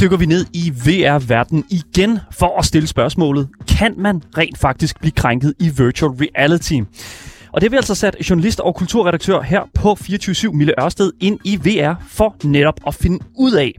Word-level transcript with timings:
dykker 0.00 0.16
vi 0.16 0.26
ned 0.26 0.46
i 0.52 0.70
VR-verdenen 0.70 1.64
igen 1.70 2.18
for 2.30 2.58
at 2.58 2.64
stille 2.64 2.88
spørgsmålet, 2.88 3.48
kan 3.68 3.94
man 3.98 4.22
rent 4.38 4.58
faktisk 4.58 5.00
blive 5.00 5.12
krænket 5.12 5.54
i 5.58 5.68
virtual 5.68 6.12
reality? 6.12 6.80
Og 7.52 7.60
det 7.60 7.68
har 7.68 7.70
vi 7.70 7.76
altså 7.76 7.94
sat 7.94 8.16
journalist 8.30 8.60
og 8.60 8.74
kulturredaktør 8.74 9.40
her 9.40 9.62
på 9.74 9.96
24-7 10.00 10.52
Mille 10.52 10.82
Ørsted 10.82 11.12
ind 11.20 11.38
i 11.44 11.56
VR 11.56 11.94
for 12.08 12.36
netop 12.44 12.74
at 12.86 12.94
finde 12.94 13.18
ud 13.34 13.52
af. 13.52 13.72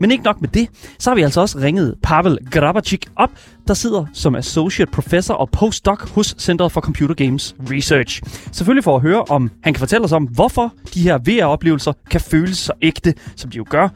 Men 0.00 0.10
ikke 0.10 0.24
nok 0.24 0.40
med 0.40 0.48
det, 0.48 0.68
så 0.98 1.10
har 1.10 1.14
vi 1.14 1.22
altså 1.22 1.40
også 1.40 1.58
ringet 1.58 1.94
Pavel 2.02 2.38
Grabacik 2.50 3.06
op, 3.16 3.30
der 3.68 3.74
sidder 3.74 4.06
som 4.12 4.34
associate 4.34 4.90
professor 4.90 5.34
og 5.34 5.50
postdoc 5.50 6.10
hos 6.10 6.34
Center 6.38 6.68
for 6.68 6.80
Computer 6.80 7.14
Games 7.14 7.54
Research. 7.70 8.22
Selvfølgelig 8.52 8.84
for 8.84 8.96
at 8.96 9.02
høre, 9.02 9.22
om 9.22 9.50
han 9.62 9.74
kan 9.74 9.78
fortælle 9.78 10.04
os 10.04 10.12
om, 10.12 10.24
hvorfor 10.24 10.74
de 10.94 11.02
her 11.02 11.18
VR-oplevelser 11.18 11.92
kan 12.10 12.20
føles 12.20 12.58
så 12.58 12.72
ægte, 12.82 13.14
som 13.36 13.50
de 13.50 13.56
jo 13.56 13.64
gør, 13.68 13.88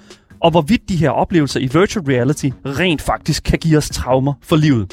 og 0.43 0.51
hvorvidt 0.51 0.89
de 0.89 0.97
her 0.97 1.11
oplevelser 1.11 1.61
i 1.61 1.69
virtual 1.73 2.07
reality 2.07 2.49
rent 2.67 3.03
faktisk 3.03 3.43
kan 3.43 3.59
give 3.59 3.79
os 3.79 3.91
traumer 3.91 4.33
for 4.43 4.57
livet. 4.57 4.93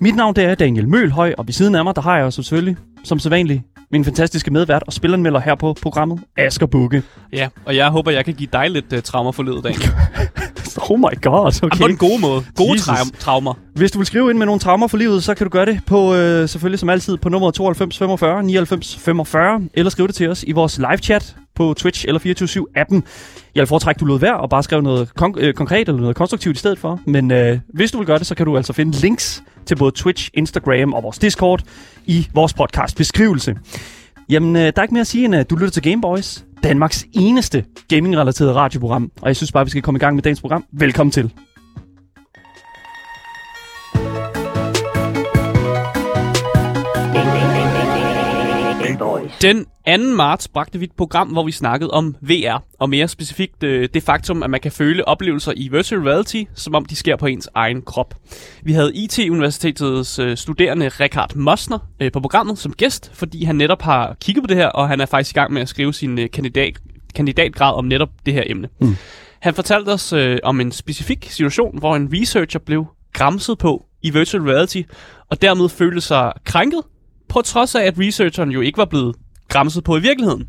Mit 0.00 0.16
navn 0.16 0.34
det 0.34 0.44
er 0.44 0.54
Daniel 0.54 0.88
Mølhøj, 0.88 1.34
og 1.38 1.46
ved 1.46 1.52
siden 1.52 1.74
af 1.74 1.84
mig, 1.84 1.96
der 1.96 2.02
har 2.02 2.18
jeg 2.18 2.32
selvfølgelig, 2.32 2.76
som 3.04 3.18
sædvanligt, 3.18 3.62
min 3.90 4.04
fantastiske 4.04 4.50
medvært 4.50 4.82
og 4.86 4.92
spilleranmelder 4.92 5.40
her 5.40 5.54
på 5.54 5.76
programmet, 5.82 6.20
Asger 6.36 6.66
Bukke. 6.66 7.02
Ja, 7.32 7.48
og 7.64 7.76
jeg 7.76 7.90
håber, 7.90 8.10
jeg 8.10 8.24
kan 8.24 8.34
give 8.34 8.48
dig 8.52 8.70
lidt 8.70 8.92
uh, 8.92 9.00
traumer 9.00 9.32
for 9.32 9.42
livet, 9.42 9.64
Daniel. 9.64 9.82
Oh 10.90 10.98
my 10.98 11.20
god, 11.22 11.46
okay. 11.46 11.66
Okay. 11.66 11.78
På 11.82 11.88
den 11.88 11.96
gode 11.96 12.20
måde. 12.20 12.44
Gode 12.56 12.78
tra- 12.78 13.18
traumer. 13.18 13.54
Hvis 13.74 13.90
du 13.92 13.98
vil 13.98 14.06
skrive 14.06 14.30
ind 14.30 14.38
med 14.38 14.46
nogle 14.46 14.60
traumer 14.60 14.86
for 14.86 14.96
livet, 14.96 15.24
så 15.24 15.34
kan 15.34 15.44
du 15.46 15.50
gøre 15.50 15.66
det 15.66 15.80
på, 15.86 16.14
øh, 16.14 16.48
selvfølgelig 16.48 16.78
som 16.78 16.88
altid, 16.88 17.16
på 17.16 17.28
nummer 17.28 17.50
92 17.50 17.98
45 17.98 18.42
99 18.42 18.96
45, 18.96 19.60
eller 19.74 19.90
skrive 19.90 20.06
det 20.06 20.14
til 20.14 20.28
os 20.30 20.42
i 20.46 20.52
vores 20.52 20.78
live 20.78 20.96
chat 20.98 21.36
på 21.54 21.74
Twitch 21.76 22.04
eller 22.08 22.20
24-7-appen. 22.20 23.02
Jeg 23.54 23.60
vil 23.60 23.66
foretrække, 23.66 23.96
at 23.96 24.00
du 24.00 24.04
lod 24.06 24.18
være 24.18 24.36
og 24.36 24.50
bare 24.50 24.62
skrive 24.62 24.82
noget 24.82 25.08
kon- 25.20 25.34
øh, 25.38 25.54
konkret 25.54 25.88
eller 25.88 26.00
noget 26.00 26.16
konstruktivt 26.16 26.56
i 26.56 26.58
stedet 26.58 26.78
for. 26.78 27.00
Men 27.06 27.30
øh, 27.30 27.58
hvis 27.74 27.90
du 27.90 27.98
vil 27.98 28.06
gøre 28.06 28.18
det, 28.18 28.26
så 28.26 28.34
kan 28.34 28.46
du 28.46 28.56
altså 28.56 28.72
finde 28.72 28.92
links 28.98 29.42
til 29.66 29.76
både 29.76 29.90
Twitch, 29.96 30.30
Instagram 30.34 30.92
og 30.92 31.02
vores 31.02 31.18
Discord 31.18 31.62
i 32.06 32.28
vores 32.34 32.54
podcast 32.54 32.96
beskrivelse. 32.96 33.54
Jamen, 34.28 34.56
øh, 34.56 34.62
der 34.62 34.72
er 34.76 34.82
ikke 34.82 34.94
mere 34.94 35.00
at 35.00 35.06
sige, 35.06 35.24
end 35.24 35.34
at 35.34 35.50
du 35.50 35.56
lytter 35.56 35.70
til 35.70 35.82
Gameboys, 35.82 36.44
Danmarks 36.62 37.06
eneste 37.12 37.64
gaming-relateret 37.88 38.54
radioprogram. 38.54 39.10
Og 39.22 39.28
jeg 39.28 39.36
synes 39.36 39.52
bare, 39.52 39.64
vi 39.64 39.70
skal 39.70 39.82
komme 39.82 39.98
i 39.98 40.00
gang 40.00 40.14
med 40.14 40.22
dagens 40.22 40.40
program. 40.40 40.64
Velkommen 40.72 41.10
til. 41.10 41.32
Den 49.42 49.66
2. 49.86 50.14
marts 50.16 50.48
bragte 50.48 50.78
vi 50.78 50.84
et 50.84 50.92
program, 50.92 51.28
hvor 51.28 51.44
vi 51.44 51.52
snakkede 51.52 51.90
om 51.90 52.16
VR, 52.20 52.62
og 52.78 52.90
mere 52.90 53.08
specifikt 53.08 53.62
øh, 53.62 53.88
det 53.94 54.02
faktum, 54.02 54.42
at 54.42 54.50
man 54.50 54.60
kan 54.60 54.72
føle 54.72 55.08
oplevelser 55.08 55.52
i 55.56 55.68
virtual 55.68 56.00
reality, 56.02 56.42
som 56.54 56.74
om 56.74 56.84
de 56.84 56.96
sker 56.96 57.16
på 57.16 57.26
ens 57.26 57.48
egen 57.54 57.82
krop. 57.82 58.14
Vi 58.62 58.72
havde 58.72 58.94
IT-universitetets 58.94 60.18
øh, 60.18 60.36
studerende 60.36 60.88
Richard 60.88 61.34
Mosner 61.34 61.78
øh, 62.00 62.12
på 62.12 62.20
programmet 62.20 62.58
som 62.58 62.72
gæst, 62.72 63.10
fordi 63.14 63.44
han 63.44 63.56
netop 63.56 63.82
har 63.82 64.16
kigget 64.20 64.42
på 64.42 64.46
det 64.46 64.56
her, 64.56 64.68
og 64.68 64.88
han 64.88 65.00
er 65.00 65.06
faktisk 65.06 65.36
i 65.36 65.38
gang 65.38 65.52
med 65.52 65.62
at 65.62 65.68
skrive 65.68 65.94
sin 65.94 66.18
øh, 66.18 66.30
kandidat, 66.30 66.78
kandidatgrad 67.14 67.74
om 67.74 67.84
netop 67.84 68.10
det 68.26 68.34
her 68.34 68.42
emne. 68.46 68.68
Mm. 68.80 68.96
Han 69.40 69.54
fortalte 69.54 69.88
os 69.88 70.12
øh, 70.12 70.38
om 70.42 70.60
en 70.60 70.72
specifik 70.72 71.26
situation, 71.30 71.78
hvor 71.78 71.96
en 71.96 72.08
researcher 72.12 72.60
blev 72.60 72.86
gramset 73.12 73.58
på 73.58 73.84
i 74.02 74.10
virtual 74.10 74.42
reality, 74.42 74.82
og 75.30 75.42
dermed 75.42 75.68
følte 75.68 76.00
sig 76.00 76.32
krænket, 76.44 76.82
på 77.28 77.42
trods 77.42 77.74
af, 77.74 77.82
at 77.84 77.94
researcheren 77.98 78.50
jo 78.50 78.60
ikke 78.60 78.78
var 78.78 78.84
blevet 78.84 79.16
gramset 79.48 79.84
på 79.84 79.96
i 79.96 80.00
virkeligheden. 80.00 80.44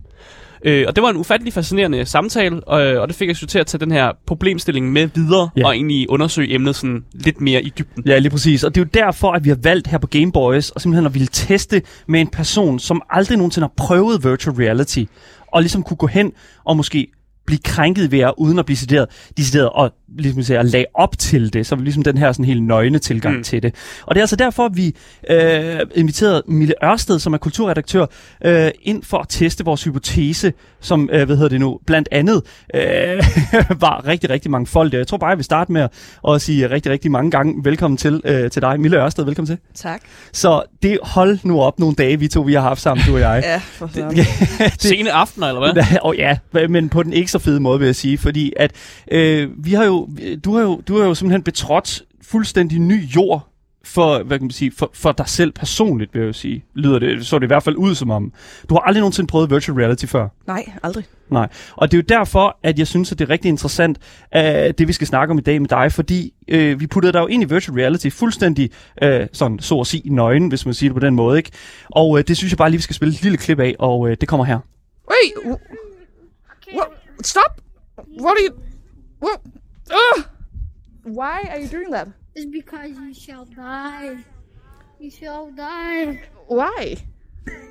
Øh, 0.65 0.85
og 0.88 0.95
det 0.95 1.03
var 1.03 1.09
en 1.09 1.17
ufattelig 1.17 1.53
fascinerende 1.53 2.05
samtale, 2.05 2.67
og, 2.67 2.81
og 3.01 3.07
det 3.07 3.15
fik 3.15 3.29
os 3.29 3.41
jo 3.41 3.47
til 3.47 3.59
at 3.59 3.67
tage 3.67 3.79
den 3.79 3.91
her 3.91 4.11
problemstilling 4.27 4.91
med 4.91 5.09
videre, 5.16 5.49
Ja. 5.57 5.66
og 5.66 5.75
egentlig 5.75 6.09
undersøge 6.09 6.53
emnet 6.53 6.75
sådan 6.75 7.03
lidt 7.13 7.41
mere 7.41 7.63
i 7.63 7.69
dybden. 7.77 8.03
Ja, 8.05 8.17
lige 8.17 8.29
præcis. 8.29 8.63
Og 8.63 8.75
det 8.75 8.81
er 8.81 8.85
jo 8.85 8.89
derfor, 9.05 9.31
at 9.31 9.43
vi 9.43 9.49
har 9.49 9.57
valgt 9.63 9.87
her 9.87 9.97
på 9.97 10.07
Game 10.07 10.31
Boys, 10.31 10.69
og 10.69 10.81
simpelthen 10.81 11.05
at 11.05 11.13
ville 11.13 11.27
teste 11.31 11.81
med 12.07 12.21
en 12.21 12.27
person, 12.27 12.79
som 12.79 13.01
aldrig 13.09 13.37
nogensinde 13.37 13.63
har 13.67 13.73
prøvet 13.87 14.23
virtual 14.23 14.55
reality, 14.55 15.03
og 15.53 15.61
ligesom 15.61 15.83
kunne 15.83 15.97
gå 15.97 16.07
hen 16.07 16.31
og 16.66 16.77
måske 16.77 17.07
blive 17.45 17.59
krænket 17.63 18.11
ved 18.11 18.19
at, 18.19 18.33
uden 18.37 18.59
at 18.59 18.66
blive 18.66 18.75
decideret, 18.75 19.07
decideret 19.37 19.69
og 19.69 19.91
ligesom 20.18 20.44
siger, 20.44 20.59
at 20.59 20.66
lage 20.66 20.85
op 20.94 21.18
til 21.18 21.53
det, 21.53 21.66
så 21.66 21.75
vi 21.75 21.84
ligesom 21.84 22.03
den 22.03 22.18
her 22.18 22.31
sådan 22.31 22.45
helt 22.45 22.63
nøgne 22.63 23.00
tilgang 23.00 23.38
mm. 23.38 23.44
Til 23.44 23.63
det. 23.63 23.75
Og 24.06 24.16
det 24.16 24.19
er 24.19 24.23
altså 24.23 24.35
derfor, 24.35 24.66
at 24.66 24.78
vi 24.78 24.95
øh, 25.29 25.79
inviterede 25.95 26.44
Mille 26.47 26.73
Ørsted, 26.84 27.19
som 27.19 27.34
er 27.34 27.38
kulturredaktør, 27.38 28.06
øh, 28.46 28.72
ind 28.81 29.03
for 29.03 29.17
at 29.17 29.25
teste 29.29 29.66
vores 29.66 29.84
hypotese, 29.84 30.53
som, 30.81 31.09
øh, 31.12 31.25
hvad 31.25 31.35
hedder 31.35 31.50
det 31.50 31.59
nu, 31.59 31.79
blandt 31.85 32.09
andet 32.12 32.41
øh, 32.73 32.81
var 33.85 34.07
rigtig, 34.07 34.29
rigtig 34.29 34.51
mange 34.51 34.67
folk. 34.67 34.94
Jeg 34.94 35.07
tror 35.07 35.17
bare, 35.17 35.29
jeg 35.29 35.38
vil 35.38 35.46
starte 35.46 35.72
med 35.72 35.81
at, 35.81 35.91
at 36.29 36.41
sige 36.41 36.69
rigtig, 36.69 36.91
rigtig 36.91 37.12
mange 37.12 37.31
gange 37.31 37.63
velkommen 37.63 37.97
til, 37.97 38.22
øh, 38.25 38.51
til 38.51 38.62
dig. 38.62 38.79
Mille 38.79 39.03
Ørsted, 39.03 39.23
velkommen 39.25 39.47
til. 39.47 39.57
Tak. 39.75 40.01
Så 40.34 40.63
det 40.84 41.00
hold 41.03 41.40
nu 41.44 41.62
op 41.62 41.79
nogle 41.79 41.96
dage, 41.96 42.19
vi 42.19 42.28
to 42.28 42.41
vi 42.41 42.53
har 42.53 42.62
haft 42.62 42.81
sammen, 42.81 43.06
du 43.07 43.13
og 43.13 43.19
jeg. 43.19 43.44
Ja, 43.47 43.57
for 43.57 43.88
det, 43.96 44.28
Sene 44.79 45.12
aftener, 45.12 45.47
eller 45.47 45.73
hvad? 45.73 45.97
og 46.01 46.16
ja, 46.17 46.38
men 46.69 46.90
på 46.90 47.03
den 47.03 47.13
ikke 47.13 47.31
så 47.31 47.40
fede 47.40 47.59
måde, 47.59 47.79
vil 47.79 47.85
jeg 47.85 47.96
sige. 47.96 48.17
Fordi 48.17 48.53
at 48.57 48.72
øh, 49.12 49.50
vi 49.57 49.73
har 49.73 49.85
jo, 49.85 49.97
du, 50.46 50.53
har 50.56 50.62
jo, 50.62 50.81
du 50.88 50.97
har 50.97 51.06
jo 51.06 51.13
simpelthen 51.16 51.44
betrådt 51.44 52.03
fuldstændig 52.22 52.80
ny 52.80 53.03
jord 53.03 53.47
for, 53.84 54.24
hvad 54.24 54.38
kan 54.40 54.46
man 54.46 54.52
sige, 54.52 54.72
for, 54.72 54.90
for 54.94 55.12
dig 55.12 55.30
selv 55.30 55.52
personligt, 55.52 56.13
vil 56.13 56.19
jeg 56.19 56.28
jo 56.28 56.34
sige. 56.34 56.66
Lyder 56.75 57.00
det, 57.00 57.25
så 57.25 57.40
det 57.40 57.46
i 57.46 57.47
hvert 57.47 57.63
fald 57.63 57.75
ud 57.75 57.96
som 57.96 58.09
om. 58.12 58.34
Du 58.69 58.74
har 58.75 58.80
aldrig 58.81 59.00
nogensinde 59.02 59.28
prøvet 59.28 59.50
virtual 59.52 59.78
reality 59.78 60.06
før. 60.06 60.28
Nej, 60.47 60.72
aldrig. 60.84 61.06
Nej. 61.30 61.47
Og 61.75 61.91
det 61.91 61.97
er 61.97 62.02
jo 62.02 62.06
derfor, 62.19 62.58
at 62.63 62.80
jeg 62.80 62.88
synes, 62.88 63.12
at 63.12 63.19
det 63.19 63.25
er 63.25 63.30
rigtig 63.30 63.50
interessant, 63.50 63.97
uh, 64.35 64.41
det 64.41 64.88
vi 64.88 64.94
skal 64.94 65.08
snakke 65.08 65.31
om 65.31 65.38
i 65.38 65.41
dag 65.41 65.62
med 65.62 65.69
dig, 65.69 65.91
fordi 65.91 66.34
uh, 66.53 66.79
vi 66.79 66.88
puttede 66.88 67.14
dig 67.14 67.19
jo 67.19 67.28
ind 67.28 67.44
i 67.44 67.46
virtual 67.46 67.79
reality 67.79 68.09
fuldstændig, 68.09 68.69
uh, 69.06 69.09
sådan 69.34 69.59
så 69.59 69.79
at 69.79 69.88
sige, 69.88 70.09
nøgen, 70.16 70.47
hvis 70.47 70.66
man 70.66 70.74
siger 70.74 70.90
det 70.90 71.02
på 71.02 71.06
den 71.06 71.16
måde, 71.16 71.38
ikke? 71.38 71.52
Og 71.90 72.09
uh, 72.09 72.19
det 72.28 72.38
synes 72.38 72.52
jeg 72.52 72.58
bare 72.58 72.69
lige, 72.69 72.78
vi 72.78 72.81
skal 72.84 72.96
spille 72.96 73.14
et 73.14 73.24
lille 73.24 73.38
klip 73.38 73.59
af, 73.59 73.75
og 73.79 74.00
uh, 74.00 74.09
det 74.09 74.28
kommer 74.28 74.46
her. 74.46 74.59
Wait! 75.09 75.53
w- 75.58 76.74
What? 76.75 76.88
Stop! 77.24 77.62
What 77.97 78.31
are 78.31 78.47
you... 78.50 78.56
What? 79.24 79.40
Ugh! 79.91 80.25
Why 81.03 81.41
are 81.49 81.59
you 81.59 81.67
doing 81.67 81.89
that? 81.91 82.07
It's 82.35 82.45
because 82.45 82.91
you 82.91 83.13
shall 83.13 83.45
die. 83.45 84.17
You 84.99 85.09
shall 85.09 85.51
die. 85.51 86.21
Why? 86.47 86.97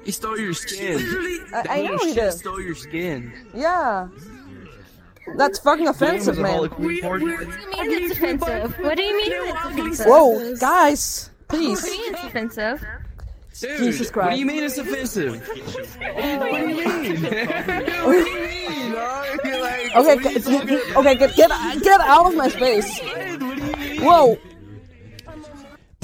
He 0.05 0.11
stole 0.13 0.39
your 0.39 0.55
skin. 0.55 0.99
I, 1.55 1.65
I 1.69 1.83
know 1.83 1.99
he 1.99 2.09
Shit 2.15 2.17
did. 2.17 2.33
stole 2.33 2.61
your 2.61 2.75
skin. 2.75 3.33
Yeah. 3.55 4.09
That's 5.37 5.59
fucking 5.59 5.89
offensive, 5.89 6.39
man. 6.39 6.61
What 6.61 6.77
do 6.79 6.83
you 6.93 7.03
mean 7.03 7.41
it's 7.75 8.13
offensive? 8.13 8.79
What 8.79 8.97
do 8.97 9.03
you 9.03 9.17
mean 9.17 9.33
it's 9.33 9.65
offensive? 9.65 10.07
Whoa, 10.07 10.57
guys, 10.57 11.31
What 11.49 11.59
do 11.59 11.67
please. 11.67 11.85
you 11.85 11.91
mean 11.91 12.15
it's 12.15 12.25
offensive? 12.25 12.87
Dude, 13.61 13.79
Jesus 13.79 14.15
What 14.15 14.31
do 14.31 14.39
you 14.39 14.45
mean 14.45 14.63
it's 14.65 14.77
offensive? 14.77 15.47
what 15.49 16.17
do 16.17 16.69
you 16.69 16.77
mean? 16.77 17.23
what 17.23 18.13
do 18.13 18.19
you 18.19 18.69
mean, 18.69 18.93
dog? 18.93 19.27
Like, 19.47 19.97
Okay, 19.97 20.15
you 20.15 20.21
get, 20.21 20.45
talking 20.45 20.97
okay, 20.97 21.15
get, 21.15 21.37
get 21.37 21.83
get 21.83 22.01
out 22.01 22.27
of 22.27 22.37
my 22.37 22.49
space. 22.49 23.01
Whoa. 24.01 24.37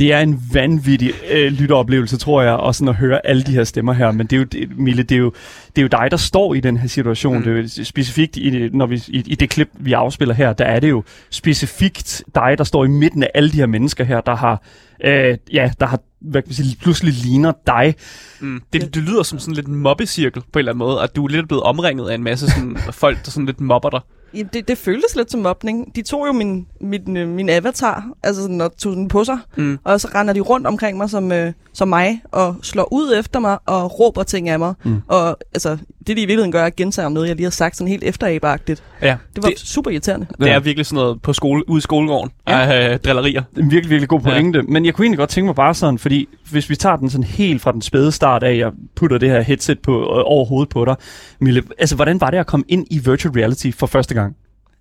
Det 0.02 0.12
er 0.12 0.20
en 0.20 0.42
vanvittig 0.52 1.12
øh, 1.30 1.52
lytteoplevelse, 1.52 2.16
tror 2.16 2.42
jeg, 2.42 2.52
og 2.52 2.74
sådan 2.74 2.88
at 2.88 2.94
høre 2.94 3.26
alle 3.26 3.42
de 3.42 3.52
her 3.52 3.64
stemmer 3.64 3.92
her. 3.92 4.12
Men 4.12 4.26
det 4.26 4.36
er 4.36 4.40
jo, 4.40 4.44
det, 4.44 4.78
Mille, 4.78 5.02
det 5.02 5.14
er 5.14 5.18
jo, 5.18 5.32
det 5.76 5.78
er 5.78 5.82
jo 5.82 5.88
dig, 5.88 6.10
der 6.10 6.16
står 6.16 6.54
i 6.54 6.60
den 6.60 6.76
her 6.76 6.88
situation. 6.88 7.36
Mm. 7.36 7.42
Det 7.42 7.52
er 7.52 7.62
jo 7.78 7.84
specifikt 7.84 8.36
i, 8.36 8.68
når 8.72 8.86
vi, 8.86 9.02
i, 9.08 9.22
i 9.26 9.34
det 9.34 9.50
klip, 9.50 9.68
vi 9.74 9.92
afspiller 9.92 10.34
her, 10.34 10.52
der 10.52 10.64
er 10.64 10.80
det 10.80 10.90
jo 10.90 11.02
specifikt 11.30 12.24
dig, 12.34 12.54
der 12.58 12.64
står 12.64 12.84
i 12.84 12.88
midten 12.88 13.22
af 13.22 13.30
alle 13.34 13.50
de 13.50 13.56
her 13.56 13.66
mennesker 13.66 14.04
her, 14.04 14.20
der 14.20 14.36
har, 14.36 14.62
øh, 15.04 15.36
ja, 15.52 15.70
der 15.80 15.86
har 15.86 16.00
hvad 16.20 16.42
kan 16.42 16.48
man 16.48 16.54
sige, 16.54 16.76
pludselig 16.82 17.14
ligner 17.14 17.52
dig. 17.66 17.94
Mm. 18.40 18.62
Det, 18.72 18.94
det 18.94 19.02
lyder 19.02 19.22
som 19.22 19.38
sådan 19.38 19.54
lidt 19.54 19.66
en 19.66 19.74
mobbecirkel 19.74 20.42
på 20.52 20.58
en 20.58 20.58
eller 20.58 20.72
anden 20.72 20.78
måde, 20.78 21.02
at 21.02 21.16
du 21.16 21.24
er 21.24 21.28
lidt 21.28 21.48
blevet 21.48 21.62
omringet 21.62 22.08
af 22.10 22.14
en 22.14 22.22
masse 22.22 22.50
sådan, 22.50 22.76
folk, 23.02 23.24
der 23.24 23.30
sådan 23.30 23.46
lidt 23.46 23.60
mobber 23.60 23.90
dig. 23.90 24.00
Ja, 24.34 24.42
det, 24.52 24.68
det 24.68 24.78
føltes 24.78 25.16
lidt 25.16 25.30
som 25.30 25.40
mobning. 25.40 25.96
De 25.96 26.02
tog 26.02 26.26
jo 26.26 26.32
min, 26.32 26.66
min, 26.80 27.16
øh, 27.16 27.28
min 27.28 27.48
avatar, 27.48 28.08
altså 28.22 28.42
sådan, 28.42 28.60
og 28.60 28.76
tog 28.76 28.92
den 28.96 29.08
på 29.08 29.24
sig, 29.24 29.38
Mm. 29.56 29.78
og 29.84 30.00
så 30.00 30.08
render 30.14 30.32
de 30.34 30.40
rundt 30.40 30.66
omkring 30.66 30.96
mig 30.96 31.10
som, 31.10 31.32
øh, 31.32 31.52
som 31.72 31.88
mig, 31.88 32.22
og 32.30 32.56
slår 32.62 32.88
ud 32.92 33.14
efter 33.18 33.40
mig, 33.40 33.58
og 33.66 34.00
råber 34.00 34.22
ting 34.22 34.48
af 34.48 34.58
mig. 34.58 34.74
Mm. 34.84 34.96
Og 35.08 35.38
altså, 35.54 35.78
det 36.06 36.16
de 36.16 36.22
i 36.22 36.26
virkeligheden 36.26 36.52
gør, 36.52 36.60
er 36.62 36.66
at 36.66 36.76
gentage 36.76 37.10
noget, 37.10 37.28
jeg 37.28 37.36
lige 37.36 37.44
har 37.44 37.50
sagt 37.50 37.76
sådan 37.76 37.88
helt 37.88 38.04
efterabeagtigt. 38.04 38.82
Ja, 39.02 39.16
Det 39.36 39.42
var 39.42 39.48
det, 39.48 39.58
det, 39.58 39.66
super 39.66 39.90
irriterende. 39.90 40.26
det 40.40 40.50
er 40.50 40.60
virkelig 40.60 40.86
sådan 40.86 41.02
noget 41.02 41.22
på 41.22 41.32
skole, 41.32 41.68
ude 41.68 41.78
i 41.78 41.80
skolegården. 41.80 42.30
Ja. 42.48 42.58
Ja. 42.58 42.92
Øh, 42.92 42.98
drillerier. 42.98 43.42
En 43.58 43.70
virkelig, 43.70 43.90
virkelig 43.90 44.08
god 44.08 44.20
pointe. 44.20 44.58
Ja. 44.58 44.62
Men 44.68 44.84
jeg 44.84 44.94
kunne 44.94 45.04
egentlig 45.04 45.18
godt 45.18 45.30
tænke 45.30 45.46
mig 45.46 45.54
bare 45.54 45.74
sådan, 45.74 45.98
fordi 45.98 46.28
hvis 46.50 46.70
vi 46.70 46.76
tager 46.76 46.96
den 46.96 47.10
sådan 47.10 47.24
helt 47.24 47.62
fra 47.62 47.72
den 47.72 47.82
spæde 47.82 48.12
start 48.12 48.42
af, 48.42 48.56
jeg 48.56 48.70
putter 48.94 49.18
det 49.18 49.30
her 49.30 49.40
headset 49.40 49.78
på, 49.80 49.92
øh, 50.00 50.06
over 50.24 50.44
hovedet 50.44 50.68
på 50.68 50.84
dig, 50.84 50.96
Mille, 51.40 51.62
altså 51.78 51.96
hvordan 51.96 52.20
var 52.20 52.30
det 52.30 52.38
at 52.38 52.46
komme 52.46 52.64
ind 52.68 52.86
i 52.90 52.98
virtual 52.98 53.34
reality 53.34 53.70
for 53.70 53.86
første 53.86 54.14
gang? 54.14 54.36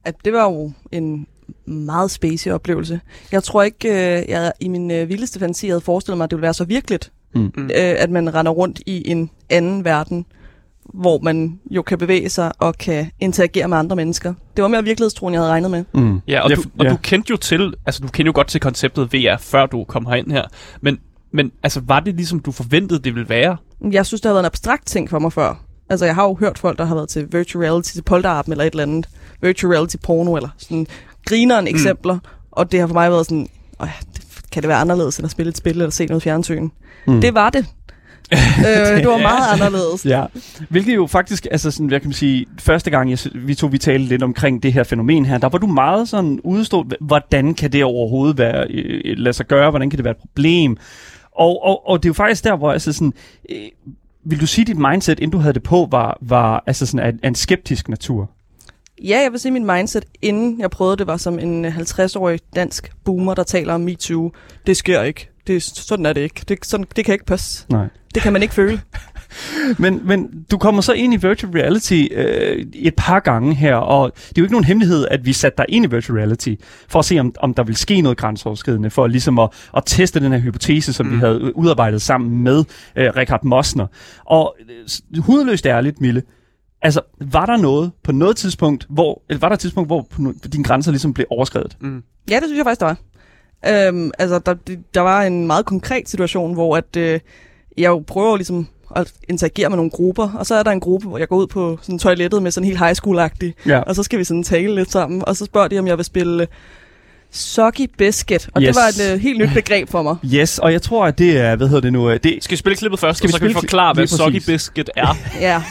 At 0.06 0.16
det 0.26 0.34
var 0.34 0.44
jo 0.44 0.72
en 0.92 1.28
meget 1.66 2.12
spacey 2.12 2.52
oplevelse. 2.52 3.00
Jeg 3.32 3.44
tror 3.44 3.64
ikke, 3.64 3.90
øh, 3.90 4.30
jeg 4.30 4.52
i 4.60 4.68
min 4.68 4.92
øh, 4.92 5.10
vildeste 5.10 5.40
fantasi 5.40 5.68
havde 5.68 5.82
forestillet 5.82 6.18
mig, 6.18 6.24
at 6.24 6.32
det 6.32 6.38
ville 6.38 6.44
være 6.44 6.54
så 6.54 6.64
virkeligt. 6.66 7.12
Mm. 7.36 7.46
Øh, 7.58 7.70
at 7.76 8.10
man 8.10 8.34
render 8.36 8.52
rundt 8.52 8.82
i 8.86 9.12
en 9.12 9.30
anden 9.50 9.86
verden, 9.86 10.26
hvor 10.94 11.20
man 11.20 11.60
jo 11.72 11.82
kan 11.82 11.98
bevæge 11.98 12.30
sig 12.30 12.52
og 12.60 12.78
kan 12.78 13.12
interagere 13.20 13.68
med 13.68 13.78
andre 13.78 13.96
mennesker. 13.96 14.34
Det 14.56 14.62
var 14.62 14.68
mere 14.68 14.84
virkelighedstroen, 14.84 15.34
jeg 15.34 15.42
havde 15.42 15.52
regnet 15.52 15.72
med. 15.72 15.84
Mm. 15.94 16.20
Ja, 16.28 16.42
og, 16.42 16.50
Ja, 16.50 16.56
du, 16.56 16.62
og 16.80 16.86
ja. 16.86 16.90
du 16.90 16.98
kendte 16.98 17.32
jo 17.32 17.38
til, 17.38 17.74
altså 17.86 18.02
du 18.02 18.08
kendte 18.08 18.28
jo 18.28 18.32
godt 18.36 18.48
til 18.48 18.62
konceptet 18.62 19.14
VR, 19.14 19.38
før 19.40 19.66
du 19.66 19.84
kom 19.84 20.06
herind 20.06 20.32
her. 20.32 20.44
Men, 20.82 21.00
men 21.34 21.52
altså, 21.64 21.82
var 21.86 22.00
det 22.00 22.16
ligesom 22.16 22.40
du 22.40 22.52
forventede, 22.52 23.00
det 23.00 23.16
ville 23.16 23.30
være? 23.30 23.58
Jeg 23.92 24.06
synes, 24.06 24.22
det 24.22 24.30
har 24.30 24.34
været 24.34 24.42
en 24.42 24.46
abstrakt 24.46 24.86
ting 24.86 25.10
for 25.10 25.20
mig 25.20 25.34
før. 25.34 25.64
Altså, 25.90 26.06
jeg 26.06 26.16
har 26.16 26.24
jo 26.24 26.38
hørt 26.40 26.58
folk, 26.60 26.78
der 26.78 26.86
har 26.86 26.96
været 26.96 27.10
til 27.10 27.28
virtual 27.32 27.66
reality, 27.66 27.94
til 27.94 28.02
polterappen 28.02 28.52
eller 28.52 28.64
et 28.66 28.72
eller 28.72 28.84
andet. 28.84 29.10
Virtual 29.42 29.74
reality 29.74 29.96
porno, 30.04 30.36
eller 30.36 30.50
sådan 30.58 30.88
grineren 31.26 31.68
eksempler. 31.68 32.20
Og 32.52 32.72
det 32.72 32.80
har 32.80 32.88
for 32.88 32.94
mig 32.94 33.12
været 33.12 33.26
sådan, 33.26 33.48
Åh, 33.82 33.88
ja, 33.88 33.94
det, 34.14 34.24
kan 34.52 34.64
det 34.64 34.68
være 34.68 34.78
anderledes 34.78 35.18
end 35.18 35.26
at 35.26 35.32
spille 35.32 35.50
et 35.50 35.58
spil 35.58 35.72
eller 35.72 35.90
se 35.90 36.06
noget 36.06 36.24
fjernsyn? 36.24 36.70
Mm. 37.08 37.22
Det 37.22 37.34
var 37.34 37.50
det. 37.50 37.66
øh, 38.68 38.98
det 38.98 39.08
var 39.08 39.22
meget 39.22 39.54
anderledes. 39.54 40.06
Ja, 40.06 40.26
hvilket 40.70 40.96
jo 40.96 41.08
faktisk, 41.08 41.48
altså 41.52 41.72
sådan, 41.72 41.88
hvad 41.88 42.00
kan 42.00 42.08
man 42.08 42.14
sige, 42.14 42.46
første 42.60 42.92
gang 42.92 43.10
jeg, 43.10 43.20
vi 43.36 43.56
to 43.56 43.68
vi 43.68 43.78
talte 43.78 44.06
lidt 44.06 44.24
omkring 44.24 44.64
det 44.64 44.74
her 44.74 44.84
fænomen 44.84 45.26
her, 45.26 45.38
der 45.38 45.50
var 45.50 45.58
du 45.58 45.68
meget 45.68 46.10
sådan 46.10 46.40
udstået, 46.44 46.96
hvordan 47.02 47.54
kan 47.54 47.72
det 47.72 47.84
overhovedet 47.84 48.38
være, 48.38 48.68
øh, 48.70 49.18
lade 49.18 49.34
sig 49.34 49.48
gøre, 49.48 49.70
hvordan 49.70 49.90
kan 49.90 49.98
det 49.98 50.04
være 50.04 50.12
et 50.12 50.18
problem? 50.18 50.78
Og, 51.32 51.64
og, 51.64 51.90
og 51.90 52.04
det 52.04 52.06
er 52.06 52.10
jo 52.10 52.14
faktisk 52.14 52.44
der, 52.44 52.56
hvor 52.56 52.72
altså 52.72 52.94
sådan, 52.94 53.14
øh, 53.50 53.58
vil 54.24 54.42
du 54.42 54.48
sige, 54.48 54.66
dit 54.66 54.78
mindset, 54.78 55.20
inden 55.20 55.32
du 55.32 55.38
havde 55.38 55.54
det 55.54 55.64
på, 55.64 55.88
var, 55.92 56.18
var 56.22 56.64
altså 56.68 56.86
sådan 56.86 57.18
af 57.24 57.28
en 57.28 57.36
skeptisk 57.36 57.90
natur? 57.90 58.30
Ja, 59.04 59.20
jeg 59.24 59.32
vil 59.32 59.40
sige, 59.40 59.52
min 59.52 59.66
mindset, 59.66 60.06
inden 60.22 60.60
jeg 60.60 60.70
prøvede 60.70 60.98
det, 60.98 61.08
var 61.08 61.18
som 61.18 61.40
en 61.40 61.66
øh, 61.66 61.78
50-årig 61.78 62.40
dansk 62.56 62.92
boomer, 63.04 63.34
der 63.34 63.44
taler 63.44 63.74
om 63.74 63.82
MeToo. 63.82 64.32
Det 64.68 64.78
sker 64.78 65.02
ikke. 65.02 65.31
Det, 65.48 65.56
er- 65.56 65.60
sådan 65.60 66.06
er 66.06 66.14
det 66.14 66.22
ikke. 66.22 66.42
Det, 66.48 66.66
sådan, 66.66 66.86
det 66.96 67.06
kan 67.06 67.14
ikke 67.14 67.26
passe. 67.26 67.66
Nej. 67.70 67.88
Det 68.14 68.22
kan 68.22 68.34
man 68.34 68.42
ikke 68.42 68.54
føle. 68.54 68.82
Men, 69.80 70.02
men 70.08 70.46
du 70.52 70.58
kommer 70.58 70.82
så 70.82 70.94
ind 70.94 71.14
i 71.14 71.18
virtual 71.18 71.54
reality 71.54 72.04
øh, 72.12 72.66
et 72.74 72.94
par 72.98 73.20
gange 73.20 73.56
her, 73.56 73.76
og 73.76 74.12
det 74.16 74.28
er 74.28 74.32
jo 74.38 74.44
ikke 74.44 74.54
nogen 74.54 74.64
hemmelighed, 74.66 75.08
at 75.12 75.26
vi 75.26 75.34
satte 75.34 75.58
dig 75.58 75.66
ind 75.70 75.86
i 75.86 75.90
virtual 75.90 76.18
reality, 76.20 76.54
for 76.90 77.00
at 77.00 77.06
se, 77.06 77.20
om, 77.20 77.34
om 77.40 77.54
der 77.54 77.64
vil 77.64 77.76
ske 77.76 78.02
noget 78.02 78.18
grænseoverskridende, 78.18 78.90
for 78.90 79.08
ligesom 79.08 79.40
at, 79.40 79.50
at 79.78 79.84
teste 79.86 80.20
den 80.20 80.32
her 80.32 80.40
hypotese, 80.40 80.94
som 80.94 81.06
mm. 81.06 81.12
vi 81.12 81.18
havde 81.18 81.56
udarbejdet 81.58 82.02
sammen 82.02 82.44
med 82.44 82.64
øh, 82.96 83.10
Richard 83.16 83.44
Mosner. 83.44 83.88
Og 84.26 84.56
øh, 85.14 85.24
hudløst 85.24 85.66
ærligt, 85.66 86.02
Mille, 86.02 86.24
altså, 86.82 87.02
var 87.22 87.46
der 87.46 87.58
noget 87.58 87.92
på 88.04 88.12
noget 88.12 88.36
tidspunkt, 88.38 88.86
hvor, 88.90 89.22
eller 89.30 89.40
var 89.40 89.50
der 89.50 89.54
et 89.54 89.60
tidspunkt, 89.60 89.90
hvor 89.90 90.08
dine 90.54 90.64
grænser 90.64 90.92
ligesom 90.92 91.14
blev 91.14 91.26
overskrevet? 91.30 91.78
Ja, 92.30 92.36
det 92.36 92.44
synes 92.46 92.58
jeg 92.58 92.66
faktisk, 92.66 92.80
der 92.80 92.86
var. 92.86 92.98
Øhm, 93.68 94.12
altså, 94.20 94.40
der, 94.40 94.56
der 94.94 95.02
var 95.02 95.22
en 95.24 95.48
meget 95.48 95.66
konkret 95.66 96.10
situation, 96.10 96.54
hvor 96.54 96.78
at, 96.78 96.96
øh, 96.98 97.20
jeg 97.78 97.88
jo 97.90 98.04
prøver 98.08 98.36
ligesom 98.38 98.68
at 98.96 99.14
interagere 99.30 99.70
med 99.70 99.76
nogle 99.78 99.92
grupper, 99.92 100.32
og 100.40 100.46
så 100.46 100.56
er 100.56 100.64
der 100.64 100.72
en 100.72 100.80
gruppe, 100.80 101.08
hvor 101.08 101.18
jeg 101.18 101.28
går 101.28 101.36
ud 101.38 101.48
på 101.48 101.80
sådan 101.82 102.00
toilettet 102.00 102.44
med 102.44 102.52
sådan 102.52 102.68
helt 102.68 102.80
high 102.80 102.96
school-agtig, 102.96 103.54
Ja. 103.66 103.80
og 103.80 103.96
så 103.96 104.04
skal 104.04 104.20
vi 104.20 104.24
sådan 104.24 104.44
tale 104.44 104.76
lidt 104.76 104.92
sammen, 104.92 105.24
og 105.28 105.36
så 105.36 105.46
spørger 105.46 105.68
de, 105.68 105.80
om 105.80 105.88
jeg 105.88 105.98
vil 105.98 106.06
spille 106.06 106.48
Soggy 107.32 107.90
Biscuit, 107.98 108.50
og 108.54 108.62
Yes. 108.62 108.68
det 108.68 108.76
var 108.76 109.08
et 109.10 109.14
øh, 109.14 109.20
helt 109.20 109.40
nyt 109.40 109.50
begreb 109.54 109.90
for 109.90 110.02
mig. 110.02 110.16
Yes, 110.34 110.60
og 110.60 110.72
jeg 110.74 110.82
tror, 110.82 111.06
at 111.06 111.18
det 111.18 111.38
er, 111.38 111.56
hvad 111.56 111.68
hedder 111.68 111.82
det 111.82 111.94
nu, 111.94 112.10
øh, 112.10 112.20
det, 112.24 112.44
Skal 112.44 112.52
vi 112.52 112.58
spille 112.58 112.76
klippet 112.76 113.00
først, 113.00 113.18
Skal 113.18 113.28
vi 113.28 113.30
og 113.30 113.34
så 113.34 113.40
kan 113.40 113.50
vi 113.50 113.54
forklare, 113.54 113.94
hvad 113.94 114.08
Soggy. 114.08 114.42
Biscuit 114.46 114.90
er? 114.96 115.18
Ja, 115.40 115.64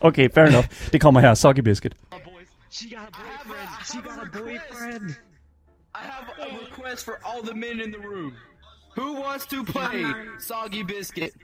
okay, 0.00 0.28
fair 0.34 0.44
enough. 0.44 0.66
Det 0.92 1.00
kommer 1.00 1.20
her, 1.20 1.34
Soggy 1.34 1.60
Biscuit. 1.60 1.92
She 2.72 2.88
got 2.88 2.98
a 2.98 3.10
boyfriend. 3.18 3.68
She 3.84 3.98
got 3.98 4.12
a 4.22 4.38
boyfriend. 4.38 5.14
I 6.02 6.04
have 6.04 6.28
a 6.38 6.58
request 6.58 7.04
for 7.04 7.20
all 7.24 7.42
the 7.42 7.54
men 7.54 7.80
in 7.80 7.90
the 7.90 7.98
room. 7.98 8.36
Who 8.94 9.14
wants 9.14 9.46
to 9.46 9.64
play 9.64 10.04
Soggy 10.38 10.82
Biscuit? 10.82 11.34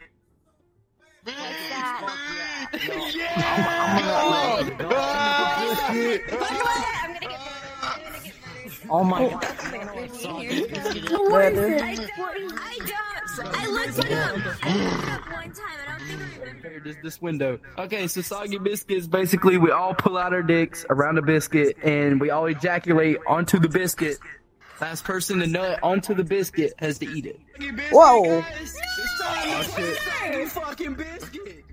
Oh 8.91 9.05
my 9.05 9.29
god. 9.29 9.45
hvad 11.31 11.47
er 11.47 11.51
det? 11.51 11.81
I 11.81 12.79
don't. 12.81 13.09
I 13.47 13.67
looked 13.67 13.99
it 13.99 14.13
up. 14.13 14.37
I 14.63 14.77
looked 14.77 15.03
it 15.03 15.09
up 15.09 15.25
one 15.33 15.53
time. 15.53 15.79
I 15.79 15.91
don't 15.91 16.03
think 16.09 16.21
I 16.21 16.41
remember. 16.41 16.69
Here, 16.69 16.81
This, 16.81 16.97
this 17.03 17.23
window. 17.23 17.59
Okay, 17.79 18.07
so 18.07 18.21
Soggy 18.23 18.59
Biscuit 18.59 18.99
is 18.99 19.09
basically 19.09 19.59
we 19.59 19.71
all 19.71 19.95
pull 19.95 20.17
out 20.17 20.33
our 20.33 20.43
dicks 20.43 20.85
around 20.91 21.19
a 21.19 21.23
biscuit 21.23 21.77
and 21.83 22.21
we 22.21 22.31
all 22.31 22.47
ejaculate 22.47 23.19
onto 23.27 23.59
the 23.59 23.69
biscuit. 23.69 24.19
Last 24.81 25.05
person 25.05 25.41
to 25.41 25.47
nut 25.47 25.81
onto 25.83 26.15
the 26.15 26.25
biscuit 26.25 26.73
has 26.79 26.99
to 26.99 27.07
eat 27.07 27.27
it. 27.27 27.41
Wow. 27.93 28.23
Oh, 28.25 28.45
fucking 30.49 30.95
biscuit. 30.95 31.65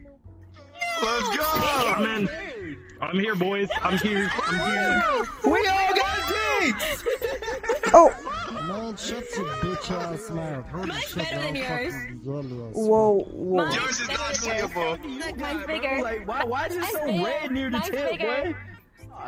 Let's 1.04 1.38
go! 1.38 1.44
I'm. 1.44 2.30
I'm 3.02 3.20
here, 3.20 3.36
boys. 3.36 3.70
I'm 3.82 3.98
here. 4.00 4.32
I'm 4.48 4.72
here. 4.72 5.04
We 5.44 5.68
all 5.68 5.94
got 5.94 6.34
dicks! 6.60 7.04
Oh, 7.94 8.12
Man, 8.68 8.98
shut 8.98 9.24
your 9.36 9.46
bitch 9.46 9.92
ass 9.92 10.30
mouth. 10.32 10.66
Holy 10.70 10.92
shit, 11.02 11.16
better 11.18 11.40
than 11.42 11.56
yours. 11.56 11.94
whoa, 12.74 13.20
whoa. 13.20 13.70
Yours 13.72 14.00
is 14.00 14.08
not 14.10 14.36
seeable. 14.36 14.98
Look, 15.04 15.38
mine's 15.38 15.66
bigger. 15.68 16.02
Like, 16.02 16.28
why, 16.28 16.44
why 16.44 16.66
is 16.68 16.76
it 16.76 16.84
so 16.86 17.24
red 17.24 17.52
near 17.52 17.70
the 17.70 17.78
mine's 17.78 17.90
tip, 17.90 18.10
bigger. 18.12 18.58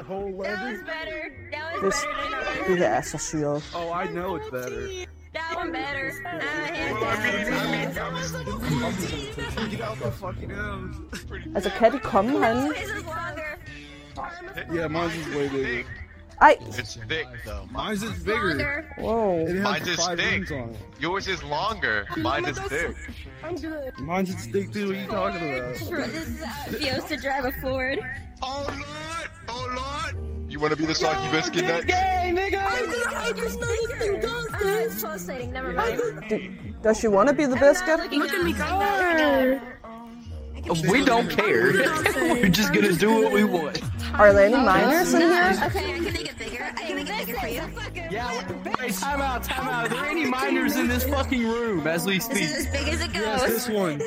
Boy? 0.08 0.44
That 0.44 0.72
was 0.72 0.82
better. 0.82 1.34
That 1.52 1.74
was 1.74 1.82
This, 1.82 2.06
better 2.06 2.30
than 2.68 2.80
det 2.80 2.88
her 2.88 3.56
er. 3.56 3.62
Oh, 3.76 3.92
I 3.92 4.06
know 4.12 4.36
it's 4.36 4.50
better. 4.50 4.88
That 5.34 5.56
one 5.56 5.72
better. 5.72 6.12
Uh, 6.26 6.40
hands 6.40 7.96
down. 7.96 8.14
Altså, 11.56 11.70
kan 11.80 11.92
de 11.92 12.00
komme 12.00 12.32
herinde? 12.32 12.70
This 12.70 12.90
is 12.90 13.04
longer. 13.06 13.58
Yeah, 14.74 14.88
mine's 14.88 15.16
is 15.16 15.28
way 15.36 15.50
bigger. 15.50 15.86
Ej, 16.42 16.56
It's 16.68 16.96
thick, 17.08 17.28
though. 17.46 17.68
Mine's 17.72 18.04
is 18.04 18.24
bigger. 18.24 18.50
Longer. 18.50 18.86
wow. 19.00 19.38
It 19.38 19.56
has 19.56 19.64
Mine's 19.64 19.88
is 19.88 19.96
five 20.06 20.18
thick. 20.20 20.32
rings 20.32 20.52
on 20.52 20.70
it. 20.70 20.78
Yours 21.00 21.28
is 21.28 21.44
longer. 21.44 22.06
Mine 22.18 22.46
is 22.46 22.60
thick. 22.60 22.96
Mine's 24.00 24.30
is 24.30 24.46
thick 24.46 24.72
too. 24.72 24.88
What 24.88 24.96
are 24.96 25.02
you 25.02 25.08
talking 25.08 25.50
about? 25.58 25.74
This 25.74 26.28
is 26.28 26.42
uh, 26.42 26.46
Fios 26.80 27.08
to 27.08 27.18
drive 27.18 27.46
a 27.46 27.52
Ford. 27.54 28.00
Oh, 28.44 28.66
Lord! 28.68 28.78
Lord! 28.78 29.07
You 30.58 30.62
want 30.62 30.74
to 30.74 30.78
be 30.80 30.88
the 30.88 30.96
soggy 30.96 31.30
biscuit 31.30 31.66
next? 31.66 31.94
I 31.94 33.32
just 33.36 33.60
know 33.60 33.68
this 33.68 33.92
thing 34.00 34.20
does 34.20 34.48
this. 34.60 34.94
It's 34.96 35.04
pulsating. 35.04 35.52
Never 35.54 35.72
mind. 35.72 36.02
Does 36.82 37.00
she 37.00 37.08
want 37.08 37.30
to 37.30 37.36
be 37.36 37.46
the 37.46 37.58
biscuit? 37.58 38.12
Look 38.12 38.34
at 38.34 38.44
me 38.44 38.54
go. 38.54 39.62
Oh, 40.70 40.92
we 40.92 41.06
don't 41.06 41.30
care. 41.38 41.74
We're 42.16 42.50
just 42.50 42.74
gonna 42.74 42.94
do 42.94 43.22
what 43.22 43.32
we 43.34 43.44
want. 43.44 43.84
Are 44.16 44.34
there 44.34 44.46
any 44.48 44.56
minors 44.56 45.14
in 45.14 45.22
here? 45.22 45.60
Okay, 45.66 45.94
I 45.94 46.00
can 46.00 46.04
make 46.06 46.28
it 46.32 46.38
bigger. 46.40 46.64
I 46.76 46.82
can 46.86 46.96
make 46.96 47.08
it 47.08 47.28
bigger 47.28 47.40
for 47.40 47.48
you. 47.48 47.62
Yeah, 48.10 48.28
hey, 48.80 48.90
time 48.90 49.22
out, 49.22 49.44
time 49.44 49.68
out. 49.68 49.86
Are 49.86 49.90
there 49.90 50.06
any 50.08 50.26
minors 50.26 50.76
in 50.76 50.88
this 50.88 51.04
fucking 51.04 51.48
room 51.48 51.86
as 51.86 52.04
we 52.08 52.16
This 52.16 52.26
speak? 52.26 52.42
is 52.42 52.66
as 52.66 52.68
big 52.72 52.88
as 52.88 53.02
it 53.02 53.12
Yes, 53.14 53.42
goes. 53.44 53.50
this 53.68 53.70
one. 53.70 54.02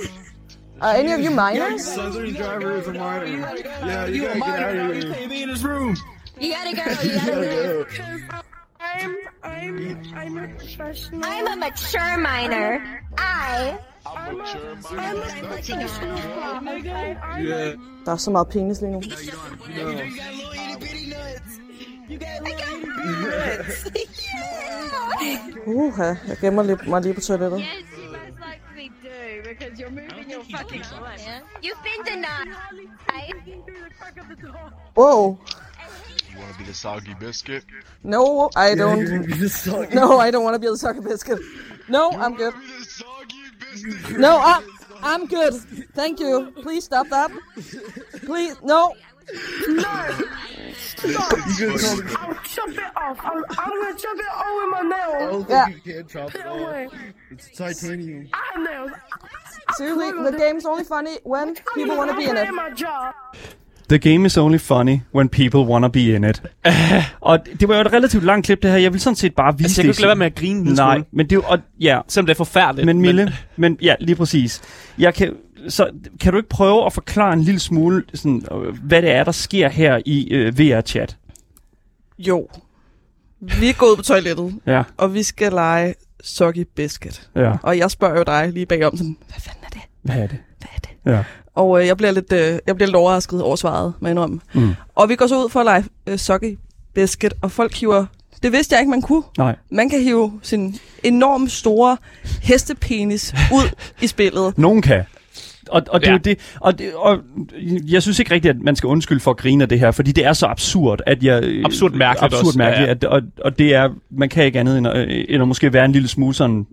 Are 0.80 0.95
any 0.97 1.12
of 1.12 1.21
you 1.21 1.30
minors? 1.30 1.85
Southern 1.85 2.33
driver 2.35 2.73
is 2.73 2.88
a 2.88 2.95
minor. 2.95 3.26
Yeah, 3.26 4.07
you 4.07 4.23
You 4.23 4.25
a 4.25 4.26
gotta 4.26 4.38
get 4.38 4.38
minor, 4.38 4.66
out 4.66 4.75
now 4.75 4.90
of 4.90 4.97
you 4.97 5.02
here. 5.04 5.14
can't 5.14 5.30
be 5.30 5.42
in 5.45 5.49
this 5.49 5.62
room. 5.62 5.97
You 6.41 6.53
gotta 6.53 6.75
go. 6.75 6.85
You 7.03 7.13
gotta 7.19 7.33
go. 7.33 7.87
I'm 8.81 9.17
I'm 9.43 10.03
I'm 10.15 10.39
a 10.39 10.49
professional. 10.49 11.23
I'm 11.25 11.47
a 11.47 11.57
mature 11.57 12.17
minor. 12.19 13.03
I. 13.19 13.79
I'm 14.07 14.41
a 14.41 14.45
professional 14.45 16.19
cop. 16.19 16.63
I'm 16.63 17.45
Yeah. 17.45 17.75
Der 18.05 18.13
er 18.13 18.17
så 18.17 18.31
meget 18.31 18.49
penis 18.49 18.81
lige 18.81 18.93
nu. 18.93 19.03
Uha, 25.67 26.15
jeg 26.29 26.39
gemmer 26.41 26.63
lidt, 26.63 26.87
mig 26.89 27.03
lige 27.03 27.15
på 27.15 27.21
toilettet. 27.21 27.59
Yes, 27.59 27.67
you 27.99 28.11
most 28.11 28.39
likely 28.47 28.89
do 29.03 29.49
because 29.49 29.81
you're 29.81 29.91
moving 29.91 30.33
your 30.33 30.45
fucking 30.57 30.85
butt. 30.91 31.21
You've 31.63 31.83
been 31.89 32.03
denied. 32.13 32.49
I. 33.09 33.33
The 33.47 33.91
crack 33.99 34.17
of 34.21 34.27
the 34.31 34.47
door. 34.47 34.73
Whoa, 34.97 35.21
You 35.27 35.60
want 36.41 36.53
to 36.53 36.59
be 36.59 36.65
the 36.65 36.75
soggy 36.75 37.15
biscuit? 37.15 37.65
no, 38.03 38.51
I 38.57 38.75
don't. 38.75 39.05
gonna 39.05 39.23
be 39.27 39.35
the 39.35 39.49
sucker. 39.49 39.95
No, 39.95 40.19
I 40.19 40.31
don't 40.31 40.45
want 40.45 40.55
to 40.55 40.59
be 40.59 40.67
the 40.69 40.77
soggy 40.77 41.01
biscuit. 41.01 41.39
No, 41.89 42.11
I'm 42.13 42.35
good. 42.37 42.55
Be 42.55 42.61
the 42.79 42.85
soggy 42.85 43.37
biscuit. 43.61 44.19
No, 44.19 44.39
I'm, 44.41 44.65
I'm 45.03 45.27
good. 45.27 45.55
Thank 45.95 46.21
you. 46.21 46.53
Please 46.63 46.85
stop 46.85 47.09
that. 47.09 47.31
Please, 48.25 48.57
no. 48.63 48.95
You 49.33 49.77
gonna 51.07 51.79
call 51.79 51.97
the 51.97 52.17
I'll 52.19 52.35
chop 52.45 52.69
it 52.69 52.97
off. 52.97 53.19
I'm, 53.23 53.45
I'm 53.59 53.81
gonna 53.81 53.97
chop 53.97 54.17
it 54.17 54.27
all 54.35 54.57
with 54.61 54.71
my 54.71 54.79
I 54.81 55.19
nails. 55.29 55.47
don't 55.47 55.51
Yeah. 55.51 55.69
you 55.69 55.81
can 55.81 56.07
chop 56.09 56.35
it 56.35 56.47
off. 56.47 56.93
It's 57.31 57.57
titanium. 57.57 58.29
I 58.33 58.51
have 58.55 58.63
nails. 58.65 58.91
Seriously, 59.77 60.11
the 60.31 60.37
game's 60.37 60.67
only 60.67 60.83
funny 60.85 61.19
when 61.23 61.55
people 61.75 61.97
want 61.97 62.11
to 62.11 62.17
be 62.17 62.25
in 62.29 62.37
it. 62.37 62.53
my 62.53 62.71
jaw. 62.71 63.13
The 63.91 63.99
game 64.13 64.27
is 64.27 64.37
only 64.37 64.59
funny 64.59 64.99
when 65.15 65.29
people 65.29 65.61
wanna 65.61 65.89
be 65.89 66.01
in 66.15 66.25
it. 66.25 66.43
og 67.21 67.39
det 67.61 67.69
var 67.69 67.75
jo 67.75 67.81
et 67.81 67.93
relativt 67.93 68.25
langt 68.25 68.47
klip, 68.47 68.63
det 68.63 68.71
her. 68.71 68.79
Jeg 68.79 68.93
vil 68.93 69.01
sådan 69.01 69.17
set 69.17 69.35
bare 69.35 69.59
vise 69.59 69.65
Altså, 69.67 69.83
jeg 69.83 69.87
det. 69.87 69.87
kan 69.87 69.87
jo 69.87 69.91
ikke 69.93 70.01
lade 70.03 70.09
være 70.09 70.17
med 70.17 70.27
at 70.27 70.35
grine 70.35 70.75
Nej, 70.75 70.95
smule. 70.97 71.05
men 71.13 71.27
det 71.27 71.33
er 71.33 71.37
jo... 71.37 71.43
Og, 71.47 71.59
ja, 71.81 72.01
Selvom 72.09 72.27
det 72.27 72.33
er 72.35 72.37
forfærdeligt. 72.37 72.87
men 72.87 73.01
Mille, 73.01 73.25
men, 73.25 73.33
men 73.57 73.79
ja, 73.83 73.95
lige 74.01 74.17
præcis. 74.17 74.61
Jeg 74.99 75.15
kan, 75.15 75.33
så 75.69 75.91
kan 76.21 76.33
du 76.33 76.37
ikke 76.39 76.49
prøve 76.49 76.87
at 76.87 76.93
forklare 76.93 77.33
en 77.33 77.41
lille 77.43 77.61
smule, 77.61 78.03
sådan, 78.15 78.43
øh, 78.53 78.79
hvad 78.83 79.03
det 79.03 79.11
er, 79.11 79.25
der 79.25 79.33
sker 79.33 79.69
her 79.69 80.01
i 80.07 80.29
øh, 80.33 80.59
VR-chat? 80.59 81.17
Jo. 82.19 82.49
Vi 83.41 83.69
er 83.69 83.73
gået 83.79 83.97
på 83.97 84.03
toilettet, 84.03 84.55
Ja, 84.67 84.83
og 84.97 85.15
vi 85.15 85.23
skal 85.23 85.53
lege 85.53 85.95
Soggy 86.25 86.67
Biscuit. 86.77 87.29
ja. 87.37 87.53
Og 87.63 87.79
jeg 87.79 87.91
spørger 87.91 88.17
jo 88.19 88.23
dig 88.27 88.51
lige 88.53 88.67
bagom 88.67 88.97
sådan, 88.97 89.17
hvad 89.29 89.41
fanden 89.41 89.65
er 89.65 89.69
det? 89.69 89.81
Hvad 90.03 90.17
er 90.17 90.27
det? 90.27 90.39
Hvad 90.59 90.69
er 90.75 90.79
det? 90.79 90.91
Ja. 91.13 91.25
Og 91.61 91.81
øh, 91.81 91.87
jeg, 91.87 91.97
bliver 91.97 92.11
lidt, 92.12 92.33
øh, 92.33 92.59
jeg 92.67 92.75
bliver 92.76 92.87
lidt 92.87 92.97
overrasket 92.97 93.43
over 93.43 93.57
svaret, 93.57 93.93
må 94.00 94.09
jeg 94.09 94.12
indrømme. 94.12 94.40
Mm. 94.55 94.75
Og 94.95 95.09
vi 95.09 95.17
går 95.17 95.26
så 95.26 95.45
ud 95.45 95.49
for 95.50 95.61
at 95.61 95.67
lege 95.67 95.85
øh, 96.07 96.19
Soggy 96.19 96.59
Biscuit, 96.95 97.35
og 97.43 97.50
folk 97.50 97.75
hiver... 97.75 98.07
Det 98.43 98.52
vidste 98.52 98.75
jeg 98.75 98.81
ikke, 98.81 98.90
man 98.90 99.02
kunne. 99.02 99.23
Nej. 99.38 99.57
Man 99.71 99.90
kan 99.90 100.02
hive 100.02 100.40
sin 100.43 100.76
enormt 101.02 101.52
store 101.52 101.97
hestepenis 102.43 103.35
ud 103.52 103.71
i 104.00 104.07
spillet. 104.07 104.59
Nogen 104.59 104.83
kan. 104.83 105.05
Og, 105.71 105.83
og, 105.91 106.00
det 106.00 106.07
er 106.07 106.11
Ja. 106.11 106.17
jo 106.17 106.21
det, 106.25 106.39
og, 106.61 106.79
det, 106.79 106.87
og 106.95 107.19
jeg 107.91 108.03
synes 108.03 108.19
ikke 108.19 108.35
rigtigt, 108.35 108.57
at 108.57 108.62
man 108.62 108.77
skal 108.77 108.87
undskylde 108.87 109.21
for 109.21 109.31
at 109.31 109.37
grine 109.37 109.62
af 109.65 109.69
det 109.69 109.79
her, 109.81 109.91
fordi 109.91 110.12
det 110.12 110.27
er 110.27 110.33
så 110.33 110.47
absurd, 110.47 111.00
at 111.07 111.23
jeg... 111.23 111.62
Absurd 111.65 111.93
mærkeligt 111.93 112.25
absurd 112.35 112.47
også, 112.47 112.59
mærkeligt, 112.59 112.87
ja. 112.89 112.91
At, 112.93 113.05
og, 113.05 113.23
og 113.45 113.59
det 113.59 113.75
er, 113.75 113.89
man 114.11 114.29
kan 114.29 114.45
ikke 114.45 114.61
andet 114.61 114.79
end 114.79 114.87
at, 114.87 114.97
øh, 115.09 115.25
end 115.29 115.43
at 115.43 115.49
måske 115.49 115.73
være 115.73 115.85
en 115.85 115.93
lille 115.93 116.09
smule 116.09 116.35
sådan, 116.35 116.67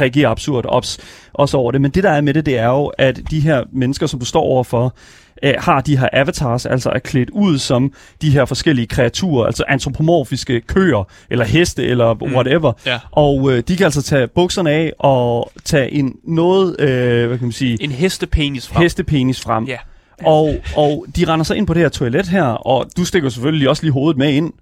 reagere 0.00 0.28
absurd 0.28 0.64
ops, 0.68 0.98
også 1.32 1.56
over 1.56 1.72
det. 1.72 1.80
Men 1.80 1.90
det, 1.90 2.04
der 2.04 2.10
er 2.10 2.20
med 2.20 2.34
det, 2.34 2.46
det 2.46 2.58
er 2.58 2.66
jo, 2.66 2.86
at 2.86 3.20
de 3.30 3.40
her 3.40 3.62
mennesker, 3.72 4.06
som 4.06 4.20
du 4.20 4.26
står 4.26 4.40
overfor, 4.40 4.94
øh, 5.42 5.54
har 5.58 5.80
de 5.80 5.98
her 5.98 6.08
avatars, 6.12 6.66
altså 6.66 6.90
er 6.90 6.98
klædt 6.98 7.30
ud 7.30 7.58
som 7.58 7.92
de 8.22 8.30
her 8.30 8.44
forskellige 8.44 8.86
kreaturer, 8.86 9.46
altså 9.46 9.64
antropomorfiske 9.68 10.60
køer, 10.60 11.08
eller 11.30 11.44
heste, 11.44 11.84
eller 11.84 12.14
whatever. 12.22 12.72
Ja. 12.86 12.98
Og 13.12 13.52
øh, 13.52 13.62
de 13.68 13.76
kan 13.76 13.84
altså 13.84 14.02
tage 14.02 14.26
bukserne 14.28 14.70
af 14.70 14.92
og 14.98 15.52
tage 15.64 15.90
en 15.92 16.14
noget, 16.24 16.80
øh, 16.80 17.26
hvad 17.26 17.38
kan 17.38 17.46
man 17.46 17.52
sige, 17.52 17.82
En 17.82 17.90
hestepenis 17.90 18.68
frem. 18.68 18.82
hestepenis 18.82 19.40
frem. 19.40 19.64
Ja. 19.64 19.76
Og, 20.24 20.54
og 20.76 21.06
de 21.16 21.24
render 21.24 21.44
så 21.44 21.54
ind 21.54 21.66
på 21.66 21.74
det 21.74 21.82
her 21.82 21.88
toilet 21.88 22.28
her, 22.28 22.44
og 22.44 22.86
du 22.96 23.04
stikker 23.04 23.28
selvfølgelig 23.28 23.68
også 23.68 23.82
lige 23.82 23.92
hovedet 23.92 24.18
med 24.18 24.32
ind, 24.32 24.52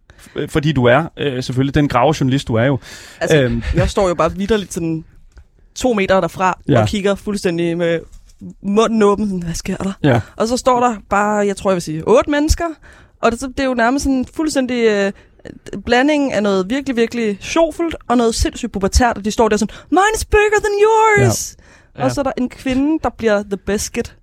fordi 0.48 0.72
du 0.72 0.84
er 0.84 1.04
øh, 1.16 1.42
selvfølgelig 1.42 1.74
den 1.74 1.88
gravejournalist, 1.88 2.48
du 2.48 2.54
er 2.54 2.64
jo. 2.64 2.78
Altså, 3.20 3.42
Øhm. 3.42 3.62
jeg 3.74 3.90
står 3.90 4.08
jo 4.08 4.14
bare 4.14 4.36
vidderligt 4.36 4.72
sådan 4.72 5.04
to 5.74 5.92
meter 5.92 6.20
derfra 6.20 6.58
ja. 6.68 6.80
og 6.80 6.88
kigger 6.88 7.14
fuldstændig 7.14 7.78
med 7.78 8.00
munden 8.62 9.02
åben. 9.02 9.26
Sådan, 9.26 9.42
hvad 9.42 9.54
sker 9.54 9.76
der? 9.76 9.92
Ja. 10.02 10.20
Og 10.36 10.48
så 10.48 10.56
står 10.56 10.80
der 10.80 10.96
bare, 11.10 11.46
jeg 11.46 11.56
tror 11.56 11.70
jeg 11.70 11.74
vil 11.74 11.82
sige, 11.82 12.02
otte 12.06 12.30
mennesker. 12.30 12.64
Og 13.22 13.32
det, 13.32 13.40
det 13.40 13.60
er 13.60 13.64
jo 13.64 13.74
nærmest 13.74 14.02
sådan 14.02 14.24
fuldstændig 14.36 14.84
øh, 14.84 15.12
blanding 15.86 16.32
af 16.32 16.42
noget 16.42 16.70
virkelig, 16.70 16.96
virkelig 16.96 17.38
sjovfuldt 17.40 17.96
og 18.08 18.16
noget 18.16 18.34
sindssygt 18.34 18.72
pubertært. 18.72 19.18
Og 19.18 19.24
de 19.24 19.30
står 19.30 19.48
der 19.48 19.56
sådan, 19.56 19.74
mine 19.90 20.00
is 20.16 20.24
bigger 20.24 20.58
than 20.64 20.72
yours. 20.84 21.56
Ja. 21.58 22.00
Ja. 22.00 22.04
Og 22.04 22.12
så 22.12 22.20
er 22.20 22.22
der 22.22 22.32
en 22.38 22.48
kvinde, 22.48 22.98
der 23.02 23.10
bliver 23.18 23.42
the 23.42 23.56
biscuit. 23.56 24.16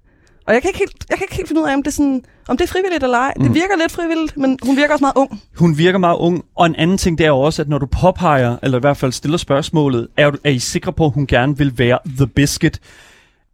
Og 0.47 0.53
jeg 0.53 0.61
kan 0.61 0.69
ikke 0.69 0.79
helt, 0.79 1.05
jeg 1.09 1.17
kan 1.17 1.25
ikke 1.25 1.35
helt 1.35 1.47
finde 1.47 1.61
ud 1.61 1.67
af, 1.67 1.73
om 1.73 1.83
det 1.83 1.87
er, 1.91 1.95
sådan, 1.95 2.21
om 2.47 2.57
det 2.57 2.63
er 2.63 2.67
frivilligt 2.67 3.03
eller 3.03 3.17
ej. 3.17 3.33
Mm. 3.37 3.43
Det 3.43 3.53
virker 3.53 3.77
lidt 3.81 3.91
frivilligt, 3.91 4.37
men 4.37 4.59
hun 4.63 4.77
virker 4.77 4.93
også 4.93 5.03
meget 5.03 5.13
ung. 5.15 5.41
Hun 5.57 5.77
virker 5.77 5.97
meget 5.99 6.17
ung, 6.17 6.45
og 6.55 6.65
en 6.65 6.75
anden 6.75 6.97
ting 6.97 7.17
det 7.17 7.25
er 7.25 7.31
også, 7.31 7.61
at 7.61 7.69
når 7.69 7.77
du 7.77 7.85
påpeger, 7.85 8.57
eller 8.63 8.77
i 8.77 8.81
hvert 8.81 8.97
fald 8.97 9.11
stiller 9.11 9.37
spørgsmålet, 9.37 10.07
er, 10.17 10.29
du- 10.29 10.37
er 10.43 10.49
I 10.49 10.59
sikre 10.59 10.93
på, 10.93 11.05
at 11.05 11.11
hun 11.13 11.27
gerne 11.27 11.57
vil 11.57 11.77
være 11.77 11.99
The 12.17 12.27
Biscuit? 12.27 12.79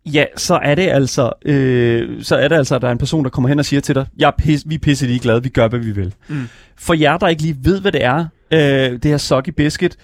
Ja, 0.06 0.26
så 0.38 0.56
er 0.64 0.76
det 0.76 0.88
altså, 0.90 1.32
øh, 1.46 2.24
så 2.24 2.36
er 2.36 2.48
det 2.48 2.56
altså, 2.56 2.76
at 2.76 2.82
der 2.82 2.88
er 2.88 2.92
en 2.92 2.98
person, 2.98 3.24
der 3.24 3.30
kommer 3.30 3.50
hen 3.50 3.60
og 3.60 3.66
siger 3.66 3.82
til 3.82 3.96
dig, 3.96 4.06
jeg 4.18 4.28
er 4.28 4.32
pis, 4.38 4.64
vi 4.66 4.76
er 4.76 4.80
pisse 4.80 5.06
ligeglade, 5.08 5.44
vi 5.44 5.50
gør, 5.50 5.68
hvad 5.68 5.80
vi 5.80 5.92
vil. 5.92 6.14
Mm. 6.28 6.48
For 6.78 6.94
jer, 6.94 7.18
der 7.18 7.28
ikke 7.28 7.42
lige 7.42 7.58
ved, 7.64 7.82
hvad 7.82 7.92
det 7.92 8.04
er, 8.04 8.26
øh, 8.52 8.60
det 8.60 9.06
her 9.06 9.18
Soggy 9.18 9.50
Biscuit, 9.50 9.98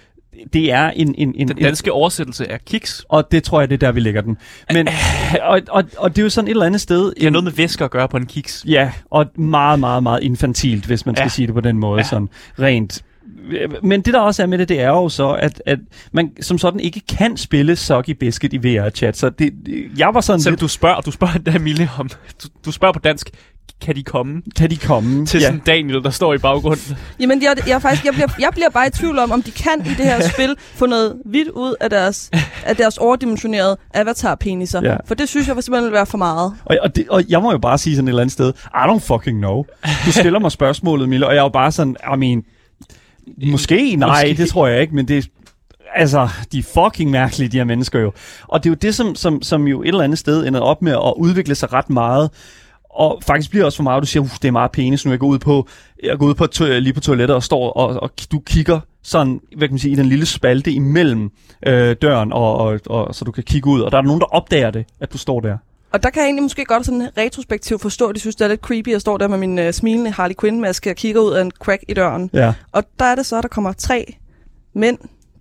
det 0.53 0.71
er 0.71 0.89
en... 0.89 1.15
en, 1.17 1.33
en 1.37 1.47
Den 1.47 1.57
en, 1.57 1.63
danske 1.63 1.91
oversættelse 1.91 2.45
er 2.47 2.57
kiks. 2.57 3.05
og 3.09 3.31
det 3.31 3.43
tror 3.43 3.59
jeg, 3.59 3.69
det 3.69 3.73
er 3.75 3.87
der, 3.87 3.91
vi 3.91 3.99
lægger 3.99 4.21
den. 4.21 4.37
Men, 4.73 4.87
og, 5.41 5.61
og, 5.69 5.83
og 5.97 6.09
det 6.15 6.21
er 6.21 6.23
jo 6.23 6.29
sådan 6.29 6.47
et 6.47 6.51
eller 6.51 6.65
andet 6.65 6.81
sted... 6.81 7.13
Det 7.15 7.23
har 7.23 7.29
noget 7.29 7.43
med 7.43 7.51
væsker 7.51 7.85
at 7.85 7.91
gøre 7.91 8.07
på 8.07 8.17
en 8.17 8.25
kiks. 8.25 8.65
Ja, 8.67 8.91
og 9.11 9.25
meget, 9.35 9.79
meget, 9.79 10.03
meget 10.03 10.23
infantilt, 10.23 10.85
hvis 10.85 11.05
man 11.05 11.15
skal 11.15 11.25
Ja. 11.25 11.29
sige 11.29 11.45
det 11.47 11.55
på 11.55 11.61
den 11.61 11.77
måde, 11.77 11.97
ja. 11.99 12.03
sådan 12.03 12.29
rent. 12.59 13.01
Men 13.83 14.01
det 14.01 14.13
der 14.13 14.19
også 14.19 14.41
er 14.41 14.47
med 14.47 14.57
det, 14.57 14.69
det 14.69 14.79
er 14.79 14.89
jo 14.89 15.09
så, 15.09 15.31
at, 15.31 15.61
at 15.65 15.79
man 16.11 16.31
som 16.41 16.57
sådan 16.57 16.79
ikke 16.79 16.99
kan 16.99 17.37
spille 17.37 17.75
Soggy 17.75 18.11
Biscuit 18.11 18.53
i 18.53 18.57
VR-chat. 18.57 19.17
Så 19.17 19.29
det, 19.29 19.53
jeg 19.97 20.13
var 20.13 20.21
sådan 20.21 20.41
Selvom 20.41 20.53
lidt, 20.53 20.61
du 20.61 20.67
spørger, 20.67 21.01
du 21.01 21.11
spørger 21.11 21.37
der 21.51 21.59
Mille 21.59 21.89
om, 21.99 22.09
du, 22.43 22.47
du 22.65 22.71
spørger 22.71 22.93
på 22.93 22.99
dansk, 22.99 23.29
kan 23.81 23.95
de 23.95 24.03
komme 24.03 24.41
kan 24.55 24.69
de 24.69 24.77
komme? 24.77 25.25
til 25.25 25.39
ja. 25.39 25.45
sådan 25.45 25.61
Daniel, 25.65 26.03
der 26.03 26.09
står 26.09 26.33
i 26.33 26.37
baggrunden? 26.37 26.97
Jamen, 27.19 27.43
jeg, 27.43 27.55
jeg, 27.67 27.81
faktisk, 27.81 28.05
jeg, 28.05 28.13
bliver, 28.13 28.27
jeg 28.39 28.49
bliver 28.51 28.69
bare 28.69 28.87
i 28.87 28.89
tvivl 28.89 29.19
om, 29.19 29.31
om 29.31 29.41
de 29.41 29.51
kan 29.51 29.81
i 29.85 29.89
det 29.89 30.05
her 30.05 30.29
spil 30.29 30.55
få 30.59 30.85
noget 30.85 31.15
vidt 31.25 31.49
ud 31.49 31.75
af 31.79 31.89
deres, 31.89 32.31
af 32.65 32.75
deres 32.75 32.97
overdimensionerede 32.97 33.77
avatar-peniser. 33.93 34.81
Ja. 34.83 34.97
For 35.05 35.15
det 35.15 35.29
synes 35.29 35.47
jeg 35.47 35.55
simpelthen 35.63 35.85
vil 35.85 35.93
være 35.93 36.05
for 36.05 36.17
meget. 36.17 36.53
Og, 36.65 36.77
og, 36.81 36.95
det, 36.95 37.09
og 37.09 37.23
jeg 37.29 37.41
må 37.41 37.51
jo 37.51 37.57
bare 37.57 37.77
sige 37.77 37.95
sådan 37.95 38.07
et 38.07 38.11
eller 38.11 38.21
andet 38.21 38.33
sted, 38.33 38.53
I 38.65 38.83
don't 38.89 39.15
fucking 39.15 39.37
know. 39.37 39.65
Du 40.05 40.11
stiller 40.11 40.39
mig 40.39 40.51
spørgsmålet, 40.51 41.09
Mille, 41.09 41.27
og 41.27 41.33
jeg 41.33 41.39
er 41.39 41.43
jo 41.43 41.49
bare 41.49 41.71
sådan, 41.71 41.95
I 42.13 42.17
mean, 42.17 42.43
måske, 43.51 43.95
nej, 43.95 44.23
Måske. 44.27 44.41
det 44.41 44.49
tror 44.49 44.67
jeg 44.67 44.81
ikke, 44.81 44.95
men 44.95 45.07
det 45.07 45.27
Altså, 45.95 46.29
de 46.51 46.59
er 46.59 46.63
fucking 46.63 47.11
mærkelige, 47.11 47.49
de 47.49 47.57
her 47.57 47.63
mennesker 47.63 47.99
jo. 47.99 48.11
Og 48.47 48.63
det 48.63 48.69
er 48.69 48.71
jo 48.71 48.77
det, 48.81 48.95
som, 48.95 49.15
som, 49.15 49.41
som 49.41 49.67
jo 49.67 49.81
et 49.81 49.87
eller 49.87 50.03
andet 50.03 50.19
sted 50.19 50.47
ender 50.47 50.59
op 50.59 50.81
med 50.81 50.91
at 50.91 51.13
udvikle 51.17 51.55
sig 51.55 51.73
ret 51.73 51.89
meget. 51.89 52.29
Og 52.89 53.21
faktisk 53.23 53.49
bliver 53.49 53.65
også 53.65 53.75
for 53.75 53.83
meget, 53.83 54.01
du 54.01 54.07
siger, 54.07 54.23
det 54.41 54.47
er 54.47 54.51
meget 54.51 54.71
penis, 54.71 55.05
nu 55.05 55.11
jeg 55.11 55.19
går 55.19 55.27
ud 55.27 55.39
på, 55.39 55.67
jeg 56.03 56.17
går 56.17 56.25
ud 56.25 56.33
på 56.33 56.47
to- 56.47 56.79
lige 56.79 56.93
på 56.93 56.99
toilettet 56.99 57.35
og 57.35 57.43
står, 57.43 57.71
og, 57.71 58.03
og 58.03 58.11
du 58.31 58.39
kigger 58.39 58.79
sådan, 59.03 59.39
hvad 59.57 59.67
kan 59.67 59.73
man 59.73 59.79
sige, 59.79 59.91
i 59.91 59.95
den 59.95 60.05
lille 60.05 60.25
spalte 60.25 60.71
imellem 60.71 61.31
øh, 61.67 61.95
døren, 62.01 62.33
og, 62.33 62.57
og, 62.57 62.79
og, 62.85 63.15
så 63.15 63.25
du 63.25 63.31
kan 63.31 63.43
kigge 63.43 63.69
ud. 63.69 63.81
Og 63.81 63.91
der 63.91 63.97
er 63.97 64.01
nogen, 64.01 64.19
der 64.19 64.25
opdager 64.35 64.71
det, 64.71 64.85
at 64.99 65.13
du 65.13 65.17
står 65.17 65.39
der. 65.39 65.57
Og 65.93 66.03
der 66.03 66.09
kan 66.09 66.21
jeg 66.21 66.27
egentlig 66.27 66.43
måske 66.43 66.65
godt 66.65 66.85
sådan 66.85 67.09
retrospektivt 67.17 67.81
forstå, 67.81 68.07
at 68.07 68.15
de 68.15 68.19
synes, 68.19 68.35
det 68.35 68.45
er 68.45 68.49
lidt 68.49 68.61
creepy. 68.61 68.89
Jeg 68.89 69.01
står 69.01 69.17
der 69.17 69.27
med 69.27 69.37
min 69.37 69.59
uh, 69.59 69.71
smilende 69.71 70.11
Harley 70.11 70.35
Quinn-maske 70.41 70.89
og 70.89 70.95
kigger 70.95 71.21
ud 71.21 71.31
af 71.31 71.41
en 71.41 71.51
crack 71.51 71.83
i 71.87 71.93
døren. 71.93 72.29
Ja. 72.33 72.53
Og 72.71 72.83
der 72.99 73.05
er 73.05 73.15
det 73.15 73.25
så, 73.25 73.37
at 73.37 73.43
der 73.43 73.49
kommer 73.49 73.73
tre 73.73 74.15
mænd, 74.75 74.97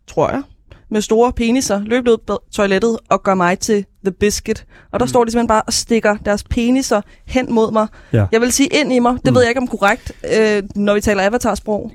tror 0.07 0.30
jeg, 0.30 0.42
med 0.90 1.00
store 1.00 1.33
peniser, 1.33 1.80
løbet 1.85 2.11
ud 2.11 2.19
på 2.26 2.42
toilettet 2.52 2.99
og 3.09 3.23
gør 3.23 3.35
mig 3.35 3.59
til 3.59 3.87
The 4.04 4.12
Biscuit. 4.12 4.64
Og 4.92 5.00
der 5.00 5.07
mm. 5.07 5.09
står 5.09 5.25
de 5.25 5.30
simpelthen 5.30 5.49
bare 5.49 5.62
og 5.62 5.73
stikker 5.73 6.16
deres 6.25 6.42
peniser 6.42 7.00
hen 7.26 7.54
mod 7.54 7.73
mig. 7.73 7.87
Ja. 8.12 8.26
Jeg 8.33 8.40
vil 8.40 8.52
sige 8.52 8.69
ind 8.80 8.92
i 8.92 8.99
mig. 8.99 9.12
Det 9.12 9.30
mm. 9.30 9.35
ved 9.35 9.42
jeg 9.42 9.50
ikke 9.50 9.61
om 9.61 9.66
korrekt, 9.66 10.12
øh, 10.38 10.62
når 10.75 10.95
vi 10.95 11.00
taler 11.00 11.23
avatarsprog. 11.23 11.92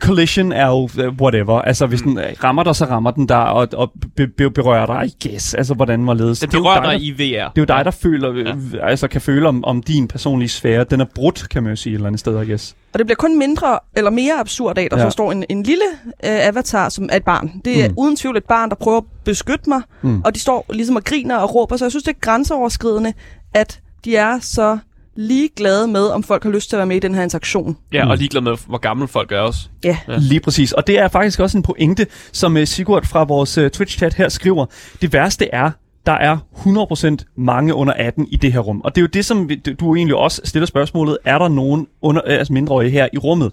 Collision 0.00 0.52
er 0.52 0.66
jo 0.66 0.88
øh, 0.98 1.12
whatever. 1.20 1.60
Altså, 1.60 1.86
hvis 1.86 2.02
den 2.02 2.18
øh, 2.18 2.24
rammer 2.44 2.62
dig, 2.64 2.76
så 2.76 2.84
rammer 2.84 3.10
den 3.10 3.28
der, 3.28 3.36
og, 3.36 3.68
og 3.72 3.92
be- 4.16 4.26
be- 4.26 4.50
berører 4.50 4.86
dig, 4.86 5.06
I 5.06 5.28
guess. 5.28 5.54
Altså, 5.54 5.74
hvordan 5.74 6.06
var 6.06 6.14
ledes. 6.14 6.40
Den 6.40 6.48
er 6.48 6.50
berører 6.50 6.90
dig, 6.90 7.02
i 7.02 7.10
VR. 7.10 7.16
Det 7.16 7.30
er 7.30 7.50
jo 7.58 7.64
dig, 7.64 7.84
der 7.84 7.90
føler, 7.90 8.54
ja. 8.74 8.86
altså 8.86 9.08
kan 9.08 9.20
føle 9.20 9.48
om, 9.48 9.64
om 9.64 9.82
din 9.82 10.08
personlige 10.08 10.48
sfære. 10.48 10.84
Den 10.84 11.00
er 11.00 11.06
brudt, 11.14 11.48
kan 11.50 11.62
man 11.62 11.72
jo 11.72 11.76
sige 11.76 11.92
et 11.92 11.94
eller 11.94 12.06
andet 12.06 12.20
sted, 12.20 12.42
I 12.42 12.50
guess. 12.50 12.74
Og 12.92 12.98
det 12.98 13.06
bliver 13.06 13.16
kun 13.16 13.38
mindre 13.38 13.78
eller 13.96 14.10
mere 14.10 14.34
absurd 14.40 14.78
af, 14.78 14.82
at 14.84 14.90
der 14.90 15.02
Ja. 15.04 15.10
står 15.10 15.32
en, 15.32 15.44
en 15.48 15.62
lille 15.62 15.82
øh, 16.24 16.46
avatar, 16.46 16.88
som 16.88 17.08
er 17.12 17.16
et 17.16 17.24
barn. 17.24 17.52
Det 17.64 17.84
er 17.84 17.88
Mm. 17.88 17.94
uden 17.98 18.16
tvivl 18.16 18.36
et 18.36 18.44
barn, 18.44 18.68
der 18.70 18.76
prøver 18.76 18.98
at 18.98 19.04
beskytte 19.24 19.68
mig, 19.68 19.82
Mm. 20.02 20.22
og 20.24 20.34
de 20.34 20.40
står 20.40 20.66
ligesom 20.70 20.96
og 20.96 21.04
griner 21.04 21.36
og 21.36 21.54
råber. 21.54 21.76
Så 21.76 21.84
jeg 21.84 21.92
synes, 21.92 22.04
det 22.04 22.10
er 22.14 22.18
grænseoverskridende, 22.20 23.12
at 23.54 23.80
de 24.04 24.16
er 24.16 24.38
så 24.40 24.78
ligeglade 25.16 25.86
med, 25.88 26.06
om 26.06 26.22
folk 26.22 26.42
har 26.42 26.50
lyst 26.50 26.68
til 26.68 26.76
at 26.76 26.78
være 26.78 26.86
med 26.86 26.96
i 26.96 26.98
den 27.00 27.14
her 27.14 27.22
interaktion. 27.22 27.76
Ja, 27.92 28.04
Mm. 28.04 28.10
og 28.10 28.16
ligeglad 28.16 28.42
med, 28.42 28.56
hvor 28.66 28.78
gamle 28.78 29.08
folk 29.08 29.32
er 29.32 29.38
også. 29.38 29.60
Ja. 29.84 29.96
Ja. 30.08 30.16
Lige 30.18 30.40
præcis. 30.40 30.72
Og 30.72 30.86
det 30.86 30.98
er 30.98 31.08
faktisk 31.08 31.40
også 31.40 31.56
en 31.58 31.62
pointe, 31.62 32.06
som 32.32 32.56
uh, 32.56 32.64
Sigurd 32.64 33.06
fra 33.06 33.24
vores 33.24 33.58
uh, 33.58 33.66
Twitch-chat 33.76 34.14
her 34.14 34.28
skriver. 34.28 34.66
Det 35.02 35.12
værste 35.12 35.48
er, 35.54 35.70
der 36.08 36.14
er 36.14 36.38
100% 37.22 37.34
mange 37.36 37.74
under 37.74 37.92
18 37.92 38.26
i 38.30 38.36
det 38.36 38.52
her 38.52 38.60
rum. 38.60 38.80
Og 38.80 38.94
det 38.94 39.00
er 39.00 39.02
jo 39.02 39.08
det, 39.12 39.24
som 39.24 39.50
du 39.80 39.94
egentlig 39.94 40.16
også 40.16 40.40
stiller 40.44 40.66
spørgsmålet. 40.66 41.18
Er 41.24 41.38
der 41.38 41.48
nogen 41.48 41.86
under, 42.02 42.22
øh, 42.26 42.38
altså 42.38 42.52
mindreårige 42.52 42.90
her 42.90 43.08
i 43.12 43.18
rummet? 43.18 43.52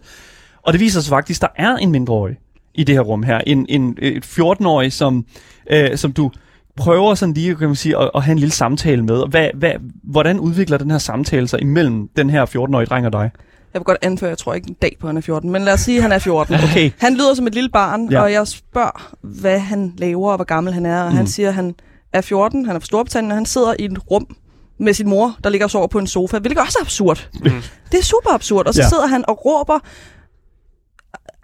Og 0.62 0.74
det 0.74 0.82
viser 0.82 1.02
sig 1.02 1.10
faktisk, 1.10 1.44
at 1.44 1.50
der 1.58 1.64
er 1.64 1.76
en 1.76 1.92
mindreårig 1.92 2.36
i 2.74 2.84
det 2.84 2.96
her 2.96 3.02
rum 3.02 3.24
her. 3.24 3.38
En, 3.48 3.66
en, 3.70 3.98
et 4.02 4.26
14-årig, 4.26 4.94
som, 4.94 5.26
øh, 5.72 5.98
som 5.98 6.12
du 6.12 6.32
prøver 6.76 7.16
sådan 7.16 7.34
lige 7.34 7.56
kan 7.56 7.68
man 7.68 7.76
sige, 7.76 7.98
at, 7.98 8.12
at 8.16 8.24
have 8.24 8.32
en 8.32 8.40
lille 8.40 8.54
samtale 8.54 9.04
med. 9.06 9.24
Hvad, 9.30 9.50
hvad, 9.54 9.72
hvordan 10.04 10.40
udvikler 10.40 10.78
den 10.78 10.92
her 10.92 10.98
samtale 10.98 11.48
sig 11.48 11.62
imellem 11.62 12.10
den 12.16 12.30
her 12.30 12.46
14-årige 12.46 12.86
dreng 12.86 13.06
og 13.06 13.14
dig? 13.14 13.32
Jeg 13.74 13.80
vil 13.80 13.86
godt 13.86 13.98
anføre, 14.02 14.30
jeg 14.30 14.38
tror 14.38 14.54
ikke 14.54 14.70
en 14.70 14.76
dag 14.82 14.98
på, 15.00 15.08
at 15.08 15.10
han 15.10 15.18
er 15.18 15.22
14, 15.22 15.50
men 15.50 15.62
lad 15.62 15.74
os 15.74 15.80
sige, 15.80 15.98
at 15.98 16.02
han 16.02 16.12
er 16.12 16.20
14. 16.20 16.56
Okay. 16.72 16.92
Han 17.00 17.14
lyder 17.14 17.34
som 17.34 17.48
et 17.48 17.54
lille 17.54 17.70
barn, 17.70 18.12
ja. 18.12 18.22
og 18.22 18.32
jeg 18.32 18.48
spørger, 18.48 19.16
hvad 19.22 19.60
han 19.60 19.94
laver 19.98 20.30
og 20.32 20.36
hvor 20.36 20.46
gammel 20.46 20.74
han 20.74 20.86
er. 20.86 21.04
Og 21.04 21.12
mm. 21.12 21.18
han 21.18 21.28
siger, 21.28 21.50
at 21.50 21.56
han 21.56 21.76
er 22.18 22.22
14, 22.22 22.66
han 22.66 22.76
er 22.76 22.80
fra 22.80 22.86
Storbritannien, 22.86 23.32
og 23.32 23.38
han 23.38 23.46
sidder 23.46 23.74
i 23.80 23.86
et 23.86 24.12
rum 24.12 24.36
med 24.80 24.94
sin 24.94 25.10
mor, 25.10 25.36
der 25.44 25.50
ligger 25.50 25.66
og 25.66 25.72
sover 25.72 25.88
på 25.88 26.00
en 26.00 26.08
sofa, 26.08 26.40
hvilket 26.40 26.62
også 26.62 26.78
er 26.82 26.84
absurd. 26.84 27.30
Mm. 27.34 27.42
Det 27.92 28.00
er 28.00 28.04
super 28.04 28.30
absurd. 28.34 28.68
Og 28.68 28.74
så 28.74 28.82
Ja. 28.82 28.90
sidder 28.90 29.08
han 29.08 29.26
og 29.30 29.46
råber, 29.46 29.80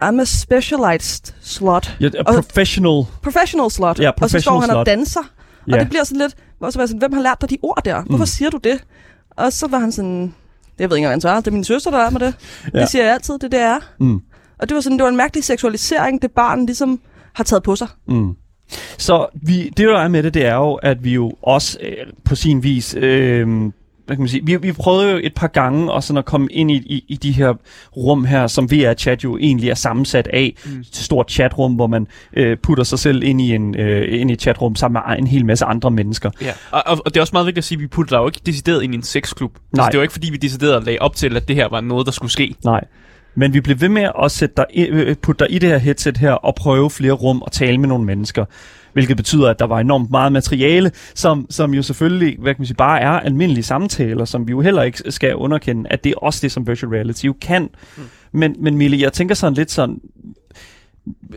I'm 0.04 0.20
a 0.20 0.24
specialized 0.24 1.34
slut. 1.42 1.96
Ja, 2.00 2.06
a 2.06 2.22
Og- 2.26 2.34
professional. 2.34 3.04
Professional 3.22 3.70
slut. 3.70 3.98
Ja, 4.00 4.10
og 4.10 4.30
så 4.30 4.40
står 4.40 4.52
professional 4.52 4.60
han 4.60 4.70
og 4.76 4.86
danser. 4.86 5.20
Ja. 5.68 5.74
Og 5.74 5.80
det 5.80 5.88
bliver 5.88 6.04
sådan 6.04 6.18
lidt, 6.20 6.34
hvor 6.58 6.70
så 6.70 6.78
var 6.78 6.86
sådan, 6.86 6.98
hvem 6.98 7.12
har 7.12 7.22
lært 7.22 7.40
dig 7.40 7.50
de 7.50 7.58
ord 7.62 7.80
der? 7.84 8.02
Hvorfor 8.02 8.22
Mm. 8.22 8.26
siger 8.26 8.50
du 8.50 8.56
det? 8.64 8.84
Og 9.36 9.52
så 9.52 9.66
var 9.68 9.78
han 9.78 9.92
sådan, 9.92 10.22
det 10.22 10.32
Jeg 10.78 10.90
ved 10.90 10.96
ikke, 10.96 11.06
hvad 11.06 11.12
han 11.14 11.20
svarer. 11.20 11.40
Det 11.40 11.46
er 11.46 11.50
min 11.52 11.64
søster, 11.64 11.90
der 11.90 11.98
er 11.98 12.10
med 12.10 12.20
det. 12.20 12.34
Ja. 12.74 12.80
Det 12.80 12.88
siger 12.88 13.04
jeg 13.04 13.14
altid, 13.14 13.34
det 13.34 13.44
er 13.44 13.48
det 13.48 13.60
er. 13.60 13.78
Mm. 14.00 14.20
Og 14.58 14.68
det 14.68 14.74
var 14.74 14.80
sådan, 14.80 14.98
det 14.98 15.02
var 15.02 15.08
en 15.10 15.16
mærkelig 15.16 15.44
seksualisering, 15.44 16.22
det 16.22 16.30
barn 16.30 16.66
ligesom 16.66 17.00
har 17.34 17.44
taget 17.44 17.62
på 17.62 17.76
sig. 17.76 17.88
Mm. 18.08 18.32
Så 18.98 19.26
vi, 19.34 19.68
det, 19.68 19.78
der 19.88 19.98
er 19.98 20.08
med 20.08 20.22
det, 20.22 20.34
det 20.34 20.46
er 20.46 20.54
jo, 20.54 20.74
at 20.74 21.04
vi 21.04 21.14
jo 21.14 21.32
også 21.42 21.78
øh, 21.82 21.96
på 22.24 22.34
sin 22.34 22.62
vis... 22.62 22.94
Øh, 22.98 23.72
hvad 24.06 24.16
kan 24.16 24.22
man 24.22 24.28
sige? 24.28 24.46
Vi, 24.46 24.56
vi 24.56 24.72
prøvede 24.72 25.10
jo 25.10 25.20
et 25.22 25.34
par 25.34 25.46
gange 25.46 25.92
også 25.92 26.06
sådan 26.06 26.18
at 26.18 26.24
komme 26.24 26.48
ind 26.50 26.70
i, 26.70 26.74
i, 26.74 27.04
i 27.08 27.16
de 27.16 27.32
her 27.32 27.54
rum 27.96 28.24
her, 28.24 28.46
som 28.46 28.70
VR-chat 28.70 29.24
jo 29.24 29.38
egentlig 29.38 29.70
er 29.70 29.74
sammensat 29.74 30.26
af. 30.32 30.54
Mm. 30.64 30.80
Et 30.80 30.86
stort 30.92 31.30
chatrum, 31.30 31.74
hvor 31.74 31.86
man 31.86 32.06
øh, 32.36 32.56
putter 32.62 32.84
sig 32.84 32.98
selv 32.98 33.22
ind 33.22 33.40
i, 33.40 33.54
en, 33.54 33.76
øh, 33.76 34.20
ind 34.20 34.30
i 34.30 34.32
et 34.32 34.40
chatrum 34.40 34.76
sammen 34.76 35.02
med 35.08 35.18
en 35.18 35.26
hel 35.26 35.46
masse 35.46 35.64
andre 35.64 35.90
mennesker. 35.90 36.30
Ja, 36.40 36.52
og, 36.70 36.82
og, 36.86 36.98
og 37.04 37.14
det 37.14 37.16
er 37.16 37.20
også 37.20 37.32
meget 37.32 37.46
vigtigt 37.46 37.58
at 37.58 37.64
sige, 37.64 37.76
at 37.76 37.82
vi 37.82 37.86
putter 37.86 38.16
dig 38.16 38.22
jo 38.22 38.26
ikke 38.26 38.40
decideret 38.46 38.82
ind 38.82 38.94
i 38.94 38.96
en 38.96 39.02
sexklub. 39.02 39.54
Altså, 39.54 39.68
Nej. 39.76 39.90
det 39.90 39.98
var 39.98 40.02
ikke 40.02 40.12
fordi, 40.12 40.30
vi 40.30 40.36
decideret 40.36 40.84
lagde 40.84 40.98
op 40.98 41.16
til, 41.16 41.36
at 41.36 41.48
det 41.48 41.56
her 41.56 41.68
var 41.68 41.80
noget, 41.80 42.06
der 42.06 42.12
skulle 42.12 42.32
ske. 42.32 42.54
Nej. 42.64 42.84
Men 43.34 43.54
vi 43.54 43.60
blev 43.60 43.80
ved 43.80 43.88
med 43.88 44.08
at 44.22 44.30
sætte 44.30 44.54
dig 44.56 44.66
i, 44.74 44.86
øh, 44.86 45.16
putte 45.16 45.44
dig 45.44 45.54
i 45.54 45.58
det 45.58 45.68
her 45.68 45.78
headset 45.78 46.16
her 46.16 46.32
og 46.32 46.54
prøve 46.54 46.90
flere 46.90 47.12
rum 47.12 47.42
og 47.42 47.52
tale 47.52 47.78
med 47.78 47.88
nogle 47.88 48.04
mennesker. 48.04 48.44
Hvilket 48.92 49.16
betyder, 49.16 49.50
at 49.50 49.58
der 49.58 49.66
var 49.66 49.80
enormt 49.80 50.10
meget 50.10 50.32
materiale, 50.32 50.90
som, 51.14 51.46
som 51.50 51.74
jo 51.74 51.82
selvfølgelig 51.82 52.36
hvad 52.40 52.54
kan 52.54 52.60
man 52.60 52.66
sige, 52.66 52.76
bare 52.76 53.00
er 53.00 53.10
almindelige 53.10 53.64
samtaler, 53.64 54.24
som 54.24 54.46
vi 54.46 54.50
jo 54.50 54.60
heller 54.60 54.82
ikke 54.82 55.12
skal 55.12 55.34
underkende, 55.34 55.90
at 55.90 56.04
det 56.04 56.10
er 56.10 56.16
også 56.16 56.38
det, 56.42 56.52
som 56.52 56.66
virtual 56.66 56.92
reality 56.92 57.24
jo 57.24 57.34
kan. 57.40 57.62
Mm. 57.96 58.02
Men, 58.32 58.56
men 58.58 58.76
Mille, 58.76 59.00
jeg 59.00 59.12
tænker 59.12 59.34
sådan 59.34 59.54
lidt 59.54 59.70
sådan, 59.70 60.00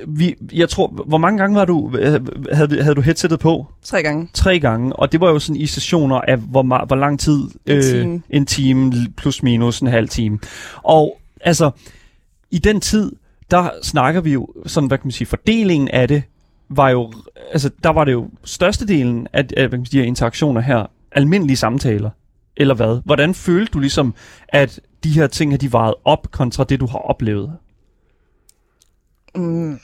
vi, 0.07 0.35
jeg 0.53 0.69
tror, 0.69 0.87
hvor 1.07 1.17
mange 1.17 1.37
gange 1.37 1.55
var 1.55 1.65
du, 1.65 1.91
øh, 1.99 2.27
havde, 2.51 2.83
havde 2.83 2.95
du 2.95 3.01
headsettet 3.01 3.39
på? 3.39 3.67
Tre 3.83 4.03
gange. 4.03 4.29
Tre 4.33 4.59
gange, 4.59 4.95
og 4.95 5.11
det 5.11 5.21
var 5.21 5.29
jo 5.29 5.39
sådan 5.39 5.61
i 5.61 5.65
sessioner 5.65 6.15
af, 6.15 6.37
hvor, 6.37 6.85
hvor 6.85 6.95
lang 6.95 7.19
tid? 7.19 7.39
En 7.65 7.81
time. 7.81 8.21
en 8.29 8.45
time, 8.45 8.93
plus 9.17 9.43
minus 9.43 9.79
en 9.79 9.87
halv 9.87 10.09
time. 10.09 10.39
Og 10.83 11.19
altså, 11.45 11.71
i 12.51 12.59
den 12.59 12.81
tid, 12.81 13.11
der 13.51 13.69
snakker 13.83 14.21
vi 14.21 14.33
jo, 14.33 14.47
sådan, 14.65 14.87
hvad 14.87 14.97
kan 14.97 15.05
man 15.07 15.11
sige, 15.11 15.27
fordelingen 15.27 15.87
af 15.87 16.07
det, 16.07 16.23
var 16.69 16.89
jo, 16.89 17.13
altså, 17.51 17.69
der 17.83 17.89
var 17.89 18.03
det 18.03 18.11
jo 18.11 18.29
størstedelen 18.43 19.27
af, 19.33 19.39
af 19.39 19.45
hvad 19.63 19.69
kan 19.69 19.79
man 19.79 19.85
sige, 19.85 20.05
interaktioner 20.05 20.61
her, 20.61 20.85
almindelige 21.11 21.57
samtaler, 21.57 22.09
eller 22.57 22.73
hvad? 22.73 23.01
Hvordan 23.05 23.33
følte 23.33 23.71
du 23.71 23.79
ligesom, 23.79 24.15
at 24.47 24.79
de 25.03 25.09
her 25.09 25.27
ting, 25.27 25.51
her, 25.51 25.57
de 25.57 25.71
vejet 25.71 25.93
op 26.05 26.31
kontra 26.31 26.63
det, 26.63 26.79
du 26.79 26.85
har 26.87 26.97
oplevet? 26.99 27.57
Mm. 29.35 29.79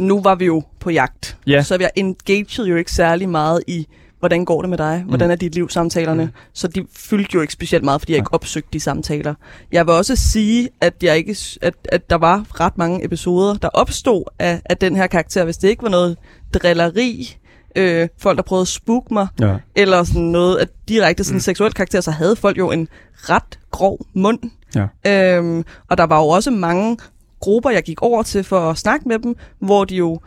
Nu 0.00 0.22
var 0.22 0.34
vi 0.34 0.44
jo 0.44 0.62
på 0.80 0.90
jagt, 0.90 1.38
Ja. 1.46 1.62
så 1.62 1.76
jeg 1.80 1.90
engagede 1.96 2.68
jo 2.68 2.76
ikke 2.76 2.92
særlig 2.92 3.28
meget 3.28 3.62
i, 3.66 3.86
hvordan 4.18 4.44
går 4.44 4.60
det 4.60 4.70
med 4.70 4.78
dig? 4.78 5.04
Hvordan 5.06 5.30
er 5.30 5.34
dit 5.36 5.54
liv, 5.54 5.68
samtalerne? 5.68 6.24
Mm. 6.24 6.30
Så 6.52 6.68
de 6.68 6.86
fyldte 6.96 7.30
jo 7.34 7.40
ikke 7.40 7.52
specielt 7.52 7.84
meget, 7.84 8.00
fordi 8.00 8.12
jeg 8.12 8.18
ikke 8.18 8.34
opsøgte 8.34 8.68
de 8.72 8.80
samtaler. 8.80 9.34
Jeg 9.72 9.86
vil 9.86 9.94
også 9.94 10.16
sige, 10.16 10.68
at, 10.80 10.94
jeg 11.02 11.16
ikke, 11.16 11.36
at, 11.62 11.74
at 11.92 12.10
der 12.10 12.16
var 12.16 12.44
ret 12.60 12.78
mange 12.78 13.04
episoder, 13.04 13.54
der 13.54 13.68
opstod 13.68 14.24
af, 14.38 14.60
af 14.64 14.76
den 14.76 14.96
her 14.96 15.06
karakter, 15.06 15.44
hvis 15.44 15.56
det 15.56 15.68
ikke 15.68 15.82
var 15.82 15.88
noget 15.88 16.16
drilleri, 16.54 17.36
øh, 17.76 18.08
folk, 18.18 18.36
der 18.36 18.42
prøvede 18.42 18.62
at 18.62 18.68
spooke 18.68 19.14
mig, 19.14 19.26
Ja. 19.40 19.56
eller 19.76 20.04
sådan 20.04 20.22
noget 20.22 20.56
af 20.56 20.66
direkte 20.88 21.24
sådan 21.24 21.36
mm. 21.36 21.40
seksuel 21.40 21.72
karakter, 21.72 22.00
så 22.00 22.10
havde 22.10 22.36
folk 22.36 22.58
jo 22.58 22.70
en 22.70 22.88
ret 23.14 23.58
grov 23.70 23.98
mund. 24.14 24.38
Ja. 24.74 25.36
Øhm, 25.36 25.64
og 25.90 25.98
der 25.98 26.04
var 26.04 26.18
jo 26.18 26.28
også 26.28 26.50
mange 26.50 26.96
grupper, 27.40 27.70
jeg 27.70 27.82
gik 27.82 28.02
over 28.02 28.22
til 28.22 28.44
for 28.44 28.70
at 28.70 28.78
snakke 28.78 29.08
med 29.08 29.18
dem, 29.18 29.36
hvor 29.58 29.84
de 29.84 29.96
jo 29.96 30.20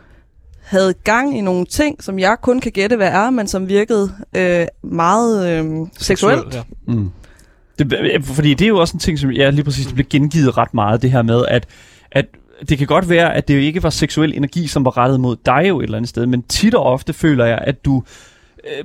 havde 0.62 0.94
gang 1.04 1.38
i 1.38 1.40
nogle 1.40 1.66
ting, 1.66 2.02
som 2.04 2.18
jeg 2.18 2.36
kun 2.42 2.60
kan 2.60 2.72
gætte, 2.72 2.96
hvad 2.96 3.08
er, 3.08 3.30
men 3.30 3.48
som 3.48 3.68
virkede 3.68 4.12
øh, 4.36 4.66
meget 4.82 5.48
øh, 5.50 5.86
seksuelt. 5.98 6.54
ja. 6.54 6.62
Mm. 6.86 7.10
Det, 7.78 7.92
øh, 8.14 8.24
fordi 8.24 8.54
det 8.54 8.64
er 8.64 8.68
jo 8.68 8.78
også 8.78 8.94
en 8.94 9.00
ting, 9.00 9.18
som 9.18 9.30
ja, 9.30 9.50
lige 9.50 9.64
præcis 9.64 9.92
blev 9.92 10.06
gengivet 10.10 10.58
ret 10.58 10.74
meget, 10.74 11.02
det 11.02 11.10
her 11.10 11.22
med, 11.22 11.44
at, 11.48 11.66
at 12.12 12.26
det 12.68 12.78
kan 12.78 12.86
godt 12.86 13.08
være, 13.08 13.34
at 13.34 13.48
det 13.48 13.54
jo 13.54 13.60
ikke 13.60 13.82
var 13.82 13.90
seksuel 13.90 14.32
energi, 14.36 14.66
som 14.66 14.84
var 14.84 14.96
rettet 14.96 15.20
mod 15.20 15.36
dig 15.46 15.64
jo 15.68 15.80
et 15.80 15.84
eller 15.84 15.96
andet 15.96 16.08
sted, 16.08 16.26
men 16.26 16.42
tit 16.42 16.74
og 16.74 16.84
ofte 16.84 17.12
føler 17.12 17.44
jeg, 17.44 17.58
at 17.58 17.84
du 17.84 18.02
øh, 18.64 18.84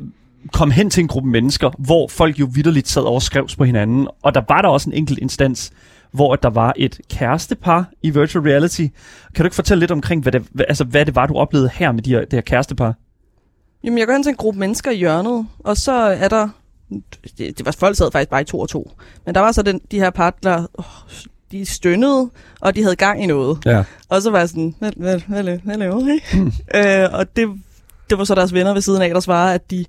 kom 0.52 0.72
hen 0.72 0.90
til 0.90 1.02
en 1.02 1.08
gruppe 1.08 1.30
mennesker, 1.30 1.72
hvor 1.80 2.08
folk 2.08 2.40
jo 2.40 2.48
vidderligt 2.54 2.88
sad 2.88 3.02
og 3.02 3.22
skrevs 3.22 3.56
på 3.56 3.64
hinanden, 3.64 4.08
og 4.22 4.36
der 4.36 4.42
var 4.48 4.62
der 4.62 4.70
også 4.70 4.90
en 4.90 4.96
enkelt 4.96 5.20
instans, 5.20 5.72
hvor 6.14 6.36
der 6.36 6.50
var 6.50 6.74
et 6.76 7.00
kærestepar 7.10 7.90
i 8.02 8.10
virtual 8.10 8.44
reality. 8.44 8.88
Kan 9.36 9.44
du 9.44 9.44
ikke 9.44 9.56
fortælle 9.56 9.80
lidt 9.80 9.92
omkring, 9.92 10.22
hvad 10.22 10.32
det, 10.32 10.44
hvad, 10.52 10.66
altså, 10.68 10.84
hvad 10.84 11.06
det 11.06 11.16
var, 11.16 11.26
du 11.26 11.36
oplevede 11.36 11.70
her 11.74 11.92
med 11.92 12.04
de 12.04 12.10
her, 12.10 12.20
det 12.20 12.34
her 12.34 12.42
kærestepar? 12.42 12.94
Jamen, 13.84 13.98
jeg 14.00 14.08
går 14.08 14.14
hen 14.14 14.24
til 14.24 14.30
en 14.30 14.36
gruppe 14.36 14.60
mennesker 14.60 14.92
i 14.92 14.96
hjørnet, 14.96 15.48
og 15.60 15.78
så 15.78 15.92
er 15.92 16.28
der... 16.28 16.50
Det, 17.38 17.58
det 17.58 17.66
var 17.66 17.72
folk 17.72 17.98
sad 17.98 18.12
faktisk 18.12 18.30
bare 18.30 18.42
i 18.42 18.46
to 18.46 18.60
og 18.60 18.70
to. 18.70 18.92
Men 19.26 19.36
der 19.36 19.42
var 19.42 19.52
så 19.52 19.62
den, 19.62 19.82
de 19.92 20.00
her 20.00 20.10
par, 20.10 20.34
der... 20.44 20.68
Oh, 20.74 20.86
de 21.52 21.66
stønnede, 21.66 22.30
og 22.62 22.76
de 22.76 22.84
havde 22.84 22.96
gang 22.96 23.24
i 23.24 23.26
noget. 23.26 23.58
Ja. 23.66 23.84
Og 24.10 24.22
så 24.22 24.32
var 24.32 24.40
jeg 24.40 24.50
sådan, 24.50 24.76
hvad, 24.80 24.92
hvad, 24.98 25.22
hvad, 25.28 25.44
laver- 25.44 25.60
hvad 25.64 25.78
laver 25.78 26.08
I? 26.08 26.20
øh, 26.78 27.10
og 27.14 27.36
det, 27.36 27.50
det 28.10 28.18
var 28.18 28.24
så 28.24 28.36
deres 28.36 28.54
venner 28.54 28.74
ved 28.74 28.82
siden 28.82 29.02
af, 29.02 29.14
der 29.14 29.20
svarede, 29.20 29.54
at 29.54 29.72
de, 29.72 29.86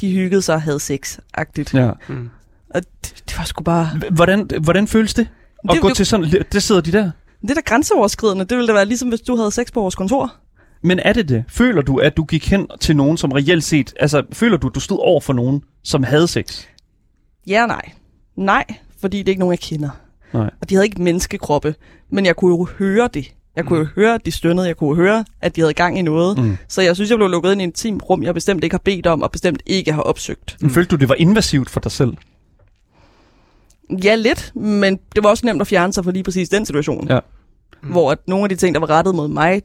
de 0.00 0.10
hyggede 0.12 0.42
sig 0.42 0.54
og 0.54 0.62
havde 0.62 0.76
sex-agtigt. 0.80 1.74
Ja. 1.78 1.90
Mm. 2.08 2.30
Og 2.74 2.82
det, 3.04 3.22
det 3.28 3.38
var 3.38 3.44
sgu 3.44 3.62
bare... 3.62 3.90
Hvordan, 4.10 4.50
hvordan 4.62 4.88
føles 4.88 5.14
det? 5.14 5.28
At 5.68 5.72
Det- 5.72 5.80
gå 5.82 5.88
det- 5.88 5.96
til 5.96 6.06
sådan, 6.06 6.44
det 6.52 6.62
sidder 6.62 6.80
de 6.80 6.92
der? 6.92 7.10
Det 7.42 7.50
er 7.50 7.54
da 7.54 7.60
grænseoverskridende. 7.60 8.44
Det 8.44 8.56
ville 8.56 8.68
da 8.68 8.72
være 8.72 8.84
ligesom, 8.86 9.08
hvis 9.08 9.20
du 9.20 9.36
havde 9.36 9.50
sex 9.50 9.72
på 9.72 9.80
vores 9.80 9.94
kontor. 9.94 10.34
Men 10.82 10.98
er 10.98 11.12
det 11.12 11.28
det? 11.28 11.44
Føler 11.48 11.82
du, 11.82 11.96
at 11.96 12.16
du 12.16 12.24
gik 12.24 12.48
hen 12.50 12.66
til 12.80 12.96
nogen, 12.96 13.16
som 13.16 13.32
reelt 13.32 13.64
set... 13.64 13.94
Altså, 14.00 14.22
føler 14.32 14.56
du, 14.56 14.66
at 14.68 14.74
du 14.74 14.80
stod 14.80 14.98
over 15.00 15.20
for 15.20 15.32
nogen, 15.32 15.62
som 15.84 16.02
havde 16.02 16.28
sex? 16.28 16.64
Ja 17.46 17.62
og 17.62 17.68
nej. 17.68 17.82
Nej, 18.36 18.64
fordi 19.00 19.18
det 19.18 19.28
er 19.28 19.30
ikke 19.30 19.40
nogen, 19.40 19.52
jeg 19.52 19.60
kender. 19.60 19.90
Nej. 20.32 20.50
Og 20.60 20.70
de 20.70 20.74
havde 20.74 20.86
ikke 20.86 21.02
menneskekroppe. 21.02 21.74
Men 22.10 22.26
jeg 22.26 22.36
kunne 22.36 22.56
jo 22.56 22.66
høre 22.78 23.08
det. 23.14 23.32
Jeg 23.56 23.64
kunne 23.64 23.78
jo 23.78 23.86
høre, 23.94 24.14
at 24.14 24.26
de 24.26 24.30
stønnede. 24.30 24.66
Jeg 24.66 24.76
kunne 24.76 24.96
høre, 24.96 25.24
at 25.40 25.56
de 25.56 25.60
havde 25.60 25.74
gang 25.74 25.98
i 25.98 26.02
noget. 26.02 26.38
Mm. 26.38 26.56
Så 26.68 26.82
jeg 26.82 26.94
synes, 26.94 27.10
jeg 27.10 27.18
blev 27.18 27.28
lukket 27.28 27.52
ind 27.52 27.62
i 27.62 27.64
et 27.64 27.74
team 27.74 27.96
rum, 27.98 28.22
jeg 28.22 28.34
bestemt 28.34 28.64
ikke 28.64 28.74
har 28.74 28.82
bedt 28.84 29.06
om, 29.06 29.22
og 29.22 29.30
bestemt 29.32 29.62
ikke 29.66 29.92
har 29.92 30.02
opsøgt. 30.02 30.56
Mm. 30.60 30.70
Følte 30.70 30.90
du, 30.90 30.96
det 30.96 31.08
var 31.08 31.14
invasivt 31.14 31.70
for 31.70 31.80
dig 31.80 31.92
selv? 31.92 32.12
Ja, 34.04 34.14
lidt, 34.14 34.52
men 34.56 34.98
det 35.14 35.24
var 35.24 35.30
også 35.30 35.46
nemt 35.46 35.60
at 35.60 35.66
fjerne 35.66 35.92
sig 35.92 36.04
fra 36.04 36.10
lige 36.10 36.22
præcis 36.22 36.48
den 36.48 36.66
situation. 36.66 37.08
Ja. 37.08 37.20
Mm. 37.82 37.90
Hvor 37.90 38.12
at 38.12 38.18
nogle 38.26 38.44
af 38.44 38.48
de 38.48 38.56
ting, 38.56 38.74
der 38.74 38.80
var 38.80 38.90
rettet 38.90 39.14
mod 39.14 39.28
mig, 39.28 39.62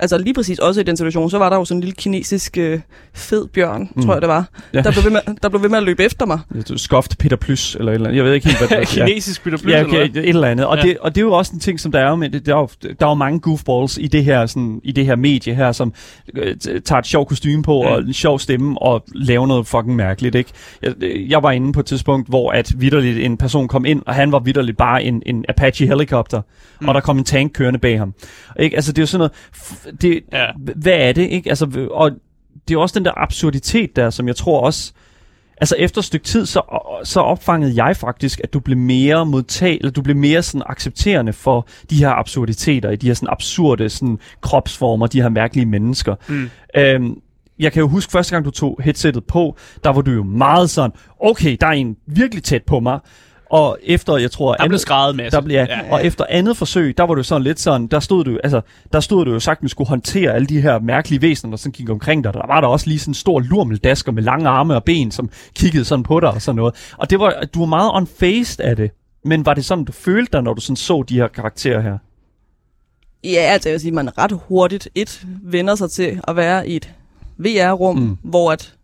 altså 0.00 0.18
lige 0.18 0.34
præcis 0.34 0.58
også 0.58 0.80
i 0.80 0.84
den 0.84 0.96
situation, 0.96 1.30
så 1.30 1.38
var 1.38 1.48
der 1.48 1.56
jo 1.56 1.64
sådan 1.64 1.76
en 1.78 1.80
lille 1.80 1.94
kinesisk 1.94 2.58
øh, 2.58 2.80
fed 3.14 3.46
bjørn, 3.46 3.90
Mm. 3.94 4.02
tror 4.02 4.12
jeg 4.14 4.20
det 4.22 4.28
var, 4.28 4.48
Ja. 4.74 4.80
der, 4.82 4.92
blev 4.92 5.04
ved 5.04 5.10
med, 5.10 5.20
der 5.42 5.48
blev 5.48 5.62
ved 5.62 5.68
med 5.68 5.78
at 5.78 5.84
løbe 5.84 6.04
efter 6.04 6.26
mig. 6.26 6.38
Skoft 6.76 7.18
Peter 7.18 7.36
Plus, 7.36 7.74
eller 7.74 7.92
et 7.92 7.94
eller 7.94 8.06
andet. 8.08 8.16
Jeg 8.16 8.24
ved 8.24 8.32
ikke 8.32 8.46
helt, 8.46 8.58
hvad 8.58 8.68
det 8.68 8.78
er. 8.78 8.84
Kinesisk 9.06 9.44
Peter 9.44 9.56
Plus, 9.58 9.72
ja, 9.72 9.78
eller 9.78 9.88
okay, 9.88 10.10
hvad? 10.10 10.22
et 10.22 10.28
eller 10.28 10.48
andet. 10.48 10.66
Og, 10.66 10.76
Ja. 10.76 10.82
det, 10.82 10.98
og 10.98 11.14
det 11.14 11.20
er 11.20 11.24
jo 11.24 11.32
også 11.32 11.52
en 11.54 11.60
ting, 11.60 11.80
som 11.80 11.92
der 11.92 12.00
er 12.00 12.08
jo 12.10 12.16
med, 12.16 12.30
det, 12.30 12.46
der 12.46 12.54
er 12.54 12.58
jo, 12.58 12.68
der 12.82 13.06
er 13.06 13.10
jo 13.10 13.14
mange 13.14 13.40
goofballs 13.40 13.98
i 13.98 14.06
det 14.06 14.24
her, 14.24 14.46
sådan, 14.46 14.80
i 14.84 14.92
det 14.92 15.06
her 15.06 15.16
medie 15.16 15.54
her, 15.54 15.72
som 15.72 15.92
øh, 16.34 16.56
tager 16.84 16.98
et 16.98 17.06
sjov 17.06 17.26
kostume 17.26 17.62
på, 17.62 17.82
Ja. 17.84 17.88
og 17.90 17.98
en 18.00 18.12
sjov 18.12 18.38
stemme, 18.38 18.82
og 18.82 19.04
laver 19.14 19.46
noget 19.46 19.66
fucking 19.66 19.96
mærkeligt, 19.96 20.34
ikke? 20.34 20.50
Jeg, 20.82 20.94
jeg 21.28 21.42
var 21.42 21.50
inde 21.50 21.72
på 21.72 21.80
et 21.80 21.86
tidspunkt, 21.86 22.28
hvor 22.28 22.50
at 22.52 22.72
vidderligt 22.76 23.18
en 23.18 23.36
person 23.36 23.68
kom 23.68 23.84
ind, 23.84 24.02
og 24.06 24.14
han 24.14 24.32
var 24.32 24.38
vidderligt 24.38 24.76
bare 24.76 25.02
en, 25.04 25.22
en 25.26 25.44
Apache 25.48 25.86
helikopter, 25.86 26.42
mm. 26.80 26.88
og 26.88 26.94
der 26.94 27.00
kom 27.00 27.18
en 27.18 27.24
tank 27.24 27.52
kørende 27.54 27.78
bag 27.78 27.98
ham. 27.98 28.14
Ikke? 28.60 28.76
Altså, 28.76 28.92
det 28.92 28.98
er 28.98 29.02
jo 29.02 29.06
sådan 29.06 29.18
noget, 29.18 29.32
det, 30.00 30.20
Ja. 30.32 30.46
hvad 30.76 30.92
er 30.92 31.12
det, 31.12 31.22
ikke? 31.30 31.48
Altså, 31.48 31.88
og 31.90 32.10
det 32.68 32.74
er 32.74 32.78
også 32.78 32.98
den 32.98 33.04
der 33.04 33.12
absurditet 33.22 33.96
der, 33.96 34.10
som 34.10 34.28
jeg 34.28 34.36
tror 34.36 34.60
også, 34.60 34.92
altså 35.60 35.74
efter 35.78 35.98
et 35.98 36.04
stykke 36.04 36.24
tid, 36.26 36.46
så, 36.46 36.62
så 37.04 37.20
opfangede 37.20 37.84
jeg 37.84 37.96
faktisk, 37.96 38.40
at 38.44 38.52
du 38.52 38.60
blev 38.60 38.78
mere 38.78 39.26
modtag, 39.26 39.76
eller 39.80 39.90
du 39.90 40.02
blev 40.02 40.16
mere 40.16 40.42
sådan 40.42 40.62
accepterende 40.66 41.32
for 41.32 41.68
de 41.90 41.96
her 41.96 42.10
absurditeter, 42.10 42.90
i 42.90 42.96
de 42.96 43.06
her 43.06 43.14
sådan 43.14 43.28
absurde 43.32 43.88
sådan 43.88 44.18
kropsformer, 44.40 45.06
de 45.06 45.22
her 45.22 45.28
mærkelige 45.28 45.66
mennesker. 45.66 46.14
Mm. 46.28 46.50
Øhm, 46.76 47.20
jeg 47.58 47.72
kan 47.72 47.80
jo 47.80 47.88
huske 47.88 48.12
første 48.12 48.34
gang, 48.34 48.44
du 48.44 48.50
tog 48.50 48.80
headsettet 48.84 49.24
på, 49.24 49.56
der 49.84 49.90
var 49.90 50.00
du 50.00 50.10
jo 50.10 50.22
meget 50.22 50.70
sådan, 50.70 50.90
okay, 51.20 51.56
der 51.60 51.66
er 51.66 51.70
en 51.72 51.96
virkelig 52.06 52.42
tæt 52.44 52.62
på 52.62 52.80
mig. 52.80 52.98
Og 53.50 53.78
efter, 53.82 54.16
jeg 54.16 54.30
tror... 54.30 54.54
Der 54.54 54.68
blev 54.68 54.78
skrevet 54.78 55.16
masse. 55.16 55.36
Der 55.36 55.42
blev, 55.44 55.54
ja, 55.54 55.66
Ja. 55.68 55.78
ja. 55.86 55.92
Og 55.92 56.04
efter 56.04 56.24
andet 56.28 56.56
forsøg, 56.56 56.98
der 56.98 57.04
var 57.04 57.14
du 57.14 57.22
sådan 57.22 57.42
lidt 57.42 57.60
sådan, 57.60 57.86
der 57.86 58.00
stod 58.00 58.24
du, 58.24 58.38
altså, 58.44 58.60
der 58.92 59.00
stod 59.00 59.24
du 59.24 59.32
jo 59.32 59.40
sagt, 59.40 59.58
at 59.58 59.62
man 59.62 59.68
skulle 59.68 59.88
håndtere 59.88 60.32
alle 60.34 60.46
de 60.46 60.60
her 60.60 60.78
mærkelige 60.78 61.22
væsener, 61.22 61.50
der 61.50 61.56
sådan 61.56 61.72
gik 61.72 61.90
omkring 61.90 62.24
dig. 62.24 62.34
Der 62.34 62.46
var 62.46 62.60
der 62.60 62.68
også 62.68 62.86
lige 62.86 62.98
sådan 62.98 63.10
en 63.10 63.14
stor 63.14 63.40
lurmeldasker 63.40 64.12
med 64.12 64.22
lange 64.22 64.48
arme 64.48 64.74
og 64.74 64.84
ben, 64.84 65.10
som 65.10 65.30
kiggede 65.54 65.84
sådan 65.84 66.02
på 66.02 66.20
dig 66.20 66.28
og 66.30 66.42
sådan 66.42 66.56
noget. 66.56 66.74
Og 66.98 67.10
det 67.10 67.20
var, 67.20 67.34
du 67.54 67.58
var 67.58 67.66
meget 67.66 67.90
unfazed 67.94 68.60
af 68.64 68.76
det. 68.76 68.90
Men 69.24 69.46
var 69.46 69.54
det 69.54 69.64
sådan, 69.64 69.84
du 69.84 69.92
følte 69.92 70.32
dig, 70.32 70.42
når 70.42 70.54
du 70.54 70.60
sådan 70.60 70.76
så 70.76 71.04
de 71.08 71.14
her 71.14 71.28
karakterer 71.28 71.80
her? 71.80 71.98
Ja, 73.24 73.40
altså 73.40 73.68
jeg 73.68 73.72
vil 73.72 73.80
sige, 73.80 73.92
man 73.92 74.18
ret 74.18 74.40
hurtigt 74.48 74.88
et 74.94 75.26
vender 75.42 75.74
sig 75.74 75.90
til 75.90 76.20
at 76.28 76.36
være 76.36 76.68
i 76.68 76.76
et 76.76 76.90
VR-rum, 77.38 77.96
mm. 77.96 78.16
hvor, 78.22 78.52
at, 78.52 78.74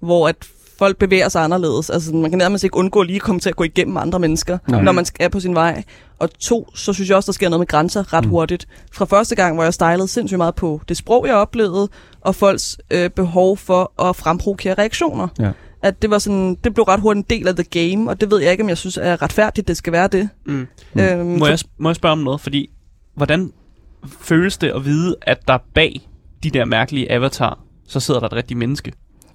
hvor 0.00 0.28
at 0.28 0.36
folk 0.78 0.96
bevæger 0.98 1.28
sig 1.28 1.42
anderledes. 1.44 1.90
Altså 1.90 2.14
man 2.14 2.30
kan 2.30 2.38
nærmest 2.38 2.64
ikke 2.64 2.76
undgå 2.76 3.02
lige 3.02 3.16
at 3.16 3.22
komme 3.22 3.40
til 3.40 3.48
at 3.48 3.56
gå 3.56 3.64
igennem 3.64 3.96
andre 3.96 4.18
mennesker, 4.18 4.58
Nej. 4.68 4.82
Når 4.82 4.92
man 4.92 5.06
er 5.20 5.28
på 5.28 5.40
sin 5.40 5.54
vej. 5.54 5.84
Og 6.18 6.38
to, 6.38 6.68
så 6.74 6.92
synes 6.92 7.08
jeg 7.08 7.16
også, 7.16 7.26
der 7.26 7.32
sker 7.32 7.48
noget 7.48 7.60
med 7.60 7.66
grænser 7.66 8.12
ret 8.12 8.24
Mm. 8.24 8.28
mm. 8.28 8.30
hurtigt. 8.30 8.66
Fra 8.92 9.04
første 9.04 9.34
gang, 9.36 9.54
hvor 9.54 9.64
jeg 9.64 9.74
stylede 9.74 10.08
sindssygt 10.08 10.38
meget 10.38 10.54
på 10.54 10.80
det 10.88 10.96
sprog, 10.96 11.26
jeg 11.26 11.34
oplevede, 11.34 11.88
og 12.20 12.34
folks 12.34 12.78
øh, 12.90 13.10
behov 13.10 13.56
for 13.56 14.02
at 14.08 14.16
fremprovokere 14.16 14.74
reaktioner. 14.74 15.28
Ja. 15.38 15.50
At 15.82 16.02
det 16.02 16.10
var 16.10 16.18
sådan, 16.18 16.56
det 16.64 16.74
blev 16.74 16.84
ret 16.84 17.00
hurtigt 17.00 17.30
en 17.30 17.38
del 17.38 17.48
af 17.48 17.56
the 17.56 17.64
game, 17.64 18.10
og 18.10 18.20
det 18.20 18.30
ved 18.30 18.40
jeg 18.40 18.50
ikke, 18.52 18.62
om 18.62 18.68
jeg 18.68 18.78
synes 18.78 18.96
er 19.02 19.22
retfærdigt, 19.22 19.68
det 19.68 19.76
skal 19.76 19.92
være 19.92 20.08
det. 20.08 20.28
Mm. 20.46 20.66
Øhm, 21.00 21.26
Må 21.26 21.46
jeg, 21.46 21.58
må 21.78 21.88
jeg 21.88 21.96
spørge 21.96 22.12
om 22.12 22.18
noget? 22.18 22.40
Fordi, 22.40 22.70
hvordan 23.16 23.52
føles 24.20 24.58
det 24.58 24.68
at 24.70 24.84
vide, 24.84 25.16
at 25.22 25.48
der 25.48 25.58
bag 25.74 26.08
de 26.42 26.50
der 26.50 26.64
mærkelige 26.64 27.12
avatar, 27.12 27.58
så 27.88 28.00
sidder 28.00 28.20
der 28.20 28.26
et 28.26 28.32
rigtigt 28.32 28.58
menneske? 28.58 28.92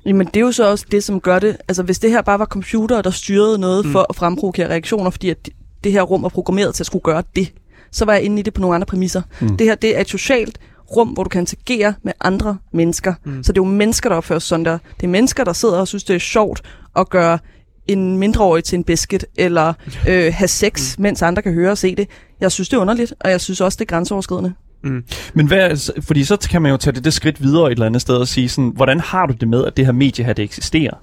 Jamen, 0.08 0.28
det 0.28 0.38
er 0.38 0.42
jo 0.42 0.52
så 0.52 0.72
også 0.72 0.86
det, 0.92 1.04
som 1.04 1.20
gør 1.22 1.40
det. 1.40 1.58
Altså, 1.68 1.84
hvis 1.84 2.00
det 2.00 2.12
her 2.12 2.22
bare 2.22 2.40
var 2.40 2.46
computer, 2.46 3.02
der 3.02 3.10
styrede 3.10 3.58
noget 3.58 3.86
Mm. 3.86 3.92
for 3.92 4.06
at 4.10 4.16
fremprovokere 4.16 4.70
reaktioner, 4.70 5.10
fordi 5.10 5.30
at 5.30 5.50
det- 5.84 5.92
her 5.92 6.02
rum 6.02 6.24
er 6.24 6.30
programmeret 6.30 6.76
til 6.76 6.84
at 6.84 6.88
skulle 6.88 7.04
gøre 7.04 7.24
det, 7.36 7.54
så 7.92 8.06
var 8.06 8.14
jeg 8.14 8.22
inde 8.24 8.40
i 8.40 8.42
det 8.42 8.54
på 8.54 8.62
nogle 8.62 8.76
andre 8.76 8.86
præmisser. 8.86 9.22
Mm. 9.42 9.58
Det 9.58 9.68
her, 9.68 9.76
det 9.76 9.98
er 9.98 10.02
et 10.02 10.10
socialt 10.10 10.58
rum, 10.96 11.08
hvor 11.08 11.24
du 11.24 11.30
kan 11.30 11.42
interagere 11.42 11.94
med 12.04 12.14
andre 12.22 12.58
mennesker. 12.74 13.14
Mm. 13.26 13.44
Så 13.44 13.52
det 13.52 13.60
er 13.60 13.64
jo 13.66 13.70
mennesker, 13.72 14.10
der 14.10 14.16
opfører 14.16 14.40
sig 14.40 14.48
sådan 14.48 14.66
der. 14.66 14.78
Det 14.98 15.04
er 15.04 15.08
mennesker, 15.08 15.44
der 15.44 15.54
sidder 15.54 15.80
og 15.80 15.88
synes, 15.88 16.04
det 16.04 16.16
er 16.16 16.20
sjovt 16.20 16.62
at 16.96 17.10
gøre 17.10 17.40
en 17.88 18.18
mindreårig 18.18 18.64
til 18.64 18.78
en 18.78 18.84
biscuit, 18.84 19.26
eller 19.36 19.74
øh, 20.10 20.34
have 20.34 20.48
sex, 20.48 20.98
mm. 20.98 21.02
mens 21.04 21.22
andre 21.22 21.42
kan 21.42 21.54
høre 21.54 21.72
og 21.72 21.78
se 21.78 21.96
det. 21.96 22.08
Jeg 22.42 22.52
synes, 22.52 22.70
det 22.70 22.78
er 22.78 22.82
underligt, 22.82 23.14
og 23.20 23.32
jeg 23.32 23.42
synes 23.42 23.62
også, 23.62 23.76
det 23.76 23.82
er 23.82 23.90
grænseoverskridende. 23.96 24.54
Mm. 24.84 25.04
Men 25.34 25.48
hvad, 25.48 25.92
fordi 26.02 26.24
så 26.24 26.48
kan 26.50 26.62
man 26.62 26.72
jo 26.72 26.78
tage 26.78 26.94
det, 26.96 27.04
det 27.06 27.14
skridt 27.14 27.44
videre 27.44 27.66
et 27.66 27.72
eller 27.72 27.86
andet 27.86 28.02
sted 28.02 28.16
og 28.16 28.28
sige 28.28 28.50
sådan, 28.50 28.72
hvordan 28.76 29.00
har 29.00 29.26
du 29.26 29.34
det 29.40 29.48
med, 29.48 29.66
at 29.66 29.78
det 29.78 29.86
her 29.86 29.92
medie 29.92 30.26
her, 30.26 30.34
det 30.34 30.44
eksisterer? 30.44 30.94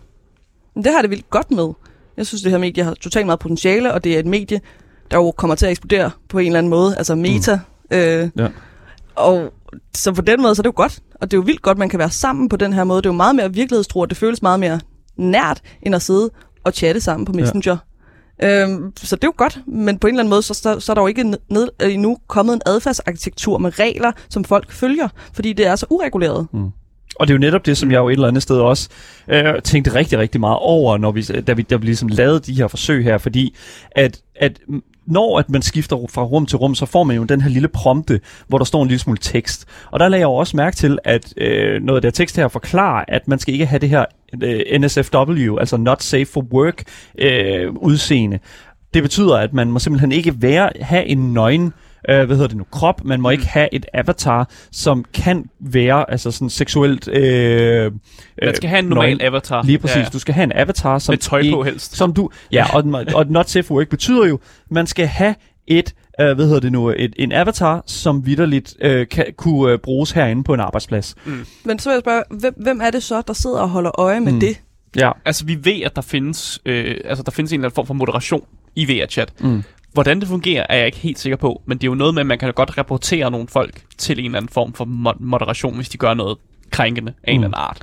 Det 0.74 0.86
har 0.94 1.00
det 1.02 1.10
vildt 1.10 1.30
godt 1.30 1.50
med. 1.50 1.68
Jeg 2.16 2.26
synes, 2.26 2.42
det 2.42 2.50
her 2.50 2.58
medie 2.58 2.84
har 2.84 2.94
totalt 2.94 3.26
meget 3.26 3.40
potentiale, 3.40 3.92
og 3.94 4.04
det 4.04 4.14
er 4.14 4.18
et 4.18 4.26
medie, 4.26 4.60
der 5.10 5.16
jo 5.16 5.30
kommer 5.30 5.54
til 5.54 5.66
at 5.66 5.70
eksplodere 5.70 6.10
på 6.28 6.38
en 6.38 6.46
eller 6.46 6.58
anden 6.58 6.70
måde. 6.70 6.96
Altså 6.96 7.14
meta. 7.14 7.58
Mm. 7.90 7.96
Øh, 7.96 8.28
Ja. 8.38 8.48
Og 9.16 9.52
så 9.94 10.12
på 10.12 10.22
den 10.22 10.42
måde, 10.42 10.54
så 10.54 10.60
er 10.60 10.62
det 10.62 10.68
jo 10.68 10.72
godt. 10.76 11.00
Og 11.20 11.30
det 11.30 11.36
er 11.36 11.38
jo 11.38 11.42
vildt 11.46 11.62
godt, 11.62 11.78
man 11.78 11.88
kan 11.88 11.98
være 11.98 12.10
sammen 12.10 12.48
på 12.48 12.56
den 12.56 12.72
her 12.72 12.84
måde. 12.84 13.02
Det 13.02 13.06
er 13.06 13.10
jo 13.12 13.16
meget 13.16 13.36
mere 13.36 13.52
virkelighedstro, 13.52 14.00
og 14.00 14.10
det 14.10 14.16
føles 14.18 14.42
meget 14.42 14.60
mere 14.60 14.80
nært, 15.16 15.60
end 15.82 15.94
at 15.94 16.02
sidde 16.02 16.30
og 16.64 16.72
chatte 16.72 17.00
sammen 17.00 17.26
på 17.26 17.32
Messenger. 17.32 17.72
Ja. 17.72 17.76
Øhm, 18.42 18.92
så 18.96 19.16
det 19.16 19.24
er 19.24 19.28
jo 19.28 19.34
godt, 19.36 19.58
men 19.66 19.98
på 19.98 20.06
en 20.06 20.14
eller 20.14 20.22
anden 20.22 20.30
måde, 20.30 20.42
så, 20.42 20.54
så, 20.54 20.80
så 20.80 20.92
er 20.92 20.94
der 20.94 21.02
jo 21.02 21.06
ikke 21.06 21.36
ned, 21.48 21.68
øh, 21.82 21.94
endnu 21.94 22.18
kommet 22.28 22.54
en 22.54 22.60
adfærdsarkitektur 22.66 23.58
med 23.58 23.78
regler, 23.78 24.12
som 24.28 24.44
folk 24.44 24.72
følger, 24.72 25.08
fordi 25.32 25.52
det 25.52 25.66
er 25.66 25.76
så 25.76 25.86
ureguleret. 25.90 26.46
Mm. 26.52 26.70
Og 27.16 27.26
det 27.26 27.32
er 27.32 27.34
jo 27.34 27.40
netop 27.40 27.66
det, 27.66 27.76
som 27.76 27.90
jeg 27.90 27.98
jo 27.98 28.08
et 28.08 28.12
eller 28.12 28.28
andet 28.28 28.42
sted 28.42 28.56
også 28.56 28.88
øh, 29.28 29.62
tænkte 29.62 29.94
rigtig, 29.94 30.18
rigtig 30.18 30.40
meget 30.40 30.58
over, 30.60 30.98
når 30.98 31.12
vi, 31.12 31.22
da 31.22 31.52
vi, 31.52 31.62
da 31.62 31.76
vi 31.76 31.84
ligesom 31.84 32.08
lavede 32.08 32.40
de 32.40 32.54
her 32.54 32.68
forsøg 32.68 33.04
her, 33.04 33.18
fordi 33.18 33.56
at, 33.90 34.20
at 34.36 34.60
når 35.06 35.38
at 35.38 35.50
man 35.50 35.62
skifter 35.62 36.06
fra 36.10 36.22
rum 36.22 36.46
til 36.46 36.58
rum, 36.58 36.74
så 36.74 36.86
får 36.86 37.04
man 37.04 37.16
jo 37.16 37.24
den 37.24 37.40
her 37.40 37.50
lille 37.50 37.68
prompte, 37.68 38.20
hvor 38.48 38.58
der 38.58 38.64
står 38.64 38.82
en 38.82 38.88
lille 38.88 39.00
smule 39.00 39.18
tekst. 39.18 39.66
Og 39.90 40.00
der 40.00 40.08
lagde 40.08 40.20
jeg 40.20 40.26
jo 40.26 40.34
også 40.34 40.56
mærke 40.56 40.76
til, 40.76 40.98
at 41.04 41.34
øh, 41.36 41.82
noget 41.82 41.98
af 41.98 42.02
det 42.02 42.08
her 42.08 42.24
tekst 42.24 42.36
her 42.36 42.48
forklarer, 42.48 43.04
at 43.08 43.28
man 43.28 43.38
skal 43.38 43.54
ikke 43.54 43.66
have 43.66 43.78
det 43.78 43.88
her 43.88 44.04
NSFW, 44.78 45.56
altså 45.56 45.76
Not 45.76 46.02
Safe 46.02 46.26
for 46.26 46.46
Work 46.52 46.82
øh, 47.18 47.72
udseende. 47.72 48.38
Det 48.94 49.02
betyder, 49.02 49.36
at 49.36 49.52
man 49.52 49.70
må 49.70 49.78
simpelthen 49.78 50.12
ikke 50.12 50.34
være, 50.42 50.70
have 50.80 51.06
en 51.06 51.32
nøgen 51.32 51.72
øh, 52.10 52.16
hvad 52.26 52.36
hedder 52.36 52.48
det 52.48 52.56
nu, 52.56 52.64
krop. 52.72 53.04
Man 53.04 53.20
må 53.20 53.28
mm. 53.28 53.32
ikke 53.32 53.46
have 53.46 53.68
et 53.72 53.86
avatar, 53.94 54.48
som 54.72 55.04
kan 55.14 55.44
være 55.60 56.10
altså 56.10 56.30
sådan 56.30 56.50
seksuelt... 56.50 57.08
Øh, 57.08 57.92
Man 58.42 58.54
skal 58.54 58.68
have 58.70 58.78
en 58.78 58.84
normal 58.84 59.22
avatar. 59.22 59.62
Lige 59.62 59.78
præcis. 59.78 59.94
Ja, 59.96 60.00
Ja, 60.00 60.04
ja. 60.04 60.10
Du 60.12 60.18
skal 60.18 60.34
have 60.34 60.44
en 60.44 60.52
avatar, 60.54 60.98
som 60.98 61.12
Med 61.12 61.18
tøj 61.18 61.40
på 61.40 61.44
ikke- 61.46 61.64
helst. 61.64 61.96
Som 61.96 62.12
du, 62.14 62.30
ja, 62.52 62.64
og, 62.76 63.04
og 63.14 63.26
not 63.26 63.48
safe 63.50 63.62
for 63.62 63.74
work 63.74 63.88
betyder 63.88 64.26
jo, 64.26 64.38
man 64.70 64.86
skal 64.86 65.06
have 65.06 65.34
et, 65.66 65.94
øh, 66.20 66.34
hvad 66.34 66.46
hedder 66.46 66.60
det 66.60 66.72
nu, 66.72 66.88
et, 66.88 67.12
en 67.18 67.32
avatar, 67.32 67.82
som 67.86 68.26
vidderligt 68.26 68.74
øh, 68.80 69.08
kan, 69.08 69.24
kunne 69.36 69.72
øh, 69.72 69.78
bruges 69.78 70.10
herinde 70.10 70.44
på 70.44 70.54
en 70.54 70.60
arbejdsplads. 70.60 71.14
Mm. 71.24 71.46
Men 71.64 71.78
så 71.78 71.88
vil 71.90 71.94
jeg 71.94 72.00
spørge, 72.02 72.22
hvem, 72.30 72.54
hvem 72.56 72.80
er 72.80 72.90
det 72.90 73.02
så, 73.02 73.22
der 73.26 73.32
sidder 73.32 73.58
og 73.60 73.68
holder 73.68 74.00
øje 74.00 74.20
med 74.20 74.32
Mm. 74.32 74.40
det? 74.40 74.60
Ja. 74.96 75.10
Altså, 75.24 75.44
vi 75.44 75.58
ved, 75.64 75.82
at 75.82 75.96
der 75.96 76.02
findes, 76.02 76.60
øh, 76.66 76.96
altså, 77.04 77.22
der 77.22 77.30
findes 77.30 77.52
en 77.52 77.60
eller 77.60 77.68
anden 77.68 77.74
form 77.74 77.86
for 77.86 77.94
moderation 77.94 78.42
i 78.76 78.84
VR-chat. 78.84 79.32
Mm. 79.40 79.62
Hvordan 79.92 80.20
det 80.20 80.28
fungerer, 80.28 80.66
er 80.68 80.76
jeg 80.76 80.86
ikke 80.86 80.98
helt 80.98 81.18
sikker 81.18 81.36
på, 81.36 81.62
men 81.66 81.78
det 81.78 81.84
er 81.84 81.90
jo 81.90 81.94
noget 81.94 82.14
med, 82.14 82.20
at 82.20 82.26
man 82.26 82.38
kan 82.38 82.52
godt 82.52 82.78
rapportere 82.78 83.30
nogle 83.30 83.48
folk 83.48 83.74
til 83.98 84.18
en 84.18 84.24
eller 84.24 84.36
anden 84.38 84.48
form 84.48 84.72
for 84.72 84.84
mo- 84.84 85.16
moderation, 85.24 85.74
hvis 85.76 85.88
de 85.88 85.98
gør 85.98 86.14
noget 86.14 86.38
krænkende 86.70 87.12
af 87.24 87.32
en 87.32 87.40
Mm. 87.40 87.44
eller 87.44 87.58
anden 87.58 87.68
art. 87.70 87.78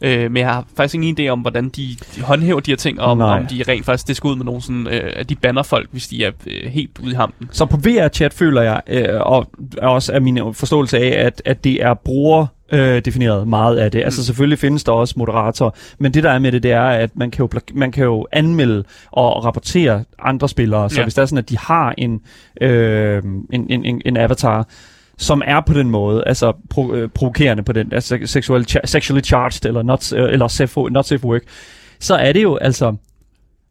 Øh, 0.00 0.30
men 0.30 0.36
jeg 0.36 0.52
har 0.52 0.64
faktisk 0.76 0.94
ingen 0.94 1.16
idé 1.20 1.28
om, 1.28 1.40
hvordan 1.40 1.68
de, 1.68 1.96
de 2.16 2.22
håndhæver 2.22 2.60
de 2.60 2.70
her 2.70 2.76
ting, 2.76 3.00
og 3.00 3.06
om, 3.06 3.18
Nej. 3.18 3.38
om 3.38 3.46
de 3.46 3.62
rent 3.68 3.84
faktisk 3.84 4.08
det 4.08 4.16
skal 4.16 4.28
ud 4.28 4.36
med 4.36 4.44
nogle 4.44 4.62
sådan, 4.62 4.86
øh, 4.86 5.12
at 5.16 5.28
de 5.28 5.34
banner 5.34 5.62
folk, 5.62 5.88
hvis 5.92 6.08
de 6.08 6.24
er 6.24 6.30
øh, 6.46 6.70
helt 6.70 6.98
ude 7.02 7.10
i 7.10 7.14
hampen. 7.14 7.48
Så 7.52 7.66
på 7.66 7.76
VR-chat 7.76 8.34
føler 8.34 8.62
jeg, 8.62 8.80
øh, 8.86 9.20
og 9.20 9.50
også 9.82 10.12
af 10.12 10.22
min 10.22 10.54
forståelse 10.54 10.98
af, 10.98 11.26
at, 11.26 11.42
at 11.44 11.64
det 11.64 11.82
er 11.82 11.94
bruger 11.94 12.46
øh, 12.72 13.04
defineret 13.04 13.48
meget 13.48 13.76
af 13.76 13.90
det. 13.90 14.02
Altså 14.02 14.24
selvfølgelig 14.24 14.58
findes 14.58 14.84
der 14.84 14.92
også 14.92 15.14
moderatorer, 15.16 15.70
men 15.98 16.14
det 16.14 16.22
der 16.22 16.30
er 16.30 16.38
med 16.38 16.52
det, 16.52 16.62
det 16.62 16.72
er, 16.72 16.82
at 16.82 17.16
man 17.16 17.30
kan 17.30 17.42
jo, 17.42 17.60
man 17.74 17.92
kan 17.92 18.04
jo 18.04 18.26
anmelde 18.32 18.84
og 19.12 19.44
rapportere 19.44 20.04
andre 20.18 20.48
spillere, 20.48 20.90
så 20.90 21.00
ja. 21.00 21.04
hvis 21.04 21.14
det 21.14 21.22
er 21.22 21.26
sådan, 21.26 21.38
at 21.38 21.50
de 21.50 21.58
har 21.58 21.94
en, 21.98 22.20
øh, 22.60 23.22
en, 23.52 23.66
en, 23.70 23.84
en, 23.84 24.02
en 24.04 24.16
avatar, 24.16 24.68
som 25.18 25.42
er 25.44 25.60
på 25.60 25.72
den 25.72 25.90
måde, 25.90 26.22
altså 26.26 26.52
pro, 26.70 26.94
øh, 26.94 27.08
provokerende 27.08 27.62
på 27.62 27.72
den, 27.72 27.92
altså 27.92 28.18
sexual, 28.24 28.66
sexually 28.84 29.22
charged, 29.22 29.66
eller 29.66 29.82
not, 29.82 30.12
øh, 30.12 30.32
eller 30.32 30.48
safe 30.48 30.68
for, 30.68 30.88
not 30.88 31.06
safe 31.06 31.18
for 31.18 31.28
work, 31.28 31.42
så 32.00 32.14
er 32.14 32.32
det 32.32 32.42
jo 32.42 32.56
altså, 32.56 32.96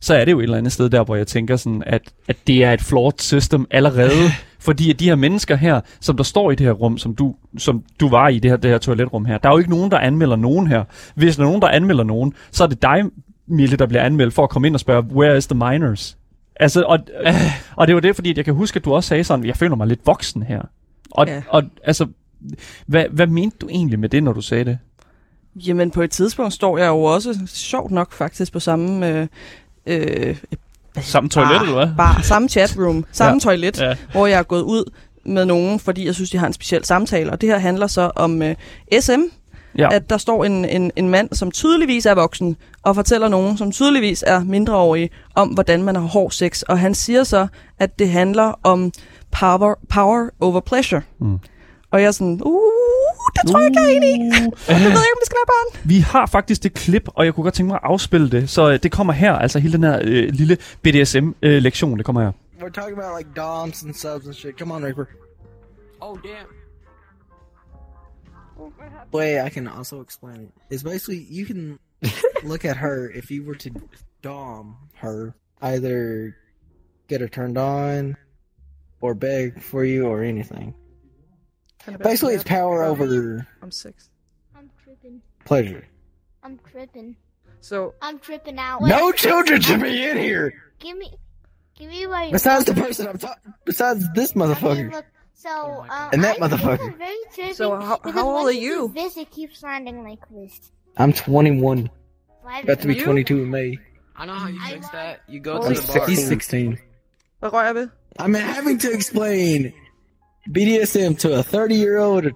så 0.02 0.16
er 0.16 0.26
det 0.26 0.32
jo 0.32 0.40
et 0.40 0.44
eller 0.44 0.58
andet 0.58 0.72
sted 0.72 0.90
der, 0.90 1.04
hvor 1.04 1.16
jeg 1.16 1.28
tænker 1.28 1.56
sådan, 1.56 1.84
at, 1.86 2.02
at 2.28 2.38
det 2.48 2.64
er 2.64 2.74
et 2.74 2.82
flawed 2.82 3.20
system 3.20 3.68
allerede, 3.72 4.30
fordi 4.60 4.90
at 4.90 5.00
de 5.00 5.06
her 5.06 5.16
mennesker 5.16 5.56
her, 5.56 5.82
som 6.02 6.18
der 6.18 6.24
står 6.24 6.52
i 6.52 6.56
det 6.56 6.66
her 6.66 6.74
rum, 6.74 6.98
som 6.98 7.16
du, 7.16 7.36
som 7.58 7.84
du 8.00 8.10
var 8.10 8.28
i 8.28 8.40
det 8.40 8.52
her, 8.52 8.58
det 8.58 8.72
her 8.72 8.78
toiletrum 8.78 9.26
her, 9.26 9.38
der 9.38 9.50
er 9.50 9.54
jo 9.54 9.58
ikke 9.58 9.70
nogen, 9.70 9.92
der 9.92 9.98
anmelder 9.98 10.36
nogen 10.36 10.68
her. 10.68 10.84
Hvis 11.16 11.36
der 11.36 11.44
er 11.44 11.48
nogen, 11.48 11.62
der 11.62 11.68
anmelder 11.68 12.04
nogen, 12.04 12.34
så 12.52 12.64
er 12.64 12.68
det 12.68 12.82
dig, 12.82 13.04
Mille, 13.48 13.78
der 13.78 13.86
bliver 13.86 14.04
anmeldt 14.04 14.34
for 14.34 14.44
at 14.44 14.50
komme 14.50 14.68
ind 14.68 14.76
og 14.76 14.80
spørge, 14.80 15.04
where 15.04 15.38
is 15.38 15.48
the 15.48 15.58
minors? 15.58 16.18
Altså, 16.60 16.84
og, 16.84 17.00
og 17.78 17.88
det 17.88 17.96
var 17.96 18.02
det, 18.02 18.16
fordi 18.16 18.30
at 18.30 18.38
jeg 18.38 18.46
kan 18.46 18.54
huske, 18.54 18.78
at 18.78 18.86
du 18.86 18.94
også 18.94 19.08
sagde 19.08 19.24
sådan, 19.24 19.46
jeg 19.46 19.56
føler 19.56 19.76
mig 19.76 19.88
lidt 19.88 20.02
voksen 20.06 20.44
her. 20.44 20.62
Og, 21.16 21.28
Ja. 21.28 21.42
og 21.50 21.64
altså, 21.84 22.08
hvad, 22.88 23.06
hvad 23.12 23.28
mente 23.28 23.58
du 23.62 23.68
egentlig 23.70 24.00
med 24.00 24.10
det, 24.10 24.24
når 24.24 24.34
du 24.34 24.42
sagde 24.42 24.66
det? 24.66 24.78
Jamen, 25.56 25.92
på 25.92 26.02
et 26.02 26.12
tidspunkt 26.12 26.54
står 26.54 26.78
jeg 26.78 26.88
jo 26.88 27.04
også, 27.04 27.40
sjovt 27.48 27.92
nok 27.92 28.14
faktisk, 28.14 28.54
på 28.54 28.60
samme... 28.60 29.08
Øh, 29.10 29.28
øh, 29.86 30.38
Samme 31.02 31.30
toilet, 31.30 31.62
eller 31.62 31.74
hvad? 31.86 31.96
Bare 31.98 32.24
samme 32.24 32.50
chatroom, 32.50 33.06
samme 33.12 33.34
Ja. 33.34 33.40
toilet, 33.40 33.82
ja. 33.82 33.96
hvor 34.12 34.28
jeg 34.28 34.40
er 34.40 34.44
gået 34.44 34.62
ud 34.62 34.92
med 35.26 35.46
nogen, 35.46 35.80
fordi 35.80 36.06
jeg 36.06 36.16
synes, 36.16 36.30
de 36.30 36.38
har 36.38 36.48
en 36.48 36.54
speciel 36.54 36.86
samtale. 36.86 37.32
Og 37.32 37.42
det 37.42 37.50
her 37.50 37.58
handler 37.58 37.88
så 37.88 38.12
om 38.16 38.42
øh, 38.42 38.56
SM, 39.00 39.22
Ja. 39.78 39.90
at 39.92 40.10
der 40.10 40.18
står 40.18 40.46
en, 40.46 40.66
en, 40.66 40.92
en 40.96 41.10
mand, 41.10 41.30
som 41.34 41.52
tydeligvis 41.52 42.06
er 42.06 42.16
voksen, 42.16 42.58
og 42.84 42.96
fortæller 42.96 43.28
nogen, 43.28 43.58
som 43.58 43.72
tydeligvis 43.72 44.24
er 44.28 44.44
mindreårige, 44.44 45.10
om 45.36 45.48
hvordan 45.48 45.84
man 45.84 45.96
har 45.96 46.04
hård 46.04 46.32
sex. 46.32 46.62
Og 46.62 46.80
han 46.80 46.96
siger 46.96 47.24
så, 47.24 47.48
at 47.80 48.00
det 48.00 48.10
handler 48.10 48.60
om 48.64 48.92
power, 49.32 49.74
power 49.90 50.30
over 50.40 50.60
pleasure. 50.60 51.02
Mm. 51.20 51.40
Og 51.92 52.02
jeg 52.02 52.08
er 52.08 52.12
sådan, 52.12 52.42
uh, 52.46 52.62
det 53.36 53.52
tror 53.52 53.60
jeg 53.60 53.68
ikke, 53.68 53.80
jeg 53.82 53.92
er 53.92 53.96
enig 53.96 54.10
i. 54.10 54.22
Jeg 54.68 54.80
ved 54.80 54.86
ikke, 54.86 54.98
om 54.98 55.20
det 55.20 55.26
skal 55.26 55.38
være 55.38 55.48
barn. 55.56 55.82
Vi 55.90 56.00
har 56.00 56.26
faktisk 56.26 56.64
det 56.64 56.74
klip, 56.74 57.10
og 57.16 57.26
jeg 57.26 57.34
kunne 57.34 57.44
godt 57.44 57.54
tænke 57.54 57.68
mig 57.68 57.76
at 57.76 57.90
afspille 57.92 58.30
det. 58.30 58.50
Så 58.50 58.72
øh, 58.72 58.80
det 58.84 58.92
kommer 58.92 59.14
her, 59.14 59.34
altså 59.34 59.60
hele 59.60 59.74
den 59.74 59.84
her 59.84 60.00
øh, 60.04 60.30
lille 60.34 60.58
BDSM-lektion, 60.82 61.98
det 61.98 62.06
kommer 62.06 62.22
her. 62.22 62.32
We're 62.62 62.70
talking 62.70 62.98
about 62.98 63.18
like 63.18 63.30
doms 63.36 63.84
and 63.84 63.94
subs 63.94 64.26
and 64.26 64.34
shit. 64.34 64.58
Come 64.60 64.74
on, 64.74 64.84
Reaper. 64.84 65.06
Oh 66.02 66.18
damn. 66.24 66.65
Way 69.12 69.40
I 69.42 69.50
can 69.50 69.68
also 69.68 70.02
explain. 70.02 70.52
It's 70.70 70.84
basically 70.84 71.18
you 71.30 71.46
can 71.46 71.80
look 72.44 72.66
at 72.66 72.78
her 72.78 73.10
if 73.10 73.32
you 73.32 73.44
were 73.44 73.56
to 73.56 73.72
dom 74.22 74.78
her, 74.96 75.36
either 75.62 76.36
get 77.08 77.22
her 77.22 77.28
turned 77.28 77.58
on, 77.58 78.18
or 79.02 79.14
beg 79.14 79.62
for 79.62 79.84
you, 79.86 80.08
or 80.08 80.24
anything. 80.24 80.74
Basically, 82.00 82.34
it's 82.34 82.44
power 82.44 82.84
over 82.84 83.46
I'm 83.62 83.72
six. 83.72 84.10
I'm 84.58 84.70
tripping. 84.84 85.22
pleasure. 85.46 85.86
I'm 86.44 86.60
tripping. 86.72 87.16
So 87.62 87.94
I'm 88.02 88.20
tripping 88.20 88.58
out. 88.58 88.82
No 88.82 89.12
children 89.12 89.62
should 89.62 89.82
be 89.82 90.04
in 90.04 90.18
here. 90.18 90.54
Give 90.80 90.98
me, 90.98 91.12
give 91.78 91.90
me 91.90 92.06
my. 92.08 92.32
Besides 92.32 92.66
the 92.66 92.74
person 92.74 93.08
I'm 93.08 93.18
talking. 93.18 93.54
Besides 93.66 94.06
this 94.14 94.32
Okay, 94.32 94.40
motherfucker. 94.40 94.92
look, 94.94 95.06
so 95.36 95.86
um, 95.90 96.10
And 96.14 96.24
that 96.24 96.36
I- 96.42 96.48
motherfucker. 96.48 96.98
Very 96.98 97.16
trippy 97.36 97.54
So 97.56 97.76
how- 97.76 98.00
how 98.04 98.30
old 98.38 98.48
are 98.48 98.52
you? 98.68 98.92
This 98.96 99.18
it 99.18 99.30
keeps 99.32 99.60
sounding 99.60 100.04
like 100.10 100.24
this. 100.30 100.72
I'm 100.98 101.12
21. 101.14 101.90
Why 102.44 102.60
About 102.62 102.80
to 102.82 102.88
be 102.88 102.96
you? 102.96 103.04
22 103.04 103.44
in 103.44 103.50
May. 103.50 103.78
I 104.16 104.26
know 104.26 104.34
how 104.34 104.48
you 104.48 104.60
fix 104.70 104.90
that. 104.90 105.20
You 105.28 105.40
go 105.42 105.58
Holy 105.58 105.76
to 105.76 105.82
the 105.82 106.06
He's 106.08 106.20
bar. 106.22 106.30
16. 106.30 106.78
Hvad 107.40 107.54
rører 107.54 107.66
jeg 107.66 107.76
ved? 107.76 107.90
I'm 108.20 108.34
having 108.34 108.80
to 108.80 108.90
explain 108.94 109.74
BDSM 110.52 111.16
to 111.18 111.34
a 111.40 111.42
30 111.44 111.76
year 111.76 111.98
old, 111.98 112.26
a 112.26 112.32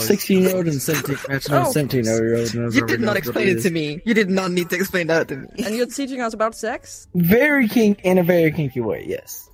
16 0.00 0.42
year 0.42 0.56
old, 0.56 0.66
and 0.68 0.80
17 0.80 1.16
actually, 1.28 1.58
oh. 1.58 1.72
17 1.72 2.04
year 2.04 2.36
old. 2.38 2.74
You 2.74 2.86
did 2.86 3.00
not 3.00 3.16
explain 3.16 3.48
it 3.48 3.62
to 3.62 3.70
me. 3.70 4.00
You 4.06 4.14
did 4.14 4.30
not 4.30 4.50
need 4.52 4.70
to 4.70 4.76
explain 4.76 5.08
that 5.08 5.28
to 5.28 5.36
me. 5.36 5.48
And 5.66 5.74
you're 5.76 5.86
teaching 5.86 6.20
us 6.22 6.32
about 6.34 6.54
sex? 6.54 7.08
Very 7.14 7.68
kink 7.68 8.00
in 8.04 8.16
a 8.18 8.22
very 8.22 8.52
kinky 8.52 8.80
way, 8.80 9.04
yes. 9.06 9.50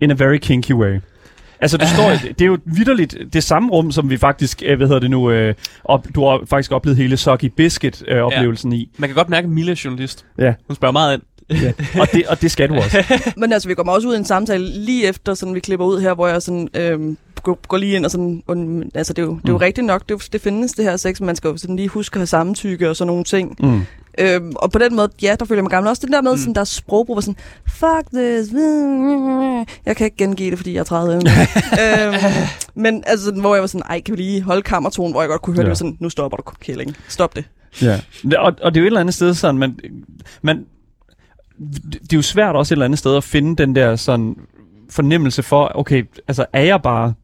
In 0.00 0.10
a 0.10 0.14
very 0.14 0.38
kinky 0.40 0.72
way. 0.72 1.02
Altså, 1.62 1.76
du 1.76 1.86
står, 1.94 2.10
det 2.38 2.40
er 2.40 2.46
jo 2.46 2.58
vidderligt 2.64 3.16
det 3.32 3.44
samme 3.44 3.70
rum, 3.70 3.92
som 3.92 4.10
vi 4.10 4.16
faktisk, 4.16 4.62
øh, 4.66 4.76
hvad 4.76 4.86
hedder 4.86 5.00
det 5.00 5.10
nu, 5.10 5.30
øh, 5.30 5.54
op, 5.84 6.06
du 6.14 6.24
har 6.24 6.40
faktisk 6.50 6.72
oplevet 6.72 6.96
hele 6.96 7.16
Soggy 7.16 7.44
Biscuit-oplevelsen 7.56 8.72
øh, 8.72 8.78
i. 8.78 8.90
Man 8.98 9.08
kan 9.08 9.14
godt 9.16 9.28
mærke, 9.28 9.44
at 9.44 9.50
Mille 9.50 9.70
er 9.72 9.80
journalist. 9.84 10.24
Ja. 10.38 10.54
Hun 10.66 10.76
spørger 10.76 10.92
meget 10.92 11.14
ind. 11.14 11.22
ja. 11.62 11.72
Og, 12.00 12.06
det, 12.12 12.26
og 12.26 12.42
det 12.42 12.50
skal 12.50 12.68
du 12.68 12.74
også. 12.74 13.04
Men 13.40 13.52
altså, 13.52 13.68
vi 13.68 13.74
kommer 13.74 13.92
også 13.92 14.08
ud 14.08 14.14
i 14.14 14.18
en 14.18 14.24
samtale 14.24 14.68
lige 14.84 15.06
efter, 15.08 15.34
sådan 15.34 15.54
vi 15.54 15.60
klipper 15.60 15.86
ud 15.86 16.00
her, 16.00 16.14
hvor 16.14 16.26
jeg 16.28 16.42
sådan, 16.42 16.68
øhm, 16.76 17.16
går, 17.42 17.58
går 17.68 17.76
lige 17.76 17.96
ind 17.96 18.04
og 18.04 18.10
sådan, 18.10 18.42
og, 18.46 18.56
altså 18.94 19.12
det 19.12 19.22
er 19.22 19.26
jo, 19.26 19.32
det 19.42 19.48
er 19.48 19.52
jo 19.52 19.58
Mm. 19.58 19.62
rigtigt 19.62 19.86
nok, 19.86 20.08
det, 20.08 20.14
er 20.14 20.28
det 20.32 20.40
findes 20.40 20.72
det 20.72 20.84
her 20.84 20.96
sex, 20.96 21.20
men 21.20 21.26
man 21.26 21.36
skal 21.36 21.48
jo 21.48 21.56
sådan 21.56 21.76
lige 21.76 21.88
huske 21.88 22.14
at 22.16 22.20
have 22.20 22.26
samtykke 22.26 22.90
og 22.90 22.96
sådan 22.96 23.06
nogle 23.06 23.24
ting. 23.24 23.56
Mm. 23.60 23.80
Øhm, 24.18 24.52
og 24.56 24.72
på 24.72 24.78
den 24.78 24.96
måde, 24.96 25.08
ja, 25.22 25.36
der 25.40 25.44
føler 25.44 25.58
jeg 25.58 25.64
mig 25.64 25.70
gammel. 25.70 25.90
Også 25.90 26.02
den 26.06 26.12
der 26.12 26.22
med, 26.22 26.32
mm. 26.32 26.38
sådan, 26.38 26.54
der 26.54 26.60
er 26.60 26.64
sprogbrug, 26.64 27.14
hvor 27.14 27.20
sådan, 27.20 27.36
fuck 27.68 28.06
this. 28.14 28.52
Jeg 29.86 29.96
kan 29.96 30.04
ikke 30.04 30.16
gengive 30.16 30.50
det, 30.50 30.58
fordi 30.58 30.72
jeg 30.72 30.80
er 30.80 30.84
30. 30.84 31.14
øhm, 31.16 32.14
men 32.74 33.02
altså, 33.06 33.32
hvor 33.32 33.54
jeg 33.54 33.60
var 33.60 33.66
sådan, 33.66 33.86
ej, 33.88 34.00
kan 34.00 34.16
vi 34.16 34.22
lige 34.22 34.42
holde 34.42 34.62
kammertonen, 34.62 35.12
hvor 35.12 35.22
jeg 35.22 35.28
godt 35.28 35.42
kunne 35.42 35.56
høre, 35.56 35.64
Ja. 35.64 35.70
det 35.70 35.78
sådan, 35.78 35.96
nu 36.00 36.08
stopper 36.08 36.36
du, 36.36 36.42
Kælling. 36.60 36.96
Stop 37.08 37.36
det. 37.36 37.44
Ja, 37.82 38.00
og, 38.38 38.52
og 38.62 38.74
det 38.74 38.80
er 38.80 38.82
jo 38.82 38.84
et 38.84 38.86
eller 38.86 39.00
andet 39.00 39.14
sted 39.14 39.34
sådan, 39.34 39.58
man, 39.58 39.78
man, 40.42 40.64
det 41.92 42.12
er 42.12 42.16
jo 42.16 42.22
svært 42.22 42.56
også 42.56 42.74
et 42.74 42.76
eller 42.76 42.84
andet 42.84 42.98
sted 42.98 43.16
at 43.16 43.24
finde 43.24 43.56
den 43.56 43.74
der 43.74 43.96
sådan 43.96 44.36
fornemmelse 44.90 45.42
for, 45.42 45.72
okay, 45.74 46.04
altså 46.28 46.46
er 46.52 46.62
jeg 46.62 46.82
bare 46.82 47.14